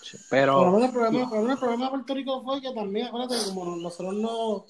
Por 0.00 0.20
lo 0.20 0.26
Pero 0.30 0.70
menos 0.70 0.84
el 0.84 0.90
problema, 0.92 1.28
por 1.28 1.50
el 1.50 1.58
problema 1.58 1.84
de 1.84 1.90
Puerto 1.90 2.14
Rico 2.14 2.42
fue 2.44 2.62
que 2.62 2.72
también, 2.72 3.08
acuérdate, 3.08 3.44
como 3.46 3.76
nosotros 3.76 4.14
no, 4.14 4.64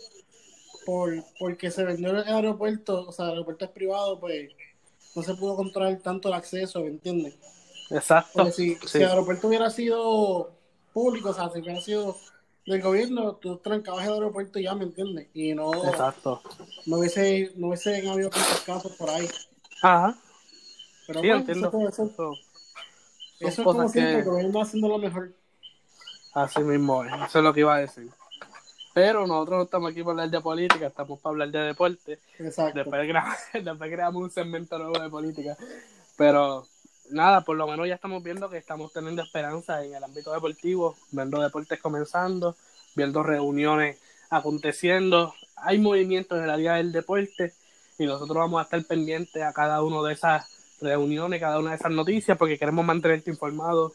por, 0.85 1.15
porque 1.39 1.71
se 1.71 1.85
vendió 1.85 2.11
el 2.11 2.27
aeropuerto, 2.27 3.07
o 3.07 3.13
sea, 3.13 3.27
el 3.27 3.31
aeropuerto 3.33 3.67
es 3.67 3.71
privado, 3.71 4.19
pues 4.19 4.51
no 5.19 5.25
se 5.25 5.35
pudo 5.35 5.57
controlar 5.57 5.99
tanto 5.99 6.29
el 6.29 6.35
acceso, 6.35 6.81
¿me 6.81 6.89
entiendes? 6.89 7.35
exacto. 7.91 8.31
Porque 8.35 8.53
si, 8.53 8.75
sí. 8.77 8.89
si 8.89 8.99
el 8.99 9.09
aeropuerto 9.09 9.49
hubiera 9.49 9.71
sido 9.71 10.53
público, 10.93 11.31
o 11.31 11.35
sea, 11.35 11.51
si 11.51 11.61
hubiera 11.61 11.81
sido 11.81 12.17
del 12.67 12.83
gobierno, 12.83 13.35
tú 13.37 13.57
trancabas 13.59 14.07
el 14.07 14.13
aeropuerto 14.13 14.59
y 14.59 14.65
ya, 14.65 14.75
¿me 14.75 14.85
entiendes? 14.85 15.29
Y 15.35 15.55
no, 15.55 15.73
Exacto. 15.89 16.43
no 16.87 16.99
hubiese, 16.99 17.53
no 17.57 17.69
hubiese 17.69 18.07
habido 18.09 18.29
tantos 18.31 18.61
casos 18.61 18.93
por 18.93 19.09
ahí. 19.11 19.29
Ajá. 19.83 20.17
Pero 21.07 21.21
Sí, 21.21 21.27
bueno, 21.29 21.41
entiendo. 21.41 21.69
eso, 21.69 21.89
eso, 21.89 22.13
son 22.15 22.35
eso 23.41 23.49
es 23.49 23.65
como 23.65 23.89
siempre, 23.89 24.13
que- 24.15 24.19
el 24.21 24.25
gobierno 24.27 24.61
haciendo 24.61 24.89
lo 24.89 24.99
mejor. 24.99 25.33
Así 26.35 26.61
mismo 26.61 27.05
es, 27.05 27.13
eso 27.27 27.39
es 27.39 27.45
lo 27.45 27.55
que 27.55 27.61
iba 27.61 27.75
a 27.75 27.79
decir. 27.81 28.11
Pero 28.99 29.29
nosotros 29.29 29.59
no 29.59 29.63
estamos 29.63 29.93
aquí 29.93 30.01
para 30.01 30.11
hablar 30.11 30.31
de 30.31 30.41
política, 30.41 30.87
estamos 30.89 31.21
para 31.21 31.31
hablar 31.31 31.51
de 31.51 31.59
deporte. 31.61 32.19
Exacto. 32.41 32.81
Después, 33.55 33.91
creamos 33.93 34.21
un 34.21 34.29
segmento 34.29 34.77
nuevo 34.77 34.99
de 34.99 35.09
política. 35.09 35.57
Pero 36.17 36.67
nada, 37.11 37.43
por 37.43 37.57
lo 37.57 37.69
menos 37.69 37.87
ya 37.87 37.95
estamos 37.95 38.25
viendo 38.25 38.51
que 38.51 38.57
estamos 38.57 38.93
teniendo 38.93 39.23
esperanza 39.23 39.85
en 39.85 39.95
el 39.95 40.03
ámbito 40.03 40.33
deportivo, 40.33 40.97
viendo 41.13 41.41
deportes 41.41 41.81
comenzando, 41.81 42.57
viendo 42.97 43.23
reuniones 43.23 43.99
aconteciendo. 44.31 45.33
Hay 45.55 45.79
movimiento 45.79 46.37
en 46.37 46.43
el 46.43 46.51
área 46.51 46.75
del 46.75 46.91
deporte 46.91 47.53
y 48.01 48.05
nosotros 48.05 48.37
vamos 48.37 48.59
a 48.59 48.65
estar 48.65 48.83
pendientes 48.83 49.41
a 49.45 49.53
cada 49.53 49.81
una 49.81 50.09
de 50.09 50.15
esas 50.15 50.77
reuniones, 50.81 51.39
cada 51.41 51.61
una 51.61 51.71
de 51.71 51.77
esas 51.77 51.93
noticias, 51.93 52.37
porque 52.37 52.59
queremos 52.59 52.85
mantenerte 52.85 53.31
informado 53.31 53.93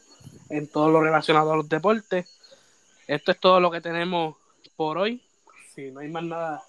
en 0.48 0.66
todo 0.66 0.88
lo 0.90 1.02
relacionado 1.02 1.52
a 1.52 1.56
los 1.56 1.68
deportes. 1.68 2.26
Esto 3.06 3.32
es 3.32 3.38
todo 3.38 3.60
lo 3.60 3.70
que 3.70 3.82
tenemos 3.82 4.36
por 4.76 4.98
hoy. 4.98 5.22
Si 5.74 5.90
no 5.90 6.00
hay 6.00 6.08
más 6.08 6.24
nada 6.24 6.62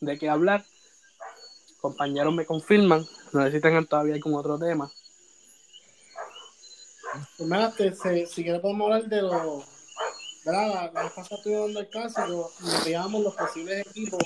de 0.00 0.18
qué 0.18 0.28
hablar, 0.28 0.64
compañeros 1.80 2.34
me 2.34 2.46
confirman. 2.46 3.04
No 3.32 3.42
sé 3.44 3.52
si 3.52 3.60
tengan 3.60 3.86
todavía 3.86 4.14
algún 4.14 4.34
otro 4.34 4.58
tema. 4.58 4.90
Mira, 7.38 7.72
te- 7.72 7.94
se- 7.94 8.26
si 8.26 8.42
quieres 8.42 8.60
podemos 8.60 8.86
hablar 8.86 9.08
de 9.08 9.22
los... 9.22 9.64
¿verdad? 10.44 10.90
La, 10.92 11.02
vez 11.02 11.12
pasada 11.12 11.36
estuvimos 11.36 11.66
dando 11.66 11.80
el 11.80 11.88
clásico 11.88 12.52
y 12.60 12.64
nos 12.64 12.84
veíamos 12.84 13.22
los 13.22 13.34
posibles 13.34 13.86
equipos 13.86 14.22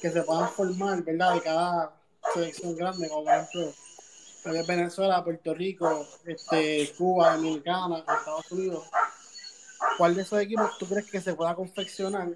que 0.00 0.10
se 0.10 0.22
puedan 0.22 0.48
formar, 0.50 1.02
¿verdad? 1.02 1.34
De 1.34 1.40
cada 1.42 1.92
selección 2.34 2.76
grande, 2.76 3.08
como 3.08 3.24
por 3.24 3.32
ejemplo 3.34 3.72
Venezuela, 4.66 5.24
Puerto 5.24 5.54
Rico, 5.54 6.06
este, 6.26 6.92
Cuba, 6.96 7.34
Dominicana, 7.36 7.98
Estados 7.98 8.50
Unidos. 8.52 8.84
¿Cuál 9.98 10.14
de 10.14 10.22
esos 10.22 10.40
equipos 10.40 10.76
tú 10.78 10.86
crees 10.86 11.10
que 11.10 11.20
se 11.20 11.34
pueda 11.34 11.54
confeccionar? 11.54 12.28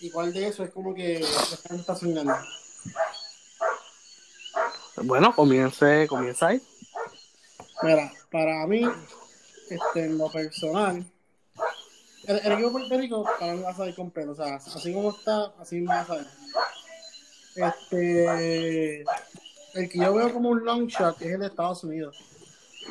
¿Y 0.00 0.10
cuál 0.10 0.32
de 0.32 0.48
esos 0.48 0.68
es 0.68 0.72
como 0.72 0.94
que 0.94 1.16
están 1.16 1.78
está 1.78 1.94
soñando? 1.94 2.34
Bueno, 5.02 5.34
comience, 5.34 6.06
comienza 6.08 6.48
ahí. 6.48 6.62
Mira, 7.82 8.12
para 8.30 8.66
mí, 8.66 8.82
este, 9.68 10.04
en 10.04 10.18
lo 10.18 10.30
personal, 10.30 11.04
el, 12.26 12.36
el 12.36 12.52
equipo 12.52 12.68
de 12.68 12.72
Puerto 12.72 12.98
Rico 12.98 13.24
para 13.38 13.54
mí 13.54 13.62
va 13.62 13.70
a 13.70 13.76
salir 13.76 13.94
completo. 13.94 14.32
O 14.32 14.34
sea, 14.34 14.56
así 14.56 14.92
como 14.92 15.10
está, 15.10 15.52
así 15.58 15.80
me 15.80 15.86
va 15.88 16.00
a 16.00 16.06
salir. 16.06 16.26
Este, 17.56 19.00
el 19.74 19.88
que 19.88 19.98
yo 19.98 20.14
veo 20.14 20.32
como 20.32 20.50
un 20.50 20.64
long 20.64 20.86
shot 20.86 21.20
es 21.20 21.32
el 21.32 21.40
de 21.40 21.46
Estados 21.46 21.84
Unidos. 21.84 22.16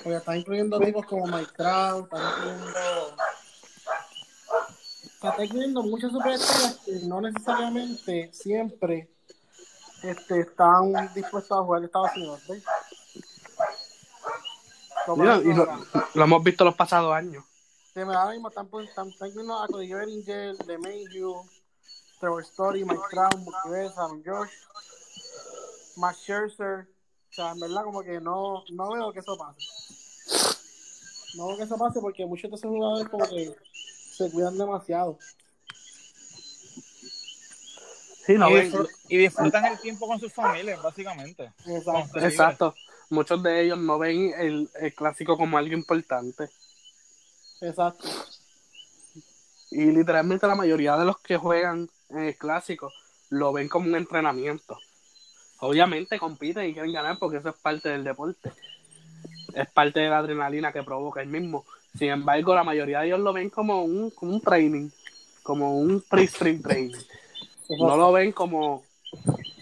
Porque 0.04 0.18
está 0.18 0.36
incluyendo 0.36 0.82
equipos 0.82 1.06
como 1.06 1.26
Mike 1.28 1.52
Trout, 1.56 2.06
está 2.06 2.30
incluyendo. 2.30 2.68
Sea, 5.24 5.32
está 5.32 5.46
incluyendo 5.46 5.82
muchas 5.84 6.12
superestrellas 6.12 6.80
que 6.86 6.92
no 7.08 7.22
necesariamente 7.22 8.30
siempre 8.34 9.10
este, 10.04 10.42
están 10.42 10.92
dispuestos 11.16 11.58
a 11.58 11.64
jugar 11.64 11.80
en 11.80 11.86
Estados 11.86 12.12
Unidos. 12.18 12.42
y 15.46 15.54
lo, 16.18 16.26
hemos 16.26 16.44
visto 16.44 16.66
los 16.66 16.76
pasados 16.76 17.14
años. 17.16 17.46
Sí, 17.94 18.04
me 18.04 18.14
ahora 18.14 18.32
mismo 18.32 18.50
están, 18.50 18.68
están, 18.84 19.34
viendo 19.34 19.58
a 19.58 19.68
Cody 19.68 19.94
Bellinger, 19.94 20.56
LeMahieu, 20.66 21.36
Trevor 22.20 22.42
Story, 22.44 22.84
Mike 22.84 23.04
Trout, 23.10 23.38
Mookie 23.38 23.70
Betts, 23.70 23.98
Aaron 23.98 24.22
Josh, 24.26 24.52
Max 25.96 26.18
Scherzer. 26.20 26.88
O 27.30 27.34
sea, 27.34 27.52
en 27.52 27.60
verdad 27.62 27.84
como 27.84 28.04
que 28.04 28.20
no, 28.20 28.64
no 28.72 28.92
veo 28.92 29.14
que 29.14 29.20
eso 29.20 29.38
pase. 29.38 29.62
No 31.38 31.48
veo 31.48 31.58
que 31.58 31.64
eso 31.64 31.78
pase 31.78 32.02
porque 32.02 32.26
muchos 32.26 32.50
de 32.52 32.58
esos 32.58 32.70
jugadores 32.70 33.08
como 33.10 33.26
que 33.26 33.56
se 34.16 34.30
cuidan 34.32 34.58
demasiado. 34.58 35.18
Sí, 38.26 38.34
no 38.36 38.50
y, 38.50 38.54
disfr- 38.54 38.90
y 39.10 39.18
disfrutan 39.18 39.66
el 39.66 39.80
tiempo 39.80 40.08
con 40.08 40.20
sus 40.20 40.32
familias, 40.32 40.82
básicamente. 40.82 41.52
Exacto. 41.66 42.20
Exacto. 42.20 42.76
Muchos 43.10 43.44
de 43.44 43.64
ellos 43.66 43.78
no 43.78 44.00
ven 44.00 44.34
el, 44.38 44.70
el 44.80 44.96
clásico 44.96 45.38
como 45.38 45.58
algo 45.58 45.74
importante. 45.74 46.50
Exacto. 47.62 48.08
Y 49.72 49.86
literalmente 49.86 50.48
la 50.48 50.56
mayoría 50.56 50.96
de 50.96 51.06
los 51.06 51.20
que 51.20 51.38
juegan 51.38 51.90
en 52.10 52.20
el 52.20 52.38
clásico 52.38 52.92
lo 53.30 53.52
ven 53.52 53.68
como 53.68 53.88
un 53.88 53.96
entrenamiento. 53.96 54.78
Obviamente 55.60 56.20
compiten 56.20 56.70
y 56.70 56.74
quieren 56.74 56.94
ganar 56.94 57.18
porque 57.20 57.38
eso 57.38 57.50
es 57.50 57.56
parte 57.56 57.90
del 57.90 58.04
deporte. 58.04 58.52
Es 59.54 59.70
parte 59.72 60.00
de 60.00 60.10
la 60.10 60.20
adrenalina 60.20 60.72
que 60.72 60.84
provoca 60.84 61.22
el 61.22 61.28
mismo. 61.28 61.66
Sin 61.98 62.10
embargo, 62.10 62.56
la 62.56 62.64
mayoría 62.64 63.02
de 63.02 63.08
ellos 63.08 63.20
lo 63.20 63.34
ven 63.34 63.50
como 63.50 63.84
un, 63.84 64.10
como 64.12 64.34
un 64.34 64.42
training, 64.42 64.90
como 65.44 65.78
un 65.78 66.02
pre-stream 66.02 66.62
training. 66.62 66.96
No 67.80 67.96
lo 67.96 68.12
ven 68.12 68.32
como, 68.32 68.84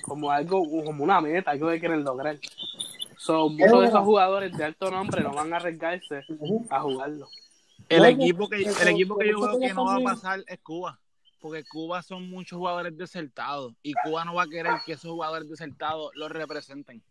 como 0.01 0.32
algo, 0.32 0.63
como 0.86 1.03
una 1.03 1.19
meta, 1.19 1.51
algo 1.51 1.69
que 1.69 1.79
quieren 1.79 2.03
lograr. 2.03 2.38
So, 3.17 3.49
muchos 3.49 3.82
de 3.82 3.88
esos 3.88 4.03
jugadores 4.03 4.57
de 4.57 4.63
alto 4.63 4.89
nombre 4.89 5.21
no 5.21 5.32
van 5.34 5.53
a 5.53 5.57
arriesgarse 5.57 6.23
a 6.69 6.79
jugarlo. 6.82 7.27
El 7.89 8.05
equipo 8.05 8.47
que, 8.47 8.63
el 8.63 8.88
equipo 8.88 9.17
que 9.17 9.29
yo 9.29 9.41
veo 9.41 9.59
que 9.59 9.73
no 9.73 9.86
va 9.86 9.97
a 9.97 9.99
pasar 9.99 10.43
es 10.47 10.59
Cuba. 10.59 10.97
Porque 11.41 11.63
Cuba 11.65 12.01
son 12.01 12.29
muchos 12.29 12.57
jugadores 12.57 12.97
desertados. 12.97 13.73
Y 13.84 13.93
Cuba 13.93 14.23
no 14.23 14.36
va 14.36 14.43
a 14.43 14.47
querer 14.47 14.73
que 14.86 14.93
esos 14.93 15.11
jugadores 15.11 15.49
desertados 15.49 16.11
los 16.15 16.32
representen. 16.32 17.01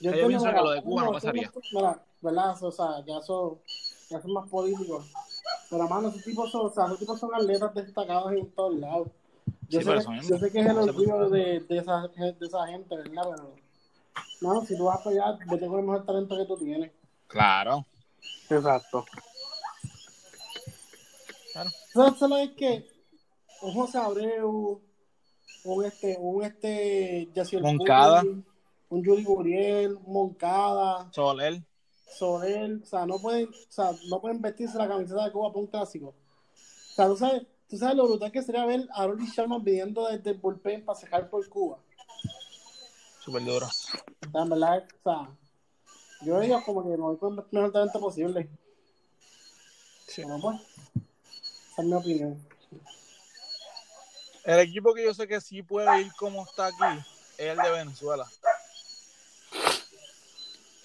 Yo 0.00 0.14
Yo 0.14 0.28
pienso 0.28 0.46
que 0.46 0.52
lo 0.52 0.70
de 0.70 0.82
Cuba 0.82 1.04
no 1.04 1.12
pasaría. 1.12 1.50
Mira, 1.72 2.02
¿verdad? 2.20 2.62
O 2.62 2.70
sea, 2.70 3.04
ya 3.06 3.20
son, 3.22 3.58
ya 4.10 4.20
son 4.20 4.32
más 4.32 4.48
políticos. 4.48 5.06
Pero, 5.70 5.88
mano, 5.88 6.08
esos 6.08 6.24
tipos 6.24 6.50
son, 6.50 6.66
o 6.66 6.70
sea, 6.70 6.86
esos 6.86 6.98
tipos 6.98 7.18
son 7.18 7.34
atletas 7.34 7.74
destacados 7.74 8.32
en 8.32 8.50
todos 8.52 8.74
lados. 8.76 9.08
Yo, 9.68 9.80
Sí, 9.80 9.86
sé, 9.86 9.92
que, 9.94 10.28
yo 10.28 10.38
sé 10.38 10.50
que 10.50 10.60
es 10.60 10.66
el 10.66 10.78
orgullo 10.78 11.28
de, 11.28 11.60
de, 11.60 11.78
esa, 11.78 12.08
de 12.08 12.46
esa 12.46 12.66
gente, 12.66 12.96
¿verdad? 12.96 13.22
Pero, 13.30 13.54
no, 14.40 14.64
si 14.64 14.76
tú 14.76 14.84
vas 14.84 15.00
para 15.02 15.26
allá, 15.26 15.38
vete 15.50 15.66
con 15.66 15.80
el 15.80 15.86
mejor 15.86 16.06
talento 16.06 16.36
que 16.36 16.46
tú 16.46 16.56
tienes. 16.56 16.92
Claro. 17.26 17.84
Exacto. 18.48 19.04
¿Sabes 21.92 22.18
solo 22.18 22.36
es 22.38 22.50
que 22.52 22.86
un 23.62 23.74
José 23.74 23.98
Abreu, 23.98 24.80
un 25.64 25.84
este, 25.84 26.16
un 26.18 26.44
este, 26.44 27.28
Yaciel 27.34 27.62
Moncada. 27.62 28.22
Un 28.90 29.02
Yuri 29.02 29.22
Guriel, 29.22 29.98
Moncada, 30.06 31.12
Soler. 31.12 31.62
Soler, 32.16 32.80
o 32.82 32.86
sea, 32.86 33.06
no 33.06 33.18
pueden, 33.18 33.48
o 33.48 33.70
sea, 33.72 33.92
no 34.08 34.20
pueden 34.20 34.40
vestirse 34.40 34.78
la 34.78 34.88
camiseta 34.88 35.24
de 35.24 35.32
Cuba 35.32 35.48
para 35.48 35.60
un 35.60 35.66
clásico. 35.66 36.08
O 36.08 36.94
sea, 36.94 37.06
tú 37.06 37.16
sabes, 37.16 37.46
tú 37.68 37.76
sabes 37.76 37.96
lo 37.96 38.08
brutal 38.08 38.32
que 38.32 38.42
sería 38.42 38.64
ver 38.64 38.88
a 38.92 39.06
Rolly 39.06 39.26
Sharma 39.26 39.62
pidiendo 39.62 40.06
desde 40.08 40.30
el 40.30 40.38
bullpen 40.38 40.84
para 40.84 40.98
cejar 40.98 41.28
por 41.30 41.48
Cuba. 41.48 41.78
Súper 43.20 43.44
duro. 43.44 43.66
O 43.66 44.30
sea, 44.30 44.42
en 44.42 44.48
verdad, 44.48 44.84
o 45.00 45.02
sea, 45.02 45.36
yo 46.22 46.40
digo 46.40 46.62
como 46.64 46.82
que 46.82 46.90
me 46.90 46.96
voy 46.96 47.16
con 47.18 47.38
el 47.38 47.44
mejor 47.50 47.72
talento 47.72 48.00
posible. 48.00 48.48
Sí. 50.06 50.22
Bueno, 50.22 50.40
pues, 50.40 50.60
esa 51.72 51.82
es 51.82 51.84
mi 51.84 51.94
opinión. 51.94 52.48
El 54.44 54.60
equipo 54.60 54.94
que 54.94 55.04
yo 55.04 55.12
sé 55.12 55.28
que 55.28 55.40
sí 55.40 55.62
puede 55.62 56.00
ir 56.00 56.12
como 56.14 56.42
está 56.42 56.66
aquí 56.66 57.04
es 57.36 57.48
el 57.48 57.58
de 57.58 57.70
Venezuela. 57.70 58.26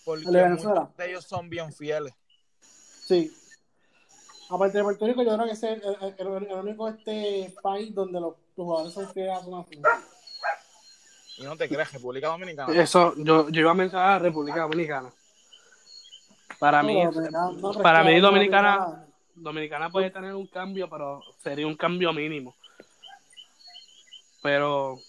Porque 0.06 0.26
muchos 0.26 0.97
de 0.97 1.10
ellos 1.10 1.26
son 1.26 1.49
bien 1.49 1.72
fieles. 1.74 2.14
Sí. 3.06 3.32
Aparte 4.49 4.78
de 4.78 4.84
Puerto 4.84 5.06
Rico, 5.08 5.24
yo 5.24 5.34
creo 5.36 5.45
que 5.45 5.54
es 5.54 5.64
el, 5.64 5.82
el- 5.84 6.16
el- 6.18 6.28
el 6.47 6.54
único 6.54 6.88
este 6.89 7.54
país 7.62 7.93
donde 7.95 8.20
los, 8.20 8.36
los 8.56 8.66
jugadores 8.66 8.93
son 8.93 9.10
fieles 9.14 9.38
a 9.38 9.43
su 9.43 9.51
nación. 9.56 9.82
Y 11.38 11.43
no 11.43 11.56
te 11.58 11.68
crees, 11.68 11.91
República 11.91 12.28
Dominicana. 12.28 12.80
Eso, 12.82 13.14
yo, 13.18 13.49
yo 13.49 13.62
iba 13.62 13.72
a 13.72 13.76
mencionar 13.76 14.10
a 14.12 14.20
República 14.20 14.62
Dominicana. 14.62 15.10
Para 16.60 16.84
mí, 16.84 17.04
No, 17.04 17.51
no, 17.54 17.74
para 17.82 18.04
mí 18.04 18.20
Dominicana, 18.20 19.06
Dominicana 19.36 19.89
puede 19.89 20.12
tener 20.12 20.36
un 20.36 20.45
cambio, 20.47 20.89
pero 20.89 21.22
sería 21.41 21.66
un 21.66 21.76
cambio 21.76 22.14
mínimo. 22.14 22.56
Pero 24.41 24.99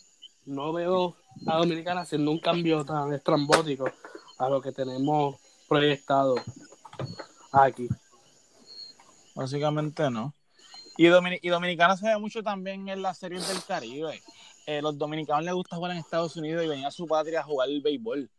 no 0.47 0.73
veo 0.73 1.17
a 1.47 1.57
Dominicana 1.59 2.03
haciendo 2.03 2.31
un 2.31 2.39
cambio 2.39 2.85
tan 2.85 3.13
estrambótico 3.13 3.91
a 4.39 4.49
lo 4.49 4.61
que 4.61 4.73
tenemos 4.73 5.37
proyectado 5.69 6.37
aquí. 7.53 7.89
Básicamente 9.35 10.11
no. 10.11 10.33
Y, 10.97 11.07
Domini- 11.07 11.41
y 11.43 11.49
Dominicana 11.49 11.97
se 11.97 12.07
ve 12.07 12.19
mucho 12.19 12.43
también 12.43 12.89
en 12.89 13.03
las 13.03 13.19
series 13.19 13.49
del 13.49 13.63
Caribe. 13.65 14.23
Eh, 14.67 14.81
los 14.81 14.97
dominicanos 14.97 15.45
les 15.45 15.53
gusta 15.55 15.77
jugar 15.77 15.93
en 15.93 15.99
Estados 15.99 16.37
Unidos 16.37 16.65
y 16.65 16.69
venir 16.69 16.87
a 16.87 16.91
su 16.91 17.07
patria 17.07 17.41
a 17.41 17.43
jugar 17.43 17.69
el 17.69 17.83
béisbol. 17.83 18.31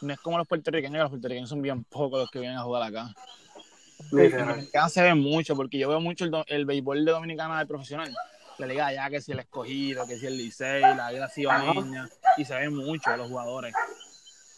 No 0.00 0.12
es 0.12 0.18
como 0.20 0.38
los 0.38 0.48
puertorriqueños, 0.48 0.94
que 0.94 1.02
los 1.02 1.10
puertorriqueños 1.10 1.48
son 1.50 1.60
bien 1.60 1.84
pocos 1.84 2.18
los 2.20 2.30
que 2.30 2.40
vienen 2.40 2.56
a 2.58 2.62
jugar 2.62 2.82
acá. 2.82 3.14
Literal. 4.10 4.48
Dominicana 4.48 4.88
se 4.88 5.02
ve 5.02 5.14
mucho, 5.14 5.54
porque 5.54 5.78
yo 5.78 5.90
veo 5.90 6.00
mucho 6.00 6.24
el, 6.24 6.32
el 6.46 6.64
béisbol 6.64 7.04
de 7.04 7.12
Dominicana 7.12 7.58
de 7.58 7.66
profesional. 7.66 8.14
La 8.56 8.66
liga 8.66 8.86
allá, 8.86 9.10
que 9.10 9.20
si 9.20 9.32
el 9.32 9.40
escogido, 9.40 10.06
que 10.06 10.18
si 10.18 10.26
el 10.26 10.38
Licey, 10.38 10.80
la 10.80 11.12
liga 11.12 11.28
cibaeña, 11.28 12.08
y 12.38 12.44
se 12.44 12.54
ve 12.54 12.70
mucho 12.70 13.14
los 13.16 13.28
jugadores 13.28 13.74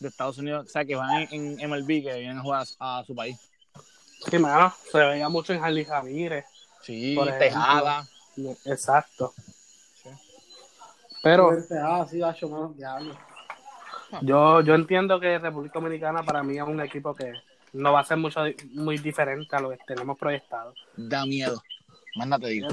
de 0.03 0.09
Estados 0.09 0.39
Unidos, 0.39 0.67
o 0.67 0.69
sea, 0.69 0.85
que 0.85 0.95
van 0.97 1.27
en, 1.31 1.59
en 1.61 1.71
MLB, 1.71 1.87
que 1.87 2.19
vienen 2.19 2.39
a 2.39 2.43
jugar 2.43 2.67
a, 2.79 2.99
a 2.99 3.05
su 3.05 3.15
país. 3.15 3.39
Sí, 4.31 4.39
mano, 4.39 4.73
se 4.91 4.99
veía 4.99 5.29
mucho 5.29 5.53
en 5.53 5.63
Harley 5.65 5.85
Ramírez. 5.85 6.45
Sí, 6.83 7.15
Por. 7.17 7.31
Tejada. 7.39 8.07
Exacto. 8.67 9.33
Pero 11.23 11.51
Ah, 11.83 12.07
sí, 12.09 12.19
Dacho, 12.19 12.49
mano, 12.49 12.75
diablo. 12.77 13.17
yo, 14.23 14.61
yo 14.63 14.75
entiendo 14.75 15.21
que 15.21 15.39
República 15.39 15.79
Dominicana 15.79 16.23
para 16.25 16.43
mí 16.43 16.57
es 16.57 16.63
un 16.65 16.81
equipo 16.81 17.15
que 17.15 17.33
no 17.73 17.93
va 17.93 18.01
a 18.01 18.05
ser 18.05 18.17
mucho, 18.17 18.41
muy 18.73 18.99
diferente 18.99 19.55
a 19.55 19.61
lo 19.61 19.71
que 19.71 19.79
tenemos 19.87 20.19
proyectado. 20.19 20.75
Da 20.97 21.25
miedo. 21.25 21.63
Más 22.17 22.27
nada 22.27 22.43
te 22.45 22.49
digo. 22.51 22.69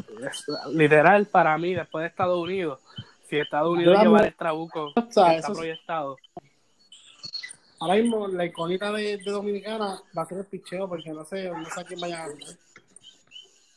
Literal, 0.71 1.27
para 1.27 1.57
mí, 1.57 1.73
después 1.73 2.01
de 2.03 2.07
Estados 2.07 2.37
Unidos, 2.39 2.79
si 3.29 3.37
Estados 3.37 3.69
Unidos 3.71 4.01
lleva 4.01 4.25
el 4.25 4.33
trabuco 4.35 4.91
que 4.95 5.01
está 5.37 5.47
proyectado, 5.53 6.17
ahora 7.79 7.95
mismo 7.95 8.27
la 8.27 8.45
icónica 8.45 8.91
de, 8.91 9.17
de 9.17 9.31
Dominicana 9.31 10.01
va 10.17 10.21
a 10.21 10.25
ser 10.25 10.39
el 10.39 10.45
picheo, 10.45 10.87
porque 10.87 11.09
no 11.11 11.25
sé, 11.25 11.49
no 11.49 11.69
sé 11.69 11.81
a 11.81 11.83
quién 11.83 11.99
vaya 11.99 12.23
a 12.23 12.27
ganar. 12.27 12.57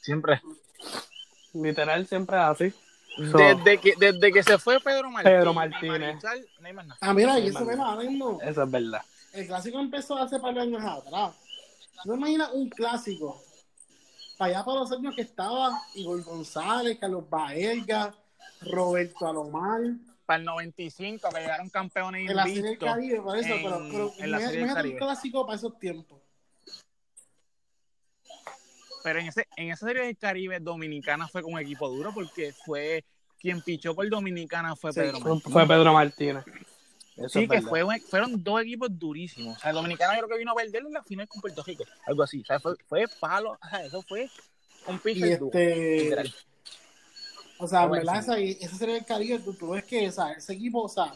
Siempre. 0.00 0.42
literal 1.54 2.06
siempre 2.06 2.36
es 2.36 2.42
así. 2.42 2.72
So, 3.30 3.36
Desde 3.36 3.78
que, 3.78 3.92
desde 3.98 4.32
que 4.32 4.42
se 4.42 4.56
fue 4.58 4.80
Pedro 4.80 5.10
Martínez. 5.10 5.38
Pedro 5.38 5.54
Martínez. 5.54 6.00
Marichal, 6.00 6.46
no 6.60 6.66
hay 6.66 6.72
más 6.72 6.86
nada. 6.86 6.98
Ah, 7.02 7.12
mira, 7.12 7.38
y 7.38 7.48
eso, 7.48 7.64
mira, 7.64 7.84
ahora 7.84 8.08
mismo, 8.08 8.40
eso 8.42 8.62
es 8.62 8.70
verdad. 8.70 9.02
el 9.34 9.46
clásico 9.46 9.78
empezó 9.78 10.16
hace 10.16 10.40
par 10.40 10.54
de 10.54 10.60
años 10.62 10.82
atrás. 10.82 11.34
¿No 12.04 12.14
imaginas 12.14 12.50
un 12.52 12.68
clásico? 12.70 13.40
Para 14.38 14.56
allá 14.56 14.64
para 14.64 14.80
los 14.80 14.92
años 14.92 15.14
que 15.14 15.22
estaba 15.22 15.82
Igor 15.94 16.22
González, 16.24 16.98
Carlos 16.98 17.28
Baelga, 17.28 18.14
Roberto 18.62 19.28
Alomar, 19.28 19.82
Para 20.32 20.40
el 20.40 20.46
95, 20.46 21.28
que 21.28 21.40
llegaron 21.40 21.68
campeones 21.68 22.30
en 22.30 22.34
la 22.34 22.44
Serie 22.44 22.62
del. 22.62 22.78
Caribe, 22.78 23.20
por 23.20 23.36
eso, 23.36 23.52
en- 23.54 23.62
pero, 23.64 23.86
pero 23.90 24.12
en 24.16 24.30
la 24.30 24.38
Serie 24.40 24.64
un 24.64 24.96
clásico 24.96 25.44
para 25.44 25.56
esos 25.58 25.78
tiempos. 25.78 26.22
Pero 29.04 29.18
en, 29.18 29.26
ese, 29.26 29.46
en 29.56 29.70
esa 29.70 29.86
serie 29.86 30.04
del 30.06 30.16
Caribe, 30.16 30.58
Dominicana 30.58 31.28
fue 31.28 31.42
con 31.42 31.52
un 31.52 31.58
equipo 31.60 31.86
duro 31.90 32.12
porque 32.14 32.54
fue 32.64 33.04
quien 33.40 33.60
pichó 33.60 33.94
por 33.94 34.08
Dominicana 34.08 34.74
fue 34.74 34.90
Sí, 34.94 35.00
Pedro 35.00 35.18
Fue, 35.20 35.30
Martínez. 35.34 35.52
fue 35.52 35.66
Pedro 35.66 35.92
Martínez. 35.92 36.44
Eso 37.16 37.28
Sí, 37.28 37.40
es 37.42 37.50
que 37.50 37.60
fue, 37.60 37.84
fueron 38.08 38.42
dos 38.42 38.62
equipos 38.62 38.88
durísimos. 38.90 39.58
O 39.58 39.60
sea, 39.60 39.72
Dominicana 39.72 40.14
yo 40.14 40.20
creo 40.20 40.28
que 40.30 40.38
vino 40.38 40.52
a 40.52 40.54
perder 40.54 40.82
en 40.86 40.92
la 40.94 41.02
final 41.02 41.28
con 41.28 41.42
Puerto 41.42 41.62
Rico. 41.62 41.84
Algo 42.06 42.22
así. 42.22 42.40
O 42.40 42.44
sea, 42.46 42.58
fue, 42.58 42.74
fue 42.86 43.04
palo. 43.20 43.58
O 43.62 43.68
sea, 43.68 43.84
eso 43.84 44.00
fue 44.00 44.30
un 44.86 44.98
Y 45.04 45.22
este, 45.24 45.96
literal. 46.04 46.34
O 47.62 47.68
sea, 47.68 47.82
en 47.82 47.88
Bueno, 47.90 48.04
verdad, 48.12 48.36
sí. 48.36 48.50
esa, 48.50 48.66
esa 48.66 48.76
serie 48.76 48.94
del 48.96 49.04
Caribe, 49.04 49.38
tú, 49.38 49.54
tú 49.54 49.70
ves 49.70 49.84
que, 49.84 50.08
o 50.08 50.12
sea, 50.12 50.32
ese 50.32 50.52
equipo, 50.52 50.82
o 50.82 50.88
sea, 50.88 51.12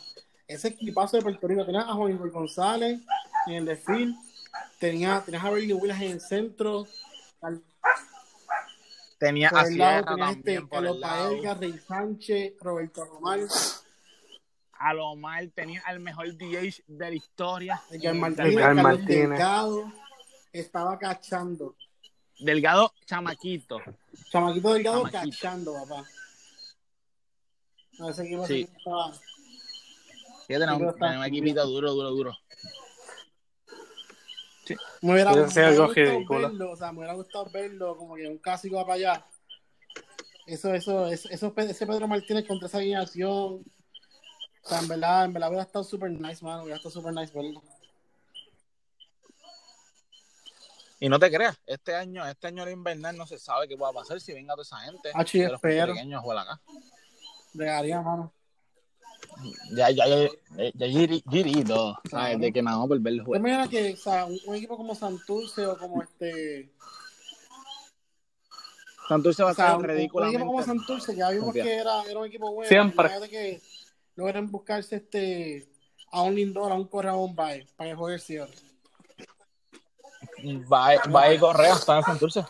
ese 0.46 0.68
equipazo 0.68 1.16
de 1.16 1.22
Puerto 1.22 1.46
Rico, 1.46 1.64
tenías 1.64 1.84
a 1.84 1.94
Juan 1.94 2.16
González 2.30 3.00
en 3.46 3.54
el 3.54 3.64
desfile, 3.64 4.14
tenía, 4.78 5.22
tenías 5.24 5.44
a 5.44 5.50
Bernie 5.50 5.74
Willis 5.74 5.96
en 5.96 6.10
el 6.12 6.20
centro, 6.20 6.86
al, 7.40 7.62
Tenía 9.18 9.48
por 9.48 9.58
a 9.60 9.62
el 9.62 9.78
lado 9.78 10.04
tenías 10.04 10.36
este, 10.36 10.54
el 10.54 10.68
Carlos 10.68 10.98
lado. 10.98 11.30
Baelga, 11.30 11.54
Rey 11.54 11.78
Sánchez, 11.78 12.54
Roberto 12.60 13.04
Román, 13.04 13.46
A 14.72 14.92
Lomar 14.92 15.48
tenía 15.54 15.82
al 15.86 16.00
mejor 16.00 16.36
DH 16.36 16.82
de 16.86 17.10
la 17.10 17.14
historia. 17.14 17.82
El 17.90 18.14
Martínez, 18.16 18.56
Carlos 18.56 18.82
Martínez. 18.82 19.28
Delgado, 19.30 19.92
estaba 20.52 20.98
cachando. 20.98 21.74
Delgado 22.38 22.92
Chamaquito. 23.06 23.80
Chamaquito 24.30 24.74
Delgado 24.74 25.08
Chamaquito. 25.08 25.36
cachando, 25.36 25.72
papá. 25.72 26.04
No, 27.98 28.10
ese 28.10 28.24
equipo, 28.24 28.46
Sí. 28.46 28.68
estaba... 28.76 29.12
Sí, 29.14 29.20
tenemos, 30.48 30.74
Sí, 30.74 30.78
pero 30.78 30.90
está- 30.90 31.06
tenemos 31.06 31.26
un 31.26 31.32
equipito 31.32 31.66
duro, 31.66 31.92
duro, 31.92 32.10
duro. 32.10 32.38
Me 35.00 35.12
hubiera, 35.12 35.30
me 35.32 35.48
sí, 35.48 35.60
hubiera 35.60 35.70
gustado 35.70 35.94
ridículo. 35.94 36.40
verlo, 36.48 36.70
o 36.72 36.76
sea, 36.76 36.92
me 36.92 36.98
hubiera 36.98 37.14
gustado 37.14 37.46
verlo 37.52 37.96
como 37.96 38.16
que 38.16 38.26
un 38.26 38.38
clásico 38.38 38.80
para 38.82 38.94
allá. 38.94 39.26
Eso, 40.46 40.74
eso, 40.74 41.06
eso, 41.06 41.28
eso, 41.30 41.54
ese 41.56 41.86
Pedro 41.86 42.08
Martínez 42.08 42.46
contra 42.46 42.66
esa 42.66 42.78
alineación. 42.78 43.32
O 43.32 44.68
sea, 44.68 44.80
en 44.80 44.88
verdad, 44.88 45.24
en 45.26 45.32
verdad 45.32 45.48
hubiera 45.50 45.62
estado 45.64 45.84
super 45.84 46.10
nice, 46.10 46.44
mano. 46.44 46.62
Hubiera 46.64 46.76
estado 46.78 46.92
super 46.92 47.12
nice 47.12 47.32
verlo. 47.32 47.62
Y 50.98 51.08
no 51.08 51.18
te 51.18 51.30
creas, 51.30 51.58
este 51.66 51.94
año, 51.94 52.26
este 52.26 52.46
año 52.46 52.64
de 52.64 52.72
invernal 52.72 53.16
no 53.16 53.26
se 53.26 53.38
sabe 53.38 53.68
qué 53.68 53.76
va 53.76 53.90
a 53.90 53.92
pasar 53.92 54.20
si 54.20 54.32
venga 54.32 54.54
toda 54.54 54.62
esa 54.62 54.78
gente. 54.78 55.10
Ah, 55.14 55.24
sí, 55.26 55.38
de 55.40 55.46
los 55.48 55.54
espero. 55.56 55.92
pequeños 55.92 56.24
a 56.24 56.40
acá. 56.40 56.60
Regaría, 57.56 58.00
mano. 58.02 58.32
Ya, 59.74 59.90
ya, 59.90 60.06
ya, 60.06 60.16
ya, 60.56 60.70
ya 60.74 60.86
giri- 60.86 61.22
girito, 61.30 61.98
¿sabes? 62.10 62.38
De 62.40 62.52
que 62.52 62.62
nada 62.62 62.78
más 62.78 62.88
por 62.88 62.98
ver 63.00 63.12
el 63.14 63.18
¿Te 63.20 63.24
juego. 63.24 63.40
imaginas 63.46 63.68
que, 63.68 63.92
o 63.92 63.96
sea, 63.96 64.24
un, 64.26 64.38
un 64.46 64.54
equipo 64.54 64.76
como 64.76 64.94
Santurce 64.94 65.66
o 65.66 65.76
como 65.78 66.02
este. 66.02 66.72
Santurce 69.08 69.42
va 69.42 69.50
O 69.50 69.52
a 69.52 69.54
ser 69.54 69.76
un, 69.76 69.84
un 69.84 69.90
equipo 70.00 70.46
como 70.46 70.62
Santurce, 70.62 71.14
ya 71.14 71.30
vimos 71.30 71.46
Confía. 71.46 71.64
que 71.64 71.74
era, 71.76 72.02
era 72.04 72.18
un 72.18 72.26
equipo 72.26 72.52
bueno. 72.52 72.68
Siempre. 72.68 73.08
Que 73.30 73.60
logran 74.16 74.50
buscarse 74.50 74.96
este 74.96 75.68
a 76.10 76.22
un 76.22 76.34
Lindor, 76.34 76.72
a 76.72 76.74
un 76.74 76.86
Correa, 76.88 77.12
a 77.12 77.16
un 77.16 77.34
Bay 77.36 77.66
para 77.76 77.90
que 77.90 77.96
juegue 77.96 78.14
el 78.16 78.20
cierre. 78.20 78.54
Va, 80.70 80.94
va 81.10 81.22
a 81.22 81.32
ir 81.32 81.40
Correa, 81.40 81.74
está 81.74 81.98
en 81.98 82.04
Santurce. 82.04 82.44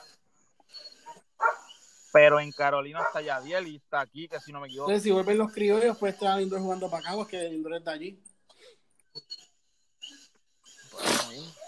Pero 2.17 2.41
en 2.41 2.51
Carolina 2.51 3.03
está 3.03 3.21
Yadiel 3.21 3.69
y 3.69 3.77
está 3.77 4.01
aquí, 4.01 4.27
que 4.27 4.41
si 4.41 4.51
no 4.51 4.59
me 4.61 4.69
equivoco. 4.69 4.89
Entonces, 4.91 5.03
si 5.03 5.11
vuelven 5.11 5.37
los 5.37 5.53
criollos, 5.53 5.99
pues 5.99 6.15
estar 6.15 6.39
Lindor 6.39 6.61
jugando 6.61 6.89
para 6.89 7.07
acá, 7.07 7.15
porque 7.15 7.47
Lindor 7.51 7.75
está 7.75 7.91
allí. 7.91 8.19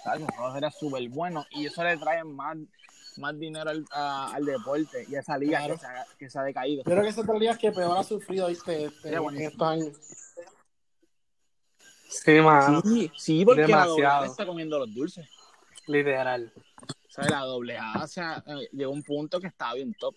¿sabes? 0.03 0.22
Eso 0.22 0.53
sería 0.55 0.70
súper 0.70 1.07
bueno 1.11 1.44
y 1.51 1.66
eso 1.66 1.84
le 1.84 1.99
trae 1.99 2.24
más, 2.24 2.57
más 3.18 3.38
dinero 3.38 3.68
al, 3.68 3.84
a- 3.90 4.32
al 4.34 4.44
deporte 4.46 5.05
y 5.07 5.16
a 5.16 5.20
esa 5.20 5.36
liga 5.36 5.59
Claro. 5.59 5.74
que, 5.74 5.80
se 5.80 5.86
ha, 5.86 6.07
que 6.18 6.30
se 6.30 6.38
ha 6.38 6.42
decaído. 6.44 6.82
Yo 6.82 6.90
creo 6.90 7.03
que 7.03 7.09
esa 7.11 7.20
es 7.20 7.26
la 7.26 7.34
liga 7.34 7.59
que 7.59 7.70
peor 7.72 7.99
ha 7.99 8.03
sufrido. 8.05 8.49
Este, 8.49 8.90
Sería 9.03 9.18
en 9.18 9.40
estos 9.42 9.68
años. 9.68 9.96
Sí, 12.09 12.40
mano. 12.40 12.80
Sí, 12.80 13.12
sí, 13.18 13.44
porque 13.44 13.62
Demasiado. 13.66 14.24
está 14.24 14.46
comiendo 14.46 14.78
los 14.78 14.94
dulces. 14.94 15.28
Literal. 15.86 16.51
¿Sabes? 17.18 17.32
La 17.32 17.40
doble 17.40 17.76
A 17.76 18.04
o 18.04 18.06
sea, 18.06 18.44
eh, 18.46 18.68
llegó 18.70 18.92
a 18.92 18.94
un 18.94 19.02
punto 19.02 19.40
que 19.40 19.48
estaba 19.48 19.74
bien 19.74 19.92
top. 19.94 20.14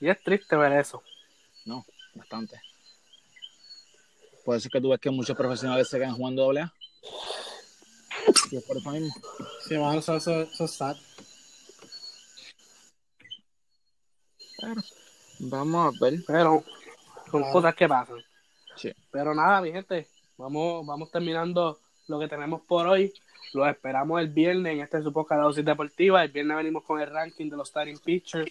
Y 0.00 0.08
es 0.08 0.22
triste 0.22 0.56
ver 0.56 0.72
eso. 0.72 1.02
No, 1.66 1.84
bastante. 2.14 2.58
Por 4.42 4.56
eso 4.56 4.68
es 4.68 4.72
que 4.72 4.80
tú 4.80 4.88
ves 4.88 4.98
que 4.98 5.10
muchos 5.10 5.36
profesionales 5.36 5.86
se 5.86 5.98
quedan 5.98 6.16
jugando 6.16 6.44
doble 6.44 6.62
A. 6.62 6.74
Y 8.50 8.56
es 8.56 8.64
por 8.64 8.78
eso 8.78 8.90
mismo. 8.90 9.12
Sí, 9.68 9.76
mano, 9.76 9.98
eso, 9.98 10.16
eso, 10.16 10.40
eso 10.40 10.64
es 10.64 10.70
sad. 10.70 10.96
Vamos 15.40 15.94
a 15.94 16.04
ver. 16.04 16.24
Pero 16.26 16.64
son 17.30 17.40
Claro. 17.42 17.52
cosas 17.52 17.74
que 17.74 17.86
pasan. 17.86 18.24
Sí. 18.76 18.90
Pero 19.10 19.34
nada, 19.34 19.60
mi 19.60 19.72
gente, 19.72 20.08
vamos, 20.38 20.86
vamos 20.86 21.10
terminando 21.10 21.78
lo 22.08 22.18
que 22.18 22.28
tenemos 22.28 22.62
por 22.62 22.86
hoy. 22.86 23.12
Los 23.52 23.68
esperamos 23.68 24.20
el 24.20 24.28
viernes 24.28 24.74
en 24.74 24.80
este 24.80 24.98
de 24.98 25.10
dosis 25.10 25.64
deportiva. 25.64 26.24
El 26.24 26.30
viernes 26.30 26.56
venimos 26.56 26.84
con 26.84 27.00
el 27.00 27.10
ranking 27.10 27.50
de 27.50 27.56
los 27.56 27.68
starting 27.68 27.98
pitchers 27.98 28.50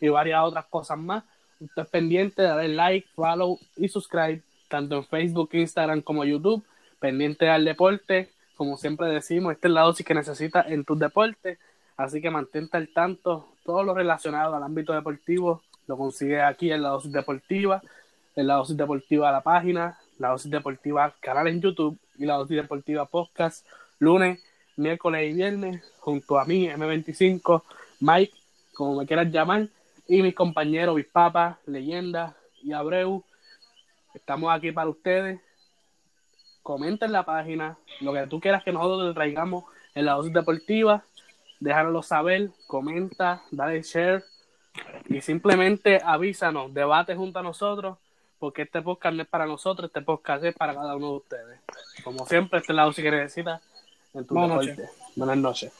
y 0.00 0.08
varias 0.08 0.42
otras 0.42 0.64
cosas 0.66 0.98
más. 0.98 1.24
Usted 1.60 1.82
es 1.82 1.88
pendiente, 1.88 2.42
darle 2.42 2.68
like, 2.68 3.08
follow 3.14 3.58
y 3.76 3.88
subscribe, 3.88 4.42
tanto 4.68 4.96
en 4.96 5.04
Facebook, 5.04 5.50
Instagram 5.52 6.02
como 6.02 6.24
YouTube. 6.24 6.64
Pendiente 6.98 7.48
al 7.48 7.64
deporte, 7.64 8.30
como 8.56 8.76
siempre 8.76 9.08
decimos, 9.08 9.52
esta 9.52 9.68
es 9.68 9.74
la 9.74 9.82
dosis 9.82 10.06
que 10.06 10.14
necesitas 10.14 10.66
en 10.68 10.84
tus 10.84 10.98
deportes. 10.98 11.58
Así 11.96 12.20
que 12.20 12.30
mantente 12.30 12.76
al 12.76 12.88
tanto. 12.88 13.48
Todo 13.64 13.84
lo 13.84 13.94
relacionado 13.94 14.54
al 14.56 14.62
ámbito 14.62 14.92
deportivo 14.92 15.62
lo 15.86 15.96
consigues 15.96 16.42
aquí 16.42 16.72
en 16.72 16.82
la 16.82 16.90
dosis 16.90 17.12
deportiva 17.12 17.82
en 18.36 18.46
la 18.46 18.54
dosis 18.54 18.76
deportiva 18.76 19.32
la 19.32 19.42
página, 19.42 19.98
la 20.18 20.28
dosis 20.28 20.50
deportiva 20.50 21.14
canal 21.20 21.48
en 21.48 21.60
YouTube 21.60 21.98
y 22.18 22.26
la 22.26 22.34
dosis 22.34 22.56
deportiva 22.56 23.06
podcast 23.06 23.66
lunes, 24.02 24.40
miércoles 24.76 25.30
y 25.30 25.32
viernes 25.32 25.92
junto 26.00 26.36
a 26.36 26.44
mí, 26.44 26.66
M25, 26.66 27.62
Mike, 28.00 28.34
como 28.74 28.96
me 28.96 29.06
quieras 29.06 29.30
llamar, 29.30 29.68
y 30.08 30.22
mis 30.22 30.34
compañeros 30.34 30.96
Bispapa, 30.96 31.60
Leyenda 31.66 32.36
y 32.64 32.72
Abreu. 32.72 33.22
Estamos 34.12 34.52
aquí 34.52 34.72
para 34.72 34.90
ustedes. 34.90 35.40
Comenta 36.64 37.06
en 37.06 37.12
la 37.12 37.24
página 37.24 37.78
lo 38.00 38.12
que 38.12 38.26
tú 38.26 38.40
quieras 38.40 38.64
que 38.64 38.72
nosotros 38.72 39.08
te 39.08 39.14
traigamos 39.14 39.64
en 39.94 40.06
la 40.06 40.14
dosis 40.14 40.32
deportiva. 40.32 41.04
Déjanoslo 41.60 42.02
saber, 42.02 42.50
comenta, 42.66 43.42
dale 43.52 43.82
share 43.82 44.24
y 45.08 45.20
simplemente 45.20 46.00
avísanos, 46.04 46.74
debate 46.74 47.14
junto 47.14 47.38
a 47.38 47.42
nosotros, 47.44 47.98
porque 48.40 48.62
este 48.62 48.82
podcast 48.82 49.14
no 49.14 49.22
es 49.22 49.28
para 49.28 49.46
nosotros, 49.46 49.88
este 49.88 50.02
podcast 50.02 50.42
es 50.42 50.56
para 50.56 50.74
cada 50.74 50.96
uno 50.96 51.10
de 51.10 51.16
ustedes. 51.18 51.60
Como 52.02 52.26
siempre, 52.26 52.58
este 52.58 52.72
lado 52.72 52.92
si 52.92 53.00
que 53.00 53.12
necesitas 53.12 53.62
en 54.14 54.26
tu 54.26 54.34
Buenas. 54.34 54.66
Buenas 55.16 55.36
noches. 55.36 55.72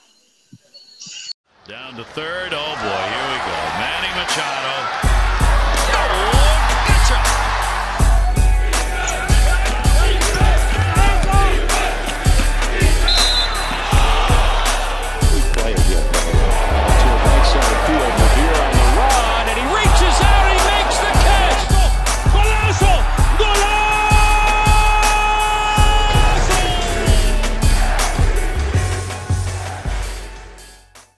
Down 1.66 1.94
to 1.96 2.04
third. 2.14 2.52
Oh 2.52 2.74
boy, 2.82 3.02
here 3.12 3.28
we 3.30 3.38
go. 3.46 3.58
Manny 3.78 4.10
Machado. 4.16 5.11